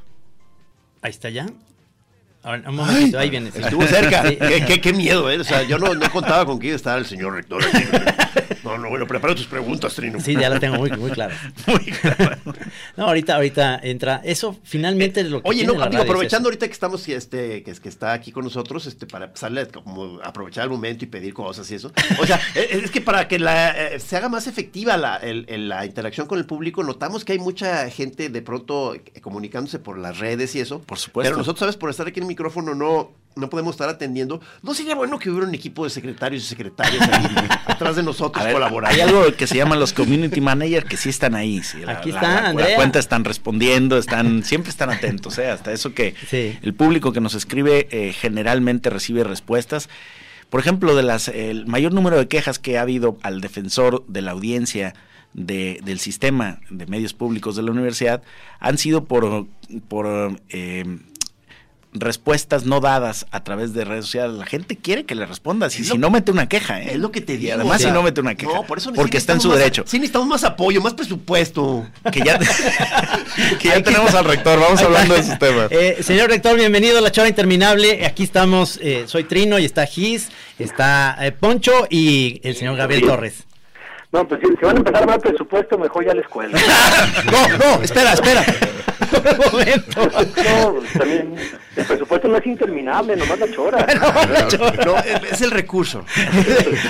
Ahí 1.02 1.10
está 1.10 1.30
ya. 1.30 1.46
Ahora, 2.42 2.68
un 2.68 2.76
momentito, 2.76 3.18
ahí 3.18 3.30
viene. 3.30 3.50
Estuvo 3.54 3.82
cerca. 3.86 4.28
Sí. 4.28 4.36
¿Qué, 4.36 4.64
qué, 4.66 4.80
qué, 4.80 4.92
miedo, 4.92 5.30
¿eh? 5.30 5.38
O 5.38 5.44
sea, 5.44 5.62
yo 5.64 5.78
no, 5.78 5.94
no 5.94 6.10
contaba 6.10 6.46
con 6.46 6.58
que 6.58 6.68
iba 6.68 6.74
a 6.74 6.76
estar 6.76 6.98
el 6.98 7.06
señor 7.06 7.34
rector. 7.34 7.62
Aquí. 7.62 7.84
No, 8.64 8.78
no, 8.78 8.88
bueno, 8.88 9.06
prepara 9.06 9.34
tus 9.34 9.46
preguntas, 9.46 9.94
Trino. 9.94 10.20
Sí, 10.20 10.34
ya 10.34 10.48
la 10.48 10.60
tengo 10.60 10.76
muy, 10.76 10.90
muy 10.92 11.10
clara. 11.10 11.34
muy 11.66 11.78
clara. 11.78 12.38
No, 12.96 13.06
ahorita, 13.06 13.34
ahorita 13.36 13.80
entra. 13.82 14.20
Eso 14.24 14.58
finalmente 14.62 15.20
es 15.20 15.30
lo 15.30 15.42
que. 15.42 15.48
Oye, 15.48 15.64
no, 15.64 15.72
digo, 15.72 16.02
aprovechando 16.02 16.48
ahorita 16.48 16.66
que 16.66 16.72
estamos, 16.72 17.08
este, 17.08 17.62
que, 17.62 17.72
que 17.72 17.88
está 17.88 18.12
aquí 18.12 18.32
con 18.32 18.44
nosotros, 18.44 18.86
este, 18.86 19.06
para 19.06 19.32
como 19.72 20.20
aprovechar 20.22 20.64
el 20.64 20.70
momento 20.70 21.04
y 21.04 21.08
pedir 21.08 21.34
cosas 21.34 21.70
y 21.70 21.74
eso. 21.74 21.92
O 22.20 22.26
sea, 22.26 22.40
es 22.54 22.90
que 22.90 23.00
para 23.00 23.28
que 23.28 23.38
la, 23.38 23.94
eh, 23.94 24.00
se 24.00 24.16
haga 24.16 24.28
más 24.28 24.46
efectiva 24.46 24.96
la, 24.96 25.16
el, 25.16 25.44
el, 25.48 25.68
la 25.68 25.84
interacción 25.86 26.26
con 26.26 26.38
el 26.38 26.46
público, 26.46 26.82
notamos 26.82 27.24
que 27.24 27.32
hay 27.32 27.38
mucha 27.38 27.88
gente 27.90 28.28
de 28.28 28.42
pronto 28.42 28.94
comunicándose 29.22 29.78
por 29.78 29.98
las 29.98 30.18
redes 30.18 30.54
y 30.54 30.60
eso. 30.60 30.80
Por 30.80 30.98
supuesto. 30.98 31.28
Pero 31.28 31.38
nosotros, 31.38 31.60
¿sabes? 31.60 31.76
Por 31.76 31.90
estar 31.90 32.06
aquí 32.06 32.20
en 32.20 32.24
el 32.24 32.28
micrófono, 32.28 32.74
no 32.74 33.12
no 33.38 33.48
podemos 33.48 33.74
estar 33.74 33.88
atendiendo. 33.88 34.40
¿No 34.62 34.74
sería 34.74 34.94
bueno 34.94 35.18
que 35.18 35.30
hubiera 35.30 35.46
un 35.46 35.54
equipo 35.54 35.84
de 35.84 35.90
secretarios 35.90 36.42
y 36.42 36.46
secretarias 36.46 37.08
ahí 37.08 37.26
atrás 37.66 37.96
de 37.96 38.02
nosotros 38.02 38.44
ver, 38.44 38.52
colaborando? 38.52 38.94
Hay 38.94 39.00
algo 39.00 39.24
que 39.36 39.46
se 39.46 39.56
llama 39.56 39.76
los 39.76 39.92
community 39.92 40.40
managers 40.40 40.86
que 40.86 40.96
sí 40.96 41.08
están 41.08 41.34
ahí. 41.34 41.62
Sí, 41.62 41.78
la, 41.78 41.92
Aquí 41.92 42.12
la, 42.12 42.20
está, 42.20 42.40
la, 42.42 42.48
Andrea. 42.48 42.68
La 42.70 42.76
cuenta 42.76 42.98
están 42.98 43.24
respondiendo, 43.24 43.98
están 43.98 44.44
siempre 44.44 44.70
están 44.70 44.90
atentos, 44.90 45.38
¿eh? 45.38 45.48
hasta 45.48 45.72
eso 45.72 45.94
que 45.94 46.14
sí. 46.28 46.58
el 46.62 46.74
público 46.74 47.12
que 47.12 47.20
nos 47.20 47.34
escribe 47.34 47.88
eh, 47.90 48.12
generalmente 48.12 48.90
recibe 48.90 49.24
respuestas. 49.24 49.88
Por 50.50 50.60
ejemplo, 50.60 50.96
de 50.96 51.02
las 51.02 51.28
el 51.28 51.66
mayor 51.66 51.92
número 51.92 52.16
de 52.16 52.26
quejas 52.26 52.58
que 52.58 52.78
ha 52.78 52.82
habido 52.82 53.18
al 53.22 53.40
defensor 53.40 54.04
de 54.08 54.22
la 54.22 54.32
audiencia 54.32 54.94
de, 55.34 55.80
del 55.84 56.00
sistema 56.00 56.60
de 56.70 56.86
medios 56.86 57.14
públicos 57.14 57.54
de 57.56 57.62
la 57.62 57.70
universidad 57.70 58.22
han 58.58 58.78
sido 58.78 59.04
por, 59.04 59.46
por 59.88 60.40
eh, 60.48 60.84
respuestas 62.00 62.64
no 62.64 62.80
dadas 62.80 63.26
a 63.30 63.44
través 63.44 63.72
de 63.74 63.84
redes 63.84 64.06
sociales. 64.06 64.36
La 64.36 64.46
gente 64.46 64.76
quiere 64.76 65.04
que 65.04 65.14
le 65.14 65.26
respondas 65.26 65.78
y 65.78 65.84
si 65.84 65.98
no 65.98 66.10
mete 66.10 66.30
una 66.30 66.48
queja, 66.48 66.80
¿eh? 66.82 66.92
Es 66.92 66.98
lo 66.98 67.10
que 67.10 67.20
te 67.20 67.36
digo. 67.36 67.48
Y 67.48 67.50
además, 67.52 67.76
o 67.76 67.78
sea, 67.78 67.88
si 67.88 67.94
no 67.94 68.02
mete 68.02 68.20
una 68.20 68.34
queja. 68.34 68.52
No, 68.52 68.64
por 68.64 68.78
eso 68.78 68.92
porque 68.92 69.16
está 69.16 69.32
en 69.32 69.40
su 69.40 69.50
derecho. 69.50 69.84
Sí, 69.86 69.98
necesitamos 69.98 70.28
más 70.28 70.44
apoyo, 70.44 70.80
más 70.80 70.94
presupuesto. 70.94 71.86
Que 72.12 72.20
ya, 72.20 72.38
que 73.60 73.68
ya 73.68 73.82
tenemos 73.82 74.14
al 74.14 74.24
rector. 74.24 74.58
Vamos 74.58 74.80
hablando 74.80 75.14
de 75.14 75.20
esos 75.20 75.38
temas. 75.38 75.70
Eh, 75.70 75.98
señor 76.02 76.30
rector, 76.30 76.56
bienvenido 76.56 76.98
a 76.98 77.00
la 77.00 77.12
chava 77.12 77.28
interminable. 77.28 78.04
Aquí 78.06 78.22
estamos, 78.22 78.78
eh, 78.82 79.04
soy 79.06 79.24
Trino 79.24 79.58
y 79.58 79.64
está 79.64 79.86
Gis, 79.86 80.28
está 80.58 81.16
eh, 81.20 81.32
Poncho 81.32 81.86
y 81.90 82.40
el 82.42 82.56
señor 82.56 82.76
Gabriel. 82.76 83.02
Torres. 83.06 83.47
No, 84.10 84.26
pues 84.26 84.40
si, 84.40 84.46
si, 84.46 84.64
van 84.64 84.76
a 84.76 84.78
empezar 84.78 85.02
a 85.02 85.06
dar 85.06 85.20
presupuesto, 85.20 85.78
mejor 85.78 86.04
ya 86.06 86.14
la 86.14 86.22
escuela. 86.22 86.58
no, 87.30 87.58
no, 87.58 87.82
espera, 87.82 88.12
espera. 88.14 88.44
Un 89.08 89.52
momento. 89.52 90.00
No, 90.04 90.98
también 90.98 91.34
el 91.76 91.84
presupuesto 91.84 92.28
no 92.28 92.36
es 92.36 92.46
interminable, 92.46 93.16
nomás 93.16 93.38
la 93.38 93.50
chora. 93.50 93.86
no, 93.94 94.32
la 94.32 94.48
chora. 94.48 94.84
no 94.84 94.96
es 95.30 95.40
el 95.40 95.50
recurso. 95.50 96.04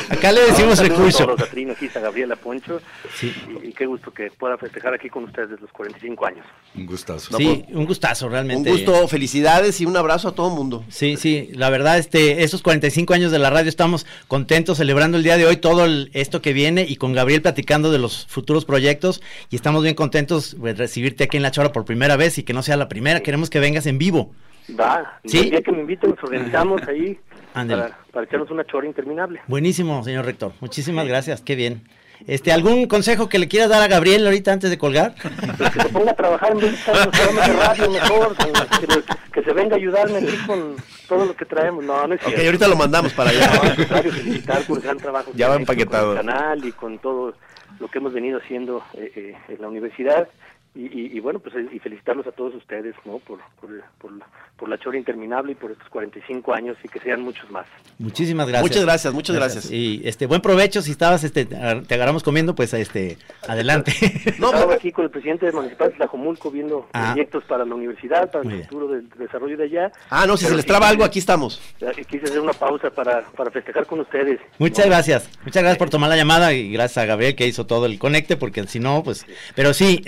Acá 0.09 0.33
le 0.33 0.43
decimos 0.43 0.81
no, 0.81 0.89
recurso. 0.89 1.25
A 1.25 1.27
los 1.27 1.43
aquí 1.43 1.89
Gabriela 1.89 2.37
Poncho. 2.37 2.81
Sí. 3.15 3.35
Y, 3.63 3.69
y, 3.69 3.73
qué 3.73 3.87
gusto 3.87 4.13
que 4.13 4.31
pueda 4.31 4.57
festejar 4.57 4.95
aquí 4.95 5.09
con 5.09 5.25
ustedes 5.25 5.61
los 5.61 5.71
45 5.73 6.27
años. 6.27 6.47
Un 6.75 6.87
gustazo. 6.87 7.37
Sí, 7.37 7.65
un 7.71 7.85
gustazo 7.85 8.29
realmente. 8.29 8.71
Un 8.71 8.77
gusto, 8.77 9.09
felicidades 9.09 9.81
y 9.81 9.87
un 9.87 9.97
abrazo 9.97 10.29
a 10.29 10.35
todo 10.35 10.49
el 10.49 10.55
mundo. 10.55 10.85
Sí, 10.89 11.17
sí, 11.17 11.51
la 11.53 11.71
verdad, 11.71 11.99
este, 11.99 12.43
estos 12.43 12.63
45 12.63 13.13
años 13.15 13.33
de 13.33 13.39
la 13.39 13.51
radio 13.51 13.69
estamos 13.69 14.07
contentos 14.27 14.79
celebrando 14.79 15.17
el 15.17 15.23
día 15.23 15.37
de 15.37 15.47
hoy 15.47 15.57
todo 15.57 15.85
el, 15.85 16.11
esto 16.15 16.41
que 16.41 16.53
viene 16.53 16.87
y 16.89 16.97
con 16.97 17.08
Gabriel 17.13 17.43
platicando 17.43 17.91
de 17.91 17.99
los 17.99 18.27
futuros 18.27 18.65
proyectos 18.65 19.23
y 19.51 19.57
estamos 19.57 19.83
bien 19.83 19.95
contentos 19.95 20.61
de 20.61 20.75
recibirte 20.75 21.25
aquí 21.25 21.37
en 21.37 21.43
La 21.43 21.51
Chora 21.51 21.73
por 21.73 21.85
primera 21.85 22.17
vez 22.17 22.39
y 22.39 22.43
que 22.43 22.53
no 22.53 22.63
sea 22.63 22.77
la 22.77 22.89
primera, 22.89 23.21
queremos 23.21 23.51
que 23.51 23.61
vengas 23.61 23.87
en 23.87 23.99
vivo. 23.99 24.33
Va, 24.79 25.19
¿Sí? 25.25 25.39
el 25.39 25.51
día 25.51 25.63
que 25.63 25.73
me 25.73 25.81
inviten 25.81 26.11
nos 26.11 26.23
organizamos 26.23 26.83
ahí 26.89 27.19
para, 27.53 27.99
para, 28.13 28.27
echarnos 28.27 28.51
una 28.51 28.65
chora 28.65 28.87
interminable. 28.87 29.41
Buenísimo, 29.47 30.05
señor 30.05 30.27
rector, 30.27 30.53
muchísimas 30.61 31.07
gracias, 31.07 31.41
qué 31.41 31.55
bien. 31.55 31.83
Este, 32.27 32.53
¿Algún 32.53 32.87
consejo 32.87 33.29
que 33.29 33.39
le 33.39 33.49
quieras 33.49 33.69
dar 33.69 33.83
a 33.83 33.89
Gabriel 33.89 34.27
ahorita 34.27 34.53
antes 34.53 34.71
de 34.71 34.79
colgar? 34.79 35.15
Pues 35.57 35.71
que 35.71 35.81
se 35.81 35.89
ponga 35.89 36.11
a 36.11 36.17
trabajar 36.17 36.53
en 36.53 36.59
vez 36.59 36.87
de 36.87 37.53
radio 37.53 37.91
mejor, 37.91 38.37
que, 38.37 39.03
que, 39.33 39.43
se 39.43 39.53
venga 39.53 39.75
a 39.75 39.79
ayudarme 39.79 40.19
aquí 40.19 40.37
con 40.47 40.77
todo 41.09 41.27
lo 41.27 41.37
que 41.37 41.45
traemos. 41.45 41.85
No, 41.85 42.07
no 42.07 42.15
es 42.15 42.21
cierto. 42.21 42.41
Ok, 42.41 42.47
ahorita 42.47 42.69
lo 42.69 42.77
mandamos 42.77 43.13
para 43.13 43.31
allá. 43.31 43.47
No, 43.47 43.63
al 43.63 43.77
contrario, 43.77 44.13
felicitar 44.13 44.63
por 44.63 44.79
el 44.79 44.83
gran 44.83 44.97
trabajo 44.99 45.31
ya 45.35 45.49
va 45.49 45.57
empaquetado. 45.57 46.17
con 46.17 46.19
el 46.19 46.27
canal 46.27 46.65
y 46.65 46.73
con 46.73 46.99
todo 46.99 47.35
lo 47.79 47.89
que 47.89 47.99
hemos 47.99 48.13
venido 48.13 48.39
haciendo 48.39 48.83
eh, 48.95 49.13
eh, 49.15 49.37
en 49.49 49.63
la 49.63 49.69
universidad. 49.69 50.29
Y, 50.75 50.83
y, 50.87 51.17
y, 51.17 51.21
bueno, 51.21 51.41
pues 51.41 51.55
y 51.73 51.79
felicitarlos 51.79 52.27
a 52.27 52.33
todos 52.33 52.55
ustedes, 52.55 52.95
¿no? 53.05 53.19
Por, 53.19 53.41
por, 53.61 53.71
por, 53.99 54.13
la, 54.13 54.27
por 54.57 54.69
la 54.69 54.79
chora 54.79 54.97
interminable 54.97 55.53
y 55.53 55.55
por 55.55 55.73
estos 55.73 55.89
45 55.89 56.55
años 56.55 56.77
y 56.85 56.89
que 56.89 57.01
sean 57.01 57.23
muchos 57.23 57.51
más. 57.51 57.67
Muchísimas 57.99 58.47
gracias. 58.47 58.63
Muchas 58.63 58.85
gracias, 58.85 59.15
muchas 59.15 59.37
gracias. 59.37 59.65
gracias. 59.65 59.73
Y 59.73 60.03
este 60.05 60.27
buen 60.27 60.41
provecho, 60.41 60.81
si 60.83 60.93
estabas, 60.93 61.25
este, 61.25 61.47
te 61.47 61.95
agarramos 61.95 62.23
comiendo, 62.23 62.55
pues 62.55 62.75
este, 62.75 63.19
adelante. 63.49 63.93
No, 64.39 64.51
Estaba 64.55 64.75
aquí 64.75 64.93
con 64.93 65.05
el 65.05 65.11
presidente 65.11 65.51
municipal 65.51 65.91
de 65.91 65.97
Tlajomulco 65.97 66.51
viendo 66.51 66.89
ah. 66.93 67.13
proyectos 67.13 67.45
para 67.45 67.65
la 67.65 67.75
universidad, 67.75 68.31
para 68.31 68.45
Muy 68.45 68.55
el 68.55 68.63
futuro 68.63 68.89
del 68.89 69.09
desarrollo 69.11 69.57
de 69.57 69.65
allá. 69.65 69.93
Ah, 70.11 70.27
no, 70.27 70.37
si 70.37 70.47
se 70.47 70.55
les 70.55 70.67
traba 70.67 70.87
sí, 70.87 70.93
algo, 70.93 71.05
aquí 71.05 71.19
estamos. 71.19 71.61
Quise 72.09 72.25
hacer 72.25 72.41
una 72.41 72.53
pausa 72.53 72.91
para, 72.91 73.23
para 73.37 73.51
festejar 73.51 73.87
con 73.87 74.01
ustedes. 74.01 74.39
Muchas 74.59 74.87
¿no? 74.87 74.93
gracias, 74.93 75.29
muchas 75.45 75.63
gracias 75.63 75.79
por 75.79 75.91
tomar 75.91 76.09
la 76.09 76.17
llamada 76.17 76.53
y 76.53 76.71
gracias 76.73 76.99
a 76.99 77.07
Gabriel 77.07 77.35
que 77.35 77.47
hizo 77.47 77.67
todo 77.67 77.87
el 77.87 77.99
conecte, 77.99 78.37
porque 78.37 78.65
si 78.67 78.79
no, 78.79 79.03
pues, 79.03 79.27
pero 79.55 79.75
sí, 79.75 80.03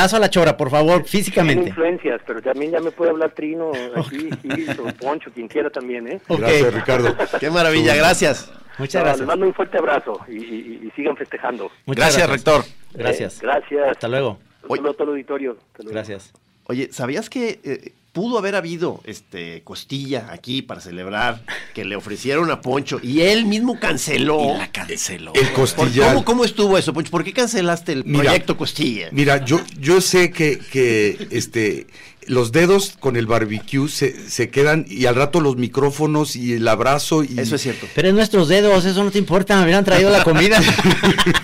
invitadazo 0.00 0.16
a 0.16 0.20
la 0.20 0.30
chora, 0.30 0.56
por 0.56 0.70
favor 0.70 1.04
físicamente. 1.04 1.64
Tiene 1.64 1.68
influencias, 1.70 2.20
pero 2.26 2.40
también 2.40 2.72
ya 2.72 2.80
me 2.80 2.90
puede 2.90 3.10
hablar 3.10 3.32
Trino, 3.32 3.72
aquí, 3.96 4.28
okay. 4.32 4.66
o 4.78 4.92
Poncho, 4.94 5.30
quien 5.32 5.48
quiera 5.48 5.70
también, 5.70 6.08
¿eh? 6.08 6.20
Okay. 6.26 6.38
Gracias, 6.38 6.74
Ricardo. 6.74 7.16
Qué 7.38 7.50
maravilla, 7.50 7.94
gracias. 7.94 8.50
Muchas 8.78 9.00
no, 9.00 9.04
gracias. 9.04 9.20
Les 9.20 9.26
mando 9.26 9.46
un 9.46 9.54
fuerte 9.54 9.78
abrazo 9.78 10.20
y, 10.28 10.36
y, 10.36 10.80
y 10.86 10.90
sigan 10.96 11.16
festejando. 11.16 11.70
Muchas 11.84 12.16
gracias, 12.16 12.28
gracias, 12.28 12.30
rector. 12.30 12.64
Gracias. 12.94 13.36
Eh, 13.36 13.40
gracias. 13.42 13.90
Hasta 13.90 14.08
luego. 14.08 14.38
Hoy, 14.68 14.78
todo 14.80 15.04
el 15.04 15.08
auditorio. 15.10 15.56
Luego. 15.78 15.92
Gracias. 15.92 16.32
Oye, 16.64 16.88
¿sabías 16.92 17.28
que 17.28 17.60
eh, 17.64 17.92
pudo 18.12 18.38
haber 18.38 18.56
habido 18.56 19.00
este 19.04 19.62
costilla 19.62 20.28
aquí 20.30 20.62
para 20.62 20.80
celebrar 20.80 21.42
que 21.74 21.84
le 21.84 21.96
ofrecieron 21.96 22.50
a 22.50 22.60
Poncho 22.60 23.00
y 23.02 23.20
él 23.20 23.46
mismo 23.46 23.78
canceló? 23.78 24.54
Y 24.54 24.58
la 24.58 24.72
canceló. 24.72 25.32
El 25.34 25.52
costilla. 25.52 26.08
¿Cómo, 26.08 26.24
¿Cómo, 26.24 26.44
estuvo 26.44 26.76
eso, 26.76 26.92
Poncho? 26.92 27.10
¿Por 27.10 27.24
qué 27.24 27.32
cancelaste 27.32 27.92
el 27.92 28.04
mira, 28.04 28.24
proyecto 28.24 28.56
Costilla? 28.56 29.08
Mira, 29.12 29.44
yo, 29.44 29.60
yo 29.78 30.00
sé 30.00 30.30
que, 30.30 30.58
que 30.58 31.28
este 31.30 31.86
los 32.30 32.52
dedos 32.52 32.94
con 33.00 33.16
el 33.16 33.26
barbecue 33.26 33.88
se, 33.88 34.30
se 34.30 34.48
quedan 34.50 34.86
y 34.88 35.06
al 35.06 35.16
rato 35.16 35.40
los 35.40 35.56
micrófonos 35.56 36.36
y 36.36 36.54
el 36.54 36.66
abrazo. 36.68 37.24
Y... 37.24 37.38
Eso 37.38 37.56
es 37.56 37.62
cierto. 37.62 37.86
Pero 37.94 38.08
en 38.08 38.14
nuestros 38.14 38.48
dedos, 38.48 38.84
eso 38.84 39.02
no 39.04 39.10
te 39.10 39.18
importa, 39.18 39.56
me 39.56 39.64
hubieran 39.64 39.84
traído 39.84 40.10
la 40.10 40.22
comida. 40.24 40.60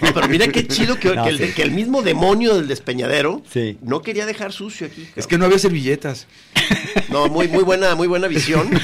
No, 0.03 0.12
pero 0.14 0.28
mira 0.28 0.47
qué 0.49 0.66
chido 0.66 0.99
que, 0.99 1.14
No, 1.14 1.24
que 1.24 1.30
el, 1.30 1.39
sí. 1.39 1.53
que 1.55 1.62
el 1.62 1.70
mismo 1.72 2.03
demonio 2.03 2.55
del 2.55 2.68
despeñadero 2.68 3.43
Sí. 3.53 3.76
no 3.82 4.03
quería 4.03 4.24
dejar 4.26 4.53
sucio 4.53 4.87
aquí. 4.87 5.07
Es 5.16 5.26
que 5.26 5.37
no 5.39 5.47
había 5.47 5.59
servilletas. 5.59 6.26
No, 7.11 7.28
muy, 7.28 7.49
muy 7.49 7.62
buena, 7.64 7.95
muy 7.95 8.07
buena 8.07 8.28
visión. 8.28 8.70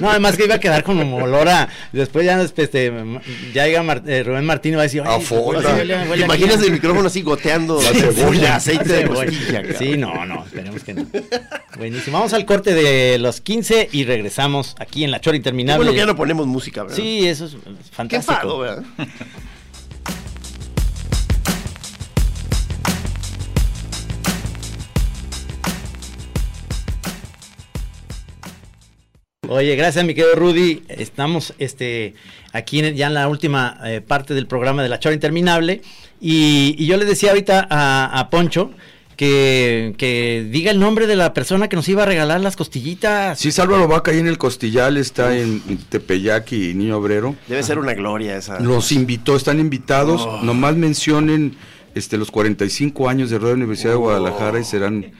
No, 0.00 0.10
además 0.10 0.36
que 0.36 0.44
iba 0.44 0.56
a 0.56 0.60
quedar 0.60 0.82
con 0.84 0.98
olor 1.00 1.48
a. 1.48 1.68
Después 1.92 2.24
ya, 2.24 2.40
este, 2.40 2.92
ya 3.54 3.66
llega 3.66 3.82
Mar- 3.82 4.02
eh, 4.06 4.22
Rubén 4.22 4.44
Martín 4.44 4.72
y 4.72 4.76
va 4.76 4.82
a 4.82 4.84
decir. 4.84 5.02
A. 5.02 5.18
Imaginas 6.16 6.62
el 6.62 6.72
micrófono 6.72 7.06
así 7.08 7.22
goteando 7.22 7.80
La 7.82 7.92
cebolla. 7.92 8.56
aceite 8.56 8.84
de 8.92 9.00
Cebolla. 9.02 9.24
costilla. 9.26 9.78
Sí, 9.78 9.96
no, 9.96 10.24
no, 10.26 10.44
esperemos 10.44 10.82
que 10.82 10.94
Buenísimo. 11.78 12.18
Vamos 12.18 12.32
al 12.32 12.44
corte 12.46 12.74
de 12.74 13.18
los 13.18 13.40
15 13.40 13.88
y 13.92 14.04
regresamos 14.04 14.74
aquí 14.78 15.04
en 15.04 15.10
La 15.10 15.20
Chora 15.20 15.34
Qué 15.34 15.38
Interminable. 15.38 15.78
bueno 15.78 15.92
que 15.92 15.98
ya 15.98 16.06
no 16.06 16.16
ponemos 16.16 16.46
música, 16.46 16.82
¿verdad? 16.82 16.96
Sí, 16.96 17.26
eso 17.26 17.46
es 17.46 17.52
Qué 17.52 17.58
fantástico. 17.92 18.32
enfado, 18.32 18.58
¿verdad? 18.60 18.84
Oye, 29.48 29.76
gracias, 29.76 30.04
mi 30.04 30.14
querido 30.14 30.34
Rudy. 30.34 30.82
Estamos 30.88 31.54
este, 31.58 32.14
aquí 32.52 32.80
en- 32.80 32.96
ya 32.96 33.06
en 33.06 33.14
la 33.14 33.28
última 33.28 33.78
eh, 33.84 34.00
parte 34.00 34.34
del 34.34 34.46
programa 34.48 34.82
de 34.82 34.88
La 34.88 34.98
Chora 34.98 35.14
Interminable. 35.14 35.82
Y, 36.20 36.74
y 36.78 36.86
yo 36.86 36.96
le 36.96 37.04
decía 37.04 37.30
ahorita 37.30 37.66
a, 37.70 38.18
a 38.18 38.30
Poncho 38.30 38.72
que, 39.16 39.94
que 39.98 40.46
diga 40.50 40.70
el 40.70 40.78
nombre 40.78 41.06
de 41.06 41.16
la 41.16 41.32
persona 41.32 41.68
que 41.68 41.76
nos 41.76 41.88
iba 41.88 42.02
a 42.02 42.06
regalar 42.06 42.40
las 42.40 42.56
costillitas. 42.56 43.38
Sí, 43.38 43.48
es 43.48 43.58
Álvaro 43.58 43.88
Vaca 43.88 44.10
ahí 44.10 44.18
en 44.18 44.28
el 44.28 44.38
Costillal, 44.38 44.96
está 44.96 45.36
en 45.36 45.60
Tepeyac 45.88 46.52
y 46.52 46.74
Niño 46.74 46.98
Obrero. 46.98 47.34
Debe 47.48 47.62
ser 47.62 47.78
una 47.78 47.94
gloria 47.94 48.36
esa. 48.36 48.60
Los 48.60 48.92
invitó, 48.92 49.36
están 49.36 49.58
invitados. 49.58 50.28
Nomás 50.42 50.76
mencionen 50.76 51.56
este, 51.94 52.18
los 52.18 52.30
45 52.30 53.08
años 53.08 53.30
de 53.30 53.38
Radio 53.38 53.54
Universidad 53.54 53.92
de 53.92 53.96
Guadalajara 53.96 54.60
y 54.60 54.64
serán. 54.64 55.12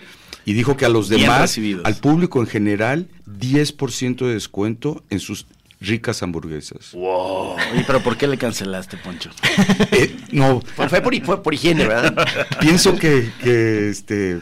Y 0.45 0.53
dijo 0.53 0.77
que 0.77 0.85
a 0.85 0.89
los 0.89 1.09
demás, 1.09 1.59
al 1.83 1.97
público 1.97 2.41
en 2.41 2.47
general, 2.47 3.09
10% 3.27 4.27
de 4.27 4.35
descuento 4.35 5.03
en 5.11 5.19
sus 5.19 5.47
ricas 5.87 6.23
hamburguesas. 6.23 6.93
Oye, 6.95 7.85
pero 7.87 8.03
¿por 8.03 8.17
qué 8.17 8.27
le 8.27 8.39
cancelaste, 8.39 8.97
Poncho? 8.97 9.31
Eh, 9.93 10.17
no, 10.33 10.61
Fue, 10.75 10.89
fue 10.89 11.01
por, 11.01 11.25
fue 11.25 11.43
por 11.43 11.55
higiene, 11.55 11.87
¿verdad? 11.87 12.27
pienso 12.61 12.97
que, 12.97 13.31
que, 13.43 13.89
este 13.89 14.41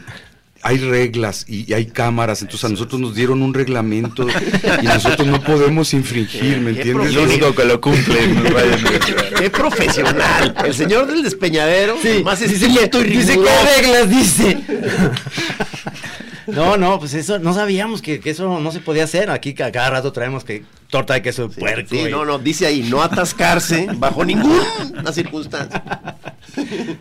hay 0.65 0.79
reglas 0.79 1.45
y, 1.47 1.71
hay 1.73 1.85
cámaras, 1.85 2.41
entonces 2.41 2.65
a 2.65 2.69
nosotros 2.69 2.99
nos 2.99 3.13
dieron 3.13 3.43
un 3.43 3.53
reglamento 3.53 4.25
y 4.81 4.85
nosotros 4.85 5.27
no 5.27 5.39
podemos 5.39 5.93
infringir, 5.93 6.59
¿me 6.59 6.71
entiendes? 6.71 7.13
Lo 7.13 7.21
único 7.21 7.53
que 7.53 7.65
lo 7.65 7.79
cumple 7.79 8.17
Qué 9.37 9.51
profesional. 9.51 10.55
El 10.65 10.73
señor 10.73 11.05
del 11.05 11.21
despeñadero, 11.21 11.97
más 12.23 12.39
dice, 12.39 12.55
estricto 12.55 12.99
y 12.99 13.09
dice 13.09 13.37
qué 13.37 13.81
reglas, 13.83 14.09
dice. 14.09 14.57
No, 16.47 16.77
no, 16.77 16.99
pues 16.99 17.13
eso, 17.13 17.39
no 17.39 17.53
sabíamos 17.53 18.01
que, 18.01 18.19
que 18.19 18.29
eso 18.29 18.59
no 18.59 18.71
se 18.71 18.79
podía 18.79 19.03
hacer. 19.05 19.29
Aquí 19.29 19.53
ca- 19.53 19.71
cada 19.71 19.89
rato 19.89 20.11
traemos 20.11 20.43
que 20.43 20.63
torta 20.89 21.13
de 21.15 21.21
queso 21.21 21.47
de 21.47 21.53
Sí, 21.53 21.59
puerco. 21.59 21.89
sí, 21.89 21.99
y- 22.07 22.11
no, 22.11 22.23
no, 22.25 22.37
dice 22.39 22.67
ahí, 22.67 22.81
no 22.83 23.01
atascarse 23.01 23.87
bajo 23.97 24.23
ninguna 24.25 25.11
circunstancia. 25.11 25.83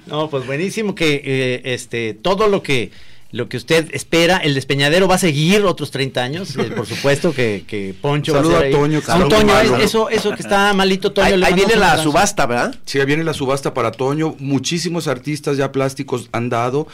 No, 0.07 0.28
pues 0.30 0.47
buenísimo 0.47 0.95
que 0.95 1.20
eh, 1.24 1.62
este 1.74 2.14
todo 2.14 2.49
lo 2.49 2.62
que 2.62 2.90
lo 3.35 3.49
que 3.49 3.57
usted 3.57 3.89
espera, 3.93 4.37
el 4.37 4.55
despeñadero 4.55 5.09
va 5.09 5.16
a 5.16 5.18
seguir 5.18 5.64
otros 5.64 5.91
30 5.91 6.22
años, 6.22 6.57
eh, 6.57 6.70
por 6.76 6.87
supuesto 6.87 7.35
que, 7.35 7.64
que 7.66 7.93
Poncho 8.01 8.32
Saludo 8.32 8.53
va 8.53 8.57
a 8.59 8.61
a 8.61 8.62
ser. 8.62 8.72
Toño, 8.72 9.01
A 9.09 9.28
Toño, 9.28 9.61
es- 9.61 9.85
eso, 9.87 10.09
eso 10.09 10.30
que 10.37 10.41
está 10.43 10.72
malito 10.72 11.12
Toño. 11.12 11.45
Ahí, 11.45 11.53
viene 11.55 11.74
la 11.74 11.91
abrazo. 11.93 12.11
subasta, 12.11 12.47
¿verdad? 12.47 12.76
Sí, 12.85 13.01
ahí 13.01 13.07
viene 13.07 13.24
la 13.24 13.35
subasta 13.35 13.74
para 13.74 13.91
Toño. 13.91 14.37
Muchísimos 14.39 15.09
artistas 15.09 15.57
ya 15.57 15.72
plásticos 15.72 16.28
han 16.30 16.49
dado 16.49 16.87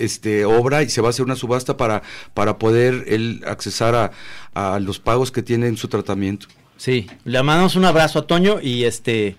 este 0.00 0.44
obra 0.44 0.82
y 0.82 0.88
se 0.90 1.00
va 1.00 1.08
a 1.08 1.10
hacer 1.10 1.24
una 1.24 1.36
subasta 1.36 1.76
para, 1.76 2.02
para 2.34 2.58
poder 2.58 3.04
él 3.06 3.42
accesar 3.46 3.94
a, 3.94 4.10
a 4.74 4.80
los 4.80 4.98
pagos 4.98 5.30
que 5.30 5.42
tiene 5.42 5.68
en 5.68 5.76
su 5.76 5.86
tratamiento. 5.86 6.48
Sí, 6.76 7.06
le 7.24 7.40
mandamos 7.44 7.76
un 7.76 7.84
abrazo 7.84 8.18
a 8.18 8.26
Toño 8.26 8.58
y 8.60 8.82
este 8.82 9.36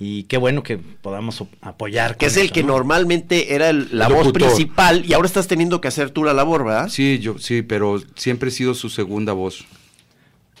y 0.00 0.24
qué 0.24 0.36
bueno 0.36 0.62
que 0.62 0.78
podamos 0.78 1.42
apoyar. 1.60 2.12
Que 2.16 2.26
con 2.26 2.28
es 2.28 2.36
el 2.36 2.44
eso, 2.46 2.54
que 2.54 2.62
¿no? 2.62 2.74
normalmente 2.74 3.54
era 3.54 3.68
el- 3.70 3.88
la 3.92 4.06
El 4.06 4.12
voz 4.14 4.26
locutor. 4.26 4.48
principal 4.48 5.04
y 5.04 5.12
ahora 5.12 5.26
estás 5.26 5.48
teniendo 5.48 5.80
que 5.80 5.88
hacer 5.88 6.10
tú 6.10 6.22
la 6.24 6.32
labor, 6.34 6.64
¿verdad? 6.64 6.88
Sí, 6.88 7.18
yo 7.18 7.38
sí, 7.38 7.62
pero 7.62 8.00
siempre 8.14 8.48
he 8.50 8.52
sido 8.52 8.74
su 8.74 8.90
segunda 8.90 9.32
voz. 9.32 9.64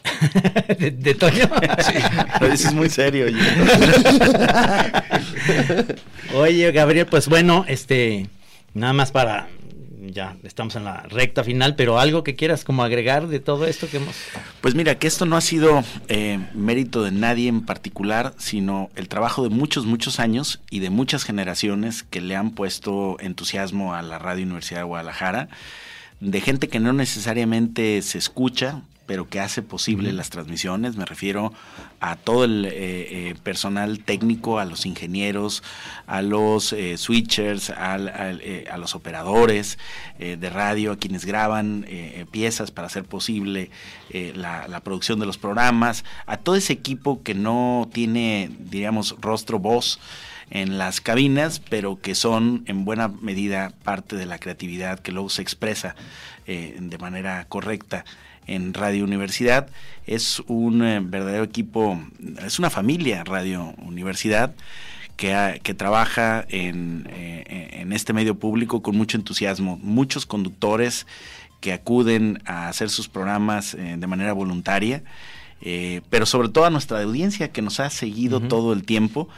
de, 0.78 0.90
de 0.92 1.14
Toño. 1.14 1.48
Lo 2.40 2.48
dices 2.48 2.72
muy 2.72 2.88
serio, 2.88 3.26
oye. 3.26 3.38
Oye, 6.34 6.72
Gabriel, 6.72 7.06
pues 7.06 7.28
bueno, 7.28 7.64
este, 7.68 8.28
nada 8.74 8.92
más 8.92 9.12
para, 9.12 9.48
ya 10.00 10.36
estamos 10.42 10.76
en 10.76 10.84
la 10.84 11.02
recta 11.02 11.44
final, 11.44 11.74
pero 11.74 11.98
algo 11.98 12.22
que 12.22 12.34
quieras 12.34 12.64
como 12.64 12.82
agregar 12.82 13.28
de 13.28 13.40
todo 13.40 13.66
esto 13.66 13.88
que 13.88 13.98
hemos... 13.98 14.16
Pues 14.60 14.74
mira, 14.74 14.98
que 14.98 15.06
esto 15.06 15.26
no 15.26 15.36
ha 15.36 15.40
sido 15.40 15.82
eh, 16.08 16.38
mérito 16.54 17.02
de 17.02 17.10
nadie 17.10 17.48
en 17.48 17.64
particular, 17.64 18.34
sino 18.38 18.90
el 18.94 19.08
trabajo 19.08 19.42
de 19.42 19.50
muchos, 19.50 19.86
muchos 19.86 20.20
años 20.20 20.60
y 20.70 20.80
de 20.80 20.90
muchas 20.90 21.24
generaciones 21.24 22.02
que 22.02 22.20
le 22.20 22.36
han 22.36 22.50
puesto 22.50 23.16
entusiasmo 23.20 23.94
a 23.94 24.02
la 24.02 24.18
Radio 24.18 24.44
Universidad 24.44 24.80
de 24.80 24.84
Guadalajara, 24.84 25.48
de 26.20 26.40
gente 26.40 26.68
que 26.68 26.80
no 26.80 26.92
necesariamente 26.92 28.02
se 28.02 28.18
escucha, 28.18 28.82
pero 29.08 29.26
que 29.28 29.40
hace 29.40 29.62
posible 29.62 30.12
las 30.12 30.28
transmisiones. 30.28 30.96
Me 30.96 31.06
refiero 31.06 31.52
a 31.98 32.14
todo 32.14 32.44
el 32.44 32.66
eh, 32.66 32.70
eh, 33.30 33.34
personal 33.42 34.00
técnico, 34.00 34.58
a 34.58 34.66
los 34.66 34.84
ingenieros, 34.84 35.62
a 36.06 36.20
los 36.20 36.74
eh, 36.74 36.98
switchers, 36.98 37.70
al- 37.70 38.10
al, 38.10 38.40
eh, 38.44 38.66
a 38.70 38.76
los 38.76 38.94
operadores 38.94 39.78
eh, 40.18 40.36
de 40.38 40.50
radio, 40.50 40.92
a 40.92 40.98
quienes 40.98 41.24
graban 41.24 41.86
piezas 42.30 42.70
para 42.70 42.86
hacer 42.88 43.04
posible 43.04 43.70
la, 44.12 44.68
la 44.68 44.80
producción 44.80 45.18
de 45.18 45.24
los 45.26 45.38
programas, 45.38 46.04
a 46.26 46.36
todo 46.36 46.54
ese 46.56 46.74
equipo 46.74 47.22
que 47.22 47.34
no 47.34 47.88
tiene, 47.92 48.50
diríamos, 48.58 49.16
rostro, 49.20 49.58
voz 49.58 49.98
en 50.50 50.76
las 50.76 51.00
cabinas, 51.00 51.60
pero 51.60 51.98
que 52.00 52.14
son 52.14 52.62
en 52.66 52.84
buena 52.84 53.08
medida 53.08 53.72
parte 53.84 54.16
de 54.16 54.26
la 54.26 54.38
creatividad 54.38 54.98
que 55.00 55.12
luego 55.12 55.30
se 55.30 55.40
expresa 55.42 55.96
de 56.46 56.98
manera 56.98 57.44
correcta 57.48 58.04
en 58.48 58.74
Radio 58.74 59.04
Universidad. 59.04 59.68
Es 60.06 60.40
un 60.46 60.82
eh, 60.82 61.00
verdadero 61.02 61.44
equipo, 61.44 62.00
es 62.44 62.58
una 62.58 62.70
familia 62.70 63.22
Radio 63.24 63.74
Universidad 63.78 64.54
que, 65.16 65.34
ha- 65.34 65.58
que 65.58 65.74
trabaja 65.74 66.44
en, 66.48 67.06
eh, 67.10 67.68
en 67.80 67.92
este 67.92 68.12
medio 68.12 68.36
público 68.38 68.82
con 68.82 68.96
mucho 68.96 69.16
entusiasmo. 69.16 69.78
Muchos 69.82 70.26
conductores 70.26 71.06
que 71.60 71.72
acuden 71.72 72.40
a 72.46 72.68
hacer 72.68 72.88
sus 72.90 73.08
programas 73.08 73.74
eh, 73.74 73.96
de 73.98 74.06
manera 74.06 74.32
voluntaria, 74.32 75.02
eh, 75.60 76.02
pero 76.08 76.24
sobre 76.24 76.48
todo 76.48 76.64
a 76.66 76.70
nuestra 76.70 77.02
audiencia 77.02 77.50
que 77.50 77.62
nos 77.62 77.80
ha 77.80 77.90
seguido 77.90 78.40
todo 78.40 78.72
el 78.72 78.84
tiempo. 78.84 79.28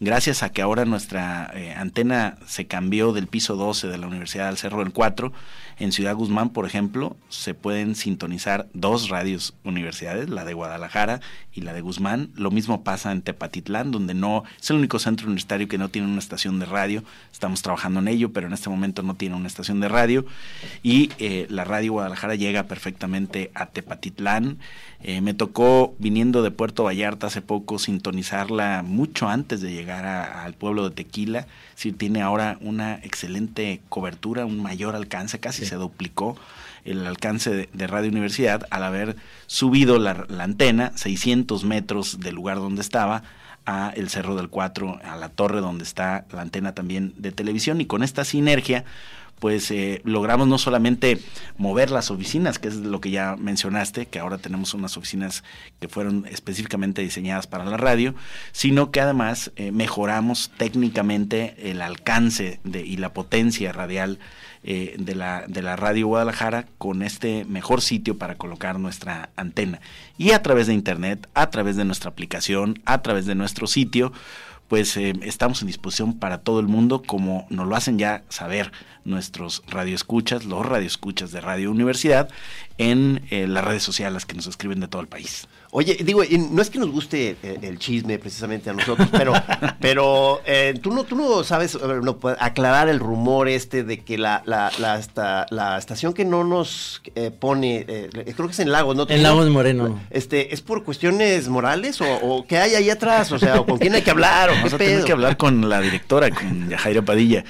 Gracias 0.00 0.42
a 0.42 0.50
que 0.50 0.60
ahora 0.60 0.84
nuestra 0.84 1.50
antena 1.78 2.36
se 2.46 2.66
cambió 2.66 3.12
del 3.14 3.28
piso 3.28 3.56
12 3.56 3.88
de 3.88 3.96
la 3.96 4.06
Universidad 4.06 4.48
del 4.48 4.58
Cerro 4.58 4.80
del 4.80 4.92
4, 4.92 5.32
en 5.78 5.92
Ciudad 5.92 6.14
Guzmán, 6.14 6.50
por 6.50 6.64
ejemplo, 6.64 7.16
se 7.28 7.52
pueden 7.52 7.94
sintonizar 7.94 8.68
dos 8.72 9.10
radios 9.10 9.54
universidades, 9.62 10.30
la 10.30 10.44
de 10.44 10.54
Guadalajara 10.54 11.20
y 11.52 11.60
la 11.60 11.74
de 11.74 11.82
Guzmán. 11.82 12.30
Lo 12.34 12.50
mismo 12.50 12.82
pasa 12.82 13.12
en 13.12 13.20
Tepatitlán, 13.20 13.90
donde 13.90 14.14
no 14.14 14.44
es 14.60 14.70
el 14.70 14.76
único 14.76 14.98
centro 14.98 15.26
universitario 15.26 15.68
que 15.68 15.76
no 15.76 15.90
tiene 15.90 16.08
una 16.08 16.18
estación 16.18 16.58
de 16.58 16.66
radio. 16.66 17.04
Estamos 17.30 17.60
trabajando 17.60 18.00
en 18.00 18.08
ello, 18.08 18.32
pero 18.32 18.46
en 18.46 18.54
este 18.54 18.70
momento 18.70 19.02
no 19.02 19.14
tiene 19.14 19.36
una 19.36 19.48
estación 19.48 19.80
de 19.80 19.88
radio. 19.88 20.24
Y 20.82 21.10
eh, 21.18 21.46
la 21.50 21.64
radio 21.64 21.92
Guadalajara 21.92 22.36
llega 22.36 22.64
perfectamente 22.64 23.50
a 23.54 23.66
Tepatitlán. 23.66 24.58
Eh, 25.02 25.20
me 25.20 25.34
tocó, 25.34 25.94
viniendo 25.98 26.42
de 26.42 26.50
Puerto 26.50 26.84
Vallarta 26.84 27.26
hace 27.26 27.42
poco, 27.42 27.78
sintonizarla 27.78 28.82
mucho 28.82 29.28
antes 29.28 29.60
de 29.60 29.72
llegar 29.72 30.06
al 30.06 30.54
pueblo 30.54 30.88
de 30.88 30.94
Tequila. 30.94 31.46
Decir, 31.76 31.96
tiene 31.96 32.22
ahora 32.22 32.56
una 32.62 32.94
excelente 32.96 33.82
cobertura, 33.88 34.46
un 34.46 34.62
mayor 34.62 34.96
alcance, 34.96 35.38
casi 35.38 35.64
se 35.66 35.76
duplicó 35.76 36.36
el 36.86 37.06
alcance 37.06 37.50
de, 37.50 37.68
de 37.72 37.86
Radio 37.86 38.10
Universidad 38.10 38.66
al 38.70 38.82
haber 38.82 39.16
subido 39.46 39.98
la, 39.98 40.24
la 40.28 40.44
antena 40.44 40.92
600 40.96 41.64
metros 41.64 42.18
del 42.18 42.34
lugar 42.34 42.56
donde 42.56 42.80
estaba 42.80 43.22
a 43.66 43.92
el 43.94 44.08
Cerro 44.08 44.36
del 44.36 44.48
4, 44.48 45.00
a 45.04 45.16
la 45.16 45.28
torre 45.28 45.60
donde 45.60 45.84
está 45.84 46.24
la 46.32 46.42
antena 46.42 46.72
también 46.72 47.12
de 47.18 47.32
televisión. 47.32 47.80
Y 47.80 47.86
con 47.86 48.02
esta 48.02 48.24
sinergia 48.24 48.84
pues 49.38 49.70
eh, 49.70 50.00
logramos 50.04 50.48
no 50.48 50.58
solamente 50.58 51.20
mover 51.58 51.90
las 51.90 52.10
oficinas, 52.10 52.58
que 52.58 52.68
es 52.68 52.76
lo 52.76 53.00
que 53.00 53.10
ya 53.10 53.36
mencionaste, 53.36 54.06
que 54.06 54.18
ahora 54.18 54.38
tenemos 54.38 54.74
unas 54.74 54.96
oficinas 54.96 55.44
que 55.78 55.88
fueron 55.88 56.26
específicamente 56.30 57.02
diseñadas 57.02 57.46
para 57.46 57.64
la 57.64 57.76
radio, 57.76 58.14
sino 58.52 58.90
que 58.90 59.00
además 59.00 59.52
eh, 59.56 59.72
mejoramos 59.72 60.50
técnicamente 60.56 61.70
el 61.70 61.82
alcance 61.82 62.60
de, 62.64 62.80
y 62.80 62.96
la 62.96 63.12
potencia 63.12 63.72
radial 63.72 64.18
eh, 64.68 64.96
de, 64.98 65.14
la, 65.14 65.44
de 65.46 65.62
la 65.62 65.76
radio 65.76 66.08
Guadalajara 66.08 66.66
con 66.78 67.02
este 67.02 67.44
mejor 67.44 67.82
sitio 67.82 68.18
para 68.18 68.36
colocar 68.36 68.80
nuestra 68.80 69.30
antena. 69.36 69.80
Y 70.18 70.32
a 70.32 70.42
través 70.42 70.66
de 70.66 70.74
internet, 70.74 71.28
a 71.34 71.50
través 71.50 71.76
de 71.76 71.84
nuestra 71.84 72.10
aplicación, 72.10 72.80
a 72.84 73.02
través 73.02 73.26
de 73.26 73.34
nuestro 73.34 73.66
sitio, 73.66 74.12
pues 74.68 74.96
eh, 74.96 75.12
estamos 75.22 75.60
en 75.62 75.68
disposición 75.68 76.18
para 76.18 76.38
todo 76.38 76.60
el 76.60 76.66
mundo, 76.66 77.02
como 77.02 77.46
nos 77.50 77.66
lo 77.66 77.76
hacen 77.76 77.98
ya 77.98 78.24
saber 78.28 78.72
nuestros 79.04 79.62
radioescuchas, 79.68 80.44
los 80.44 80.66
radioescuchas 80.66 81.30
de 81.30 81.40
Radio 81.40 81.70
Universidad, 81.70 82.28
en 82.78 83.22
eh, 83.30 83.46
las 83.46 83.64
redes 83.64 83.82
sociales 83.82 84.26
que 84.26 84.34
nos 84.34 84.46
escriben 84.46 84.80
de 84.80 84.88
todo 84.88 85.02
el 85.02 85.08
país. 85.08 85.48
Oye, 85.78 85.98
digo, 86.02 86.22
no 86.52 86.62
es 86.62 86.70
que 86.70 86.78
nos 86.78 86.90
guste 86.90 87.36
eh, 87.42 87.58
el, 87.60 87.78
chisme 87.78 88.18
precisamente 88.18 88.70
a 88.70 88.72
nosotros, 88.72 89.08
pero, 89.12 89.34
pero 89.78 90.40
tú 90.80 90.90
no, 90.90 91.04
tú 91.04 91.16
no 91.16 91.44
sabes 91.44 91.78
no, 92.02 92.18
aclarar 92.40 92.88
el 92.88 92.98
rumor 92.98 93.46
este 93.46 93.84
de 93.84 93.98
que 93.98 94.16
la, 94.16 94.42
la, 94.46 94.72
la, 94.78 95.46
la 95.50 95.76
estación 95.76 96.14
que 96.14 96.24
no 96.24 96.44
nos 96.44 97.02
pone, 97.38 97.84
creo 98.10 98.46
que 98.46 98.52
es 98.52 98.58
en 98.60 98.72
Lagos, 98.72 98.96
¿no? 98.96 99.04
En 99.06 99.22
Lagos 99.22 99.50
Moreno. 99.50 100.00
Este, 100.08 100.54
¿Es 100.54 100.62
por 100.62 100.82
cuestiones 100.82 101.48
morales 101.48 102.00
o, 102.00 102.06
o 102.22 102.46
qué 102.46 102.56
hay 102.56 102.74
ahí 102.74 102.88
atrás? 102.88 103.30
O 103.32 103.38
sea, 103.38 103.62
¿con 103.62 103.76
quién 103.76 103.94
hay 103.94 104.00
que 104.00 104.10
hablar? 104.10 104.48
Vamos 104.48 104.72
a 104.72 104.78
tener 104.78 105.04
que 105.04 105.12
hablar 105.12 105.36
con 105.36 105.68
la 105.68 105.82
directora, 105.82 106.30
con 106.30 106.70
Jairo 106.70 107.04
Padilla. 107.04 107.44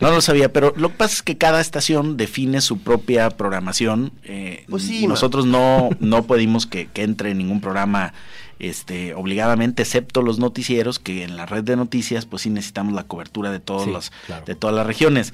No 0.00 0.10
lo 0.10 0.20
sabía, 0.22 0.52
pero 0.52 0.72
lo 0.76 0.88
que 0.88 0.94
pasa 0.96 1.14
es 1.14 1.22
que 1.22 1.36
cada 1.36 1.60
estación 1.60 2.16
define 2.16 2.62
su 2.62 2.78
propia 2.78 3.28
programación. 3.30 4.12
Eh, 4.24 4.64
pues 4.68 4.84
sí, 4.84 5.06
nosotros 5.06 5.44
no, 5.44 5.90
no 6.00 6.26
pedimos 6.26 6.66
que, 6.66 6.86
que 6.86 7.02
entre 7.02 7.34
ningún 7.34 7.60
programa 7.60 8.14
este, 8.60 9.14
obligadamente, 9.14 9.82
excepto 9.82 10.22
los 10.22 10.38
noticieros, 10.38 10.98
que 10.98 11.24
en 11.24 11.36
la 11.36 11.46
red 11.46 11.64
de 11.64 11.76
noticias, 11.76 12.26
pues 12.26 12.42
sí 12.42 12.50
necesitamos 12.50 12.92
la 12.92 13.04
cobertura 13.04 13.50
de 13.50 13.60
todos 13.60 13.86
los, 13.88 14.12
de 14.46 14.54
todas 14.54 14.76
las 14.76 14.86
regiones. 14.86 15.32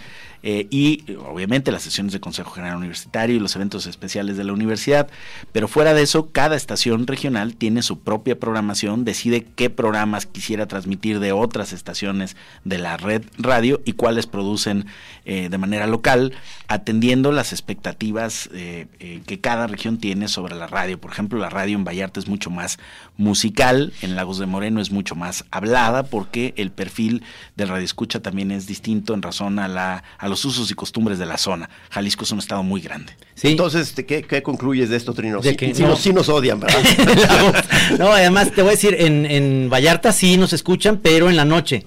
Eh, 0.48 0.68
y 0.70 1.02
obviamente 1.28 1.72
las 1.72 1.82
sesiones 1.82 2.12
de 2.12 2.20
Consejo 2.20 2.52
General 2.52 2.76
Universitario 2.76 3.34
y 3.34 3.40
los 3.40 3.56
eventos 3.56 3.86
especiales 3.86 4.36
de 4.36 4.44
la 4.44 4.52
universidad. 4.52 5.08
Pero 5.50 5.66
fuera 5.66 5.92
de 5.92 6.02
eso, 6.02 6.30
cada 6.30 6.54
estación 6.54 7.08
regional 7.08 7.56
tiene 7.56 7.82
su 7.82 7.98
propia 7.98 8.38
programación, 8.38 9.04
decide 9.04 9.44
qué 9.56 9.70
programas 9.70 10.26
quisiera 10.26 10.66
transmitir 10.66 11.18
de 11.18 11.32
otras 11.32 11.72
estaciones 11.72 12.36
de 12.64 12.78
la 12.78 12.96
red 12.96 13.22
radio 13.38 13.80
y 13.84 13.94
cuáles 13.94 14.28
producen 14.28 14.86
eh, 15.24 15.48
de 15.48 15.58
manera 15.58 15.88
local, 15.88 16.32
atendiendo 16.68 17.32
las 17.32 17.52
expectativas 17.52 18.48
eh, 18.52 18.86
que 19.26 19.40
cada 19.40 19.66
región 19.66 19.98
tiene 19.98 20.28
sobre 20.28 20.54
la 20.54 20.68
radio. 20.68 21.00
Por 21.00 21.10
ejemplo, 21.10 21.40
la 21.40 21.50
radio 21.50 21.76
en 21.76 21.84
Vallarta 21.84 22.20
es 22.20 22.28
mucho 22.28 22.50
más 22.50 22.78
musical, 23.16 23.92
en 24.02 24.16
Lagos 24.16 24.38
de 24.38 24.46
Moreno 24.46 24.80
es 24.80 24.90
mucho 24.90 25.14
más 25.14 25.44
hablada 25.50 26.04
porque 26.04 26.54
el 26.56 26.70
perfil 26.70 27.22
del 27.56 27.68
radio 27.68 27.84
escucha 27.84 28.20
también 28.20 28.50
es 28.50 28.66
distinto 28.66 29.14
en 29.14 29.22
razón 29.22 29.58
a, 29.58 29.68
la, 29.68 30.04
a 30.18 30.28
los 30.28 30.44
usos 30.44 30.70
y 30.70 30.74
costumbres 30.74 31.18
de 31.18 31.26
la 31.26 31.38
zona. 31.38 31.70
Jalisco 31.90 32.24
es 32.24 32.32
un 32.32 32.38
estado 32.38 32.62
muy 32.62 32.80
grande. 32.80 33.14
¿Sí? 33.34 33.48
Entonces, 33.48 33.92
¿qué, 33.92 34.22
¿qué, 34.22 34.42
concluyes 34.42 34.90
de 34.90 34.96
esto, 34.96 35.14
Trino? 35.14 35.40
De 35.40 35.56
que, 35.56 35.72
no. 35.74 35.96
sí 35.96 36.12
nos 36.12 36.28
odian, 36.28 36.60
¿verdad? 36.60 36.80
no, 37.98 38.12
además 38.12 38.52
te 38.52 38.62
voy 38.62 38.70
a 38.70 38.72
decir, 38.72 38.96
en, 38.98 39.26
en 39.26 39.70
Vallarta 39.70 40.12
sí 40.12 40.36
nos 40.36 40.52
escuchan, 40.52 40.98
pero 41.02 41.30
en 41.30 41.36
la 41.36 41.44
noche. 41.44 41.86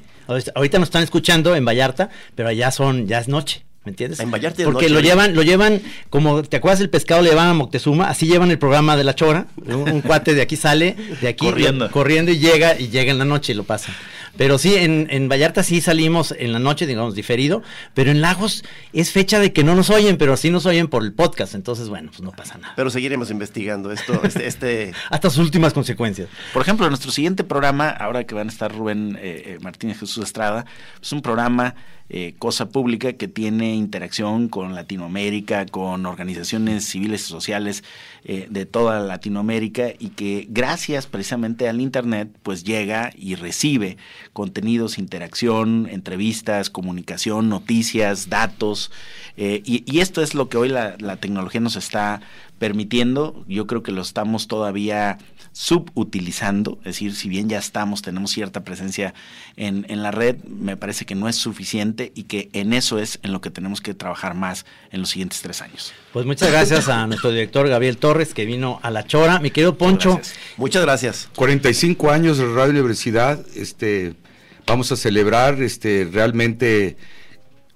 Ahorita 0.54 0.78
nos 0.78 0.88
están 0.88 1.04
escuchando 1.04 1.56
en 1.56 1.66
Vallarta, 1.66 2.10
pero 2.36 2.50
allá 2.50 2.70
son, 2.70 3.08
ya 3.08 3.20
es 3.20 3.28
noche. 3.28 3.66
¿Me 3.90 3.94
entiendes? 3.94 4.20
En 4.20 4.30
Vallarta 4.30 4.64
Porque 4.66 4.88
lo 4.88 5.00
llevan, 5.00 5.34
lo 5.34 5.42
llevan, 5.42 5.82
como 6.12 6.44
te 6.44 6.58
acuerdas 6.58 6.80
el 6.80 6.92
pescado, 6.92 7.24
le 7.24 7.32
llevan 7.32 7.48
a 7.48 7.54
Moctezuma, 7.56 8.08
así 8.08 8.28
llevan 8.28 8.52
el 8.52 8.60
programa 8.60 8.96
de 8.96 9.04
la 9.04 9.16
chora. 9.16 9.48
Un, 9.66 10.02
cuate 10.02 10.36
de 10.36 10.44
aquí 10.44 10.58
sale, 10.58 10.96
de 11.20 11.28
aquí 11.28 11.48
corriendo. 11.48 11.90
corriendo 11.90 12.30
y 12.32 12.38
llega, 12.38 12.80
y 12.80 12.90
llega 12.90 13.12
en 13.12 13.18
la 13.18 13.26
noche 13.26 13.54
y 13.54 13.56
lo 13.56 13.64
pasa. 13.64 13.92
Pero 14.38 14.60
sí, 14.60 14.76
en, 14.76 15.08
en 15.10 15.28
Vallarta 15.28 15.64
sí 15.64 15.82
salimos 15.82 16.36
en 16.38 16.54
la 16.54 16.60
noche, 16.60 16.86
digamos, 16.86 17.16
diferido, 17.16 17.64
pero 17.96 18.12
en 18.12 18.22
Lagos 18.22 18.64
es 18.94 19.12
fecha 19.12 19.40
de 19.40 19.54
que 19.54 19.64
no 19.64 19.74
nos 19.74 19.90
oyen, 19.90 20.18
pero 20.18 20.38
sí 20.38 20.52
nos 20.52 20.68
oyen 20.68 20.88
por 20.88 21.02
el 21.02 21.12
podcast, 21.14 21.56
entonces 21.56 21.90
bueno, 21.90 22.12
pues 22.12 22.22
no 22.22 22.32
pasa 22.32 22.60
nada. 22.60 22.74
Pero 22.76 22.92
seguiremos 22.92 23.32
investigando 23.32 23.92
esto, 23.92 24.22
este... 24.24 24.46
este... 24.48 24.94
Hasta 25.10 25.32
sus 25.32 25.40
últimas 25.40 25.74
consecuencias. 25.74 26.30
Por 26.54 26.62
ejemplo, 26.62 26.88
nuestro 26.90 27.10
siguiente 27.10 27.44
programa, 27.44 27.90
ahora 27.90 28.24
que 28.24 28.36
van 28.36 28.50
a 28.50 28.52
estar 28.52 28.72
Rubén 28.72 29.18
eh, 29.20 29.44
eh, 29.46 29.58
Martínez 29.62 30.00
Jesús 30.00 30.24
Estrada, 30.24 30.66
es 31.02 31.12
un 31.12 31.24
programa 31.24 31.74
eh, 32.12 32.34
cosa 32.40 32.70
pública 32.70 33.14
que 33.14 33.28
tiene 33.28 33.76
interacción 33.76 34.50
con 34.50 34.74
Latinoamérica, 34.74 35.68
con 35.68 36.08
organizaciones 36.08 36.86
civiles 36.86 37.22
y 37.22 37.28
sociales 37.28 37.84
eh, 38.24 38.48
de 38.50 38.66
toda 38.66 39.00
Latinoamérica 39.00 39.90
y 40.00 40.10
que 40.10 40.48
gracias 40.50 41.06
precisamente 41.06 41.70
al 41.70 41.80
Internet 41.80 42.30
pues 42.42 42.64
llega 42.64 43.12
y 43.16 43.36
recibe 43.36 43.98
contenidos, 44.34 44.98
interacción, 44.98 45.88
entrevistas, 45.88 46.72
comunicación, 46.72 47.48
noticias, 47.48 48.28
datos 48.28 48.92
eh, 49.38 49.62
y, 49.64 49.84
y, 49.86 50.00
esto 50.00 50.24
es 50.24 50.34
lo 50.34 50.50
que 50.50 50.58
hoy 50.58 50.70
la, 50.70 50.96
la 51.00 51.18
tecnología 51.18 51.62
nos 51.62 51.76
está 51.76 52.22
permitiendo. 52.58 53.46
Yo 53.48 53.68
creo 53.68 53.84
que 53.84 53.92
lo 53.92 54.02
estamos 54.02 54.48
todavía 54.48 55.18
subutilizando, 55.52 56.78
es 56.80 56.86
decir, 56.86 57.16
si 57.16 57.30
bien 57.30 57.50
ya 57.50 57.58
estamos, 57.58 58.02
tenemos 58.02 58.32
cierta 58.32 58.64
presencia 58.64 59.14
en, 59.56 59.86
en, 59.90 60.04
la 60.04 60.12
red, 60.12 60.38
me 60.44 60.78
parece 60.78 61.06
que 61.06 61.16
no 61.16 61.28
es 61.28 61.36
suficiente 61.36 62.12
y 62.16 62.24
que 62.24 62.50
en 62.54 62.74
eso 62.74 63.00
es 63.00 63.20
en 63.24 63.34
lo 63.34 63.42
que 63.42 63.50
tenemos 63.50 63.82
que 63.82 63.94
trabajar 63.94 64.36
más 64.36 64.66
en 64.92 65.02
los 65.02 65.10
siguientes 65.10 65.42
tres 65.42 65.62
años. 65.62 65.94
Pues 66.14 66.26
muchas 66.26 66.52
gracias 66.52 66.88
a 66.88 67.08
nuestro 67.08 67.32
director 67.32 67.68
Gabriel 67.68 67.98
Torres 67.98 68.34
que 68.34 68.46
vino 68.46 68.80
a 68.84 68.92
La 68.92 69.06
Chora. 69.06 69.40
Mi 69.40 69.52
querido 69.52 69.78
Poncho. 69.78 70.20
Muchas 70.58 70.84
gracias. 70.84 71.30
45 71.36 72.12
años 72.12 72.38
de 72.38 72.46
Radio 72.46 72.72
Universidad, 72.72 73.44
este, 73.56 74.16
vamos 74.66 74.92
a 74.92 74.96
celebrar 74.96 75.62
este, 75.62 76.08
realmente 76.12 76.98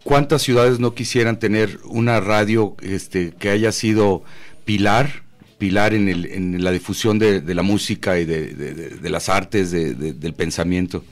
cuántas 0.03 0.41
ciudades 0.41 0.80
no 0.80 0.93
quisieran 0.93 1.39
tener 1.39 1.80
una 1.86 2.19
radio 2.19 2.76
este, 2.82 3.32
que 3.32 3.49
haya 3.49 3.71
sido 3.71 4.24
pilar 4.65 5.24
pilar 5.64 5.93
en, 5.93 6.09
el, 6.09 6.26
en 6.26 6.61
la 6.61 6.72
difusión 6.72 7.18
de, 7.18 7.39
de 7.39 7.55
la 7.55 7.61
música 7.61 8.20
y 8.20 8.26
de, 8.26 8.53
de, 8.53 8.74
de 8.74 9.09
las 9.09 9.30
artes, 9.30 9.72
del 9.72 10.34
pensamiento. 10.34 11.05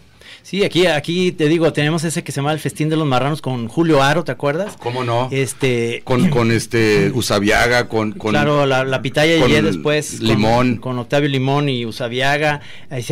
Sí, 0.44 0.66
aquí, 0.66 0.88
aquí 0.88 1.32
te 1.32 1.48
digo, 1.48 1.72
tenemos 1.72 2.04
ese 2.04 2.22
que 2.22 2.34
se 2.34 2.42
llama 2.42 2.52
el 2.52 2.60
Festín 2.60 2.90
de 2.90 2.98
los 2.98 3.08
Marranos 3.08 3.42
con 3.42 3.70
Julio 3.70 4.04
Aro, 4.04 4.26
¿te 4.26 4.34
acuerdas? 4.34 4.76
¿Cómo 4.78 5.06
no? 5.06 5.30
Este, 5.32 6.02
con, 6.04 6.30
con 6.30 6.52
este 6.52 7.12
Usabiaga, 7.16 7.88
con, 7.88 8.12
con 8.12 8.32
claro, 8.32 8.66
la, 8.66 8.84
la 8.84 9.02
pitaya 9.02 9.38
y 9.38 9.62
después 9.62 10.20
Limón, 10.20 10.72
con, 10.76 10.96
con, 10.96 11.00
Octavio 11.00 11.30
Limón 11.30 11.70
y 11.70 11.86
Usabiaga, 11.86 12.60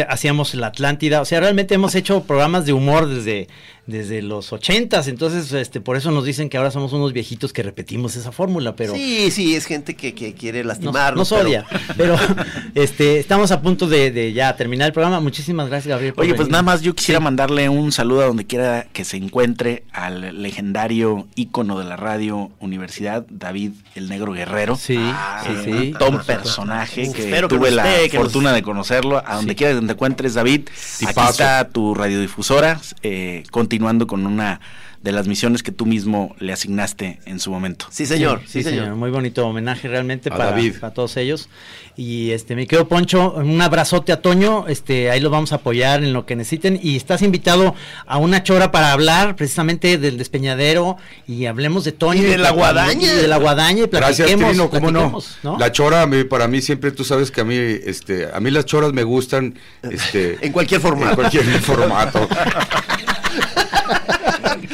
hacíamos 0.10 0.56
la 0.56 0.68
Atlántida, 0.68 1.22
o 1.22 1.26
sea, 1.26 1.40
realmente 1.40 1.74
hemos 1.74 1.96
hecho 1.96 2.24
programas 2.24 2.66
de 2.66 2.74
humor 2.74 3.08
desde 3.08 3.48
desde 3.90 4.22
los 4.22 4.54
ochentas, 4.54 5.08
entonces 5.08 5.52
este 5.54 5.82
por 5.82 5.98
eso 5.98 6.12
nos 6.12 6.26
dicen 6.26 6.50
que 6.50 6.58
ahora 6.58 6.72
somos 6.72 6.94
unos 6.94 7.14
viejitos 7.14 7.54
que 7.54 7.64
repetimos 7.64 8.16
esa 8.16 8.32
fórmula, 8.32 8.76
pero 8.76 8.94
sí, 8.94 9.32
sí, 9.32 9.56
es 9.56 9.66
gente 9.66 9.96
que, 9.96 10.14
que 10.14 10.34
quiere 10.34 10.64
lastimarnos. 10.64 11.30
Nos, 11.30 11.32
nos 11.32 11.46
odia, 11.46 11.66
pero, 11.98 12.16
este 12.76 13.20
estamos 13.20 13.52
a 13.52 13.62
punto 13.62 13.88
de, 13.88 14.12
de, 14.12 14.34
ya 14.34 14.56
terminar 14.56 14.88
el 14.88 14.94
programa. 14.94 15.20
Muchísimas 15.20 15.68
gracias, 15.70 15.90
Gabriel. 15.90 16.14
Oye, 16.18 16.34
pues 16.36 16.50
nada 16.50 16.64
más 16.64 16.82
yo 16.82 16.94
quisiera 16.94 17.20
sí. 17.20 17.24
mandarle 17.24 17.70
un 17.70 17.92
saludo 17.92 18.22
a 18.22 18.26
donde 18.26 18.46
quiera 18.46 18.88
que 18.94 19.06
se 19.06 19.18
encuentre 19.18 19.84
al 19.92 20.42
legendario 20.42 21.28
ícono 21.36 21.80
de 21.80 21.86
la 21.86 21.96
radio 21.96 22.52
Universidad, 22.60 23.26
David 23.30 23.72
el 23.96 24.10
Negro 24.10 24.34
Guerrero. 24.34 24.76
Sí, 24.76 24.98
ah, 25.00 25.44
sí, 25.46 25.54
sí. 25.64 25.94
Un 26.08 26.20
personaje 26.20 27.10
Uf, 27.10 27.16
que 27.16 27.42
tuve 27.48 27.70
que 27.70 27.76
la 27.76 27.86
fortuna 28.12 28.50
nos... 28.50 28.56
de 28.56 28.64
conocerlo. 28.64 29.22
A 29.26 29.36
donde 29.36 29.54
sí. 29.54 29.56
quiera 29.56 29.80
que 29.80 29.86
te 29.86 29.92
encuentres, 29.92 30.34
David. 30.34 30.70
Sí, 30.76 31.06
aquí 31.06 31.16
paso. 31.16 31.32
está 31.32 31.68
tu 31.70 31.94
radiodifusora. 31.94 32.80
Eh, 33.04 33.44
continuando 33.80 34.08
con 34.08 34.26
una 34.28 34.60
de 35.02 35.14
las 35.14 35.28
misiones 35.28 35.64
que 35.64 35.72
tú 35.72 35.86
mismo 35.86 36.36
le 36.40 36.52
asignaste 36.52 37.20
en 37.26 37.40
su 37.40 37.52
momento. 37.52 37.86
Sí, 37.90 38.06
señor. 38.06 38.42
Sí, 38.42 38.60
sí 38.60 38.64
señor. 38.64 38.84
señor. 38.84 38.98
Muy 38.98 39.10
bonito 39.10 39.48
homenaje 39.48 39.88
realmente 39.88 40.30
para, 40.30 40.54
para, 40.82 40.94
todos 40.94 41.16
ellos. 41.16 41.48
Y 41.96 42.32
este, 42.32 42.54
me 42.56 42.68
quedo 42.68 42.90
Poncho, 42.90 43.32
un 43.36 43.62
abrazote 43.62 44.12
a 44.12 44.22
Toño, 44.22 44.68
este, 44.68 45.10
ahí 45.10 45.22
lo 45.22 45.30
vamos 45.30 45.54
a 45.54 45.56
apoyar 45.56 46.04
en 46.04 46.12
lo 46.12 46.26
que 46.26 46.36
necesiten. 46.36 46.78
Y 46.84 46.98
estás 46.98 47.22
invitado 47.22 47.76
a 48.06 48.18
una 48.18 48.44
chora 48.44 48.74
para 48.74 48.92
hablar 48.92 49.38
precisamente 49.38 49.98
del 49.98 50.18
despeñadero 50.18 50.98
y 51.26 51.46
hablemos 51.46 51.86
de 51.86 51.94
Toño. 51.94 52.22
Y 52.22 52.26
de 52.26 52.38
la 52.38 52.52
guadaña. 52.52 53.14
Y 53.14 53.16
de 53.16 53.28
la 53.30 53.38
guadaña 53.38 53.84
y 53.84 53.88
Gracias, 53.88 54.28
Trino, 54.36 54.70
cómo 54.70 54.92
no? 54.92 55.18
no? 55.44 55.58
La 55.58 55.72
chora, 55.72 56.06
para 56.30 56.50
mí 56.50 56.62
siempre, 56.62 56.92
tú 56.92 57.06
sabes 57.06 57.32
que 57.32 57.40
a 57.40 57.46
mí, 57.46 57.56
este, 57.56 58.28
a 58.34 58.40
mí 58.42 58.52
las 58.52 58.66
choras 58.66 58.92
me 58.92 59.04
gustan, 59.04 59.58
este. 59.82 60.38
en 60.46 60.52
cualquier 60.52 60.82
formato. 60.82 61.12
En 61.12 61.16
cualquier 61.16 61.46
formato. 61.62 62.28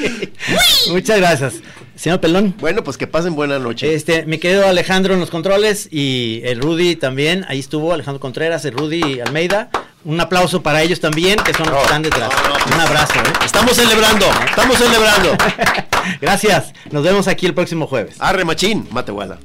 Muchas 0.92 1.18
gracias. 1.18 1.62
Señor 1.96 2.20
Pelón. 2.20 2.54
Bueno, 2.60 2.84
pues 2.84 2.98
que 2.98 3.08
pasen 3.08 3.36
buena 3.36 3.58
noche. 3.58 3.94
Este, 3.96 4.26
me 4.26 4.40
quedo 4.40 4.68
Alejandro 4.68 5.14
en 5.14 5.20
los 5.20 5.30
controles 5.30 5.88
y 5.92 6.42
el 6.44 6.60
Rudy 6.60 6.96
también. 6.96 7.46
Ahí 7.48 7.60
estuvo 7.60 7.94
Alejandro 7.94 8.20
Contreras, 8.20 8.66
el 8.66 8.74
Rudy 8.74 9.22
Almeida. 9.22 9.70
Un 10.04 10.20
aplauso 10.20 10.62
para 10.62 10.84
ellos 10.84 11.00
también, 11.00 11.40
que 11.40 11.54
son 11.54 11.68
los 11.68 11.78
que 11.78 11.84
están 11.84 12.02
detrás. 12.04 12.30
Un 12.68 12.80
abrazo. 12.80 13.20
¿eh? 13.20 13.34
Estamos 13.46 13.76
celebrando, 13.76 14.26
estamos 14.48 14.78
celebrando. 14.78 15.36
Gracias. 16.22 16.74
Nos 16.92 17.04
vemos 17.04 17.28
aquí 17.28 17.46
el 17.46 17.54
próximo 17.54 17.88
jueves. 17.88 18.18
Arre 18.20 18.46
machín, 18.46 18.88
Matehuala. 18.92 19.40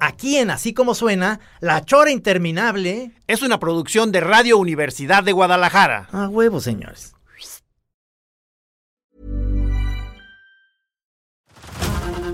Aquí 0.00 0.38
en 0.38 0.50
Así 0.50 0.74
Como 0.74 0.96
Suena, 0.96 1.38
La 1.60 1.84
Chora 1.84 2.10
Interminable 2.10 3.12
es 3.28 3.42
una 3.42 3.60
producción 3.60 4.10
de 4.10 4.20
Radio 4.20 4.58
Universidad 4.58 5.22
de 5.22 5.30
Guadalajara. 5.30 6.08
A 6.10 6.26
huevo, 6.26 6.60
señores. 6.60 7.14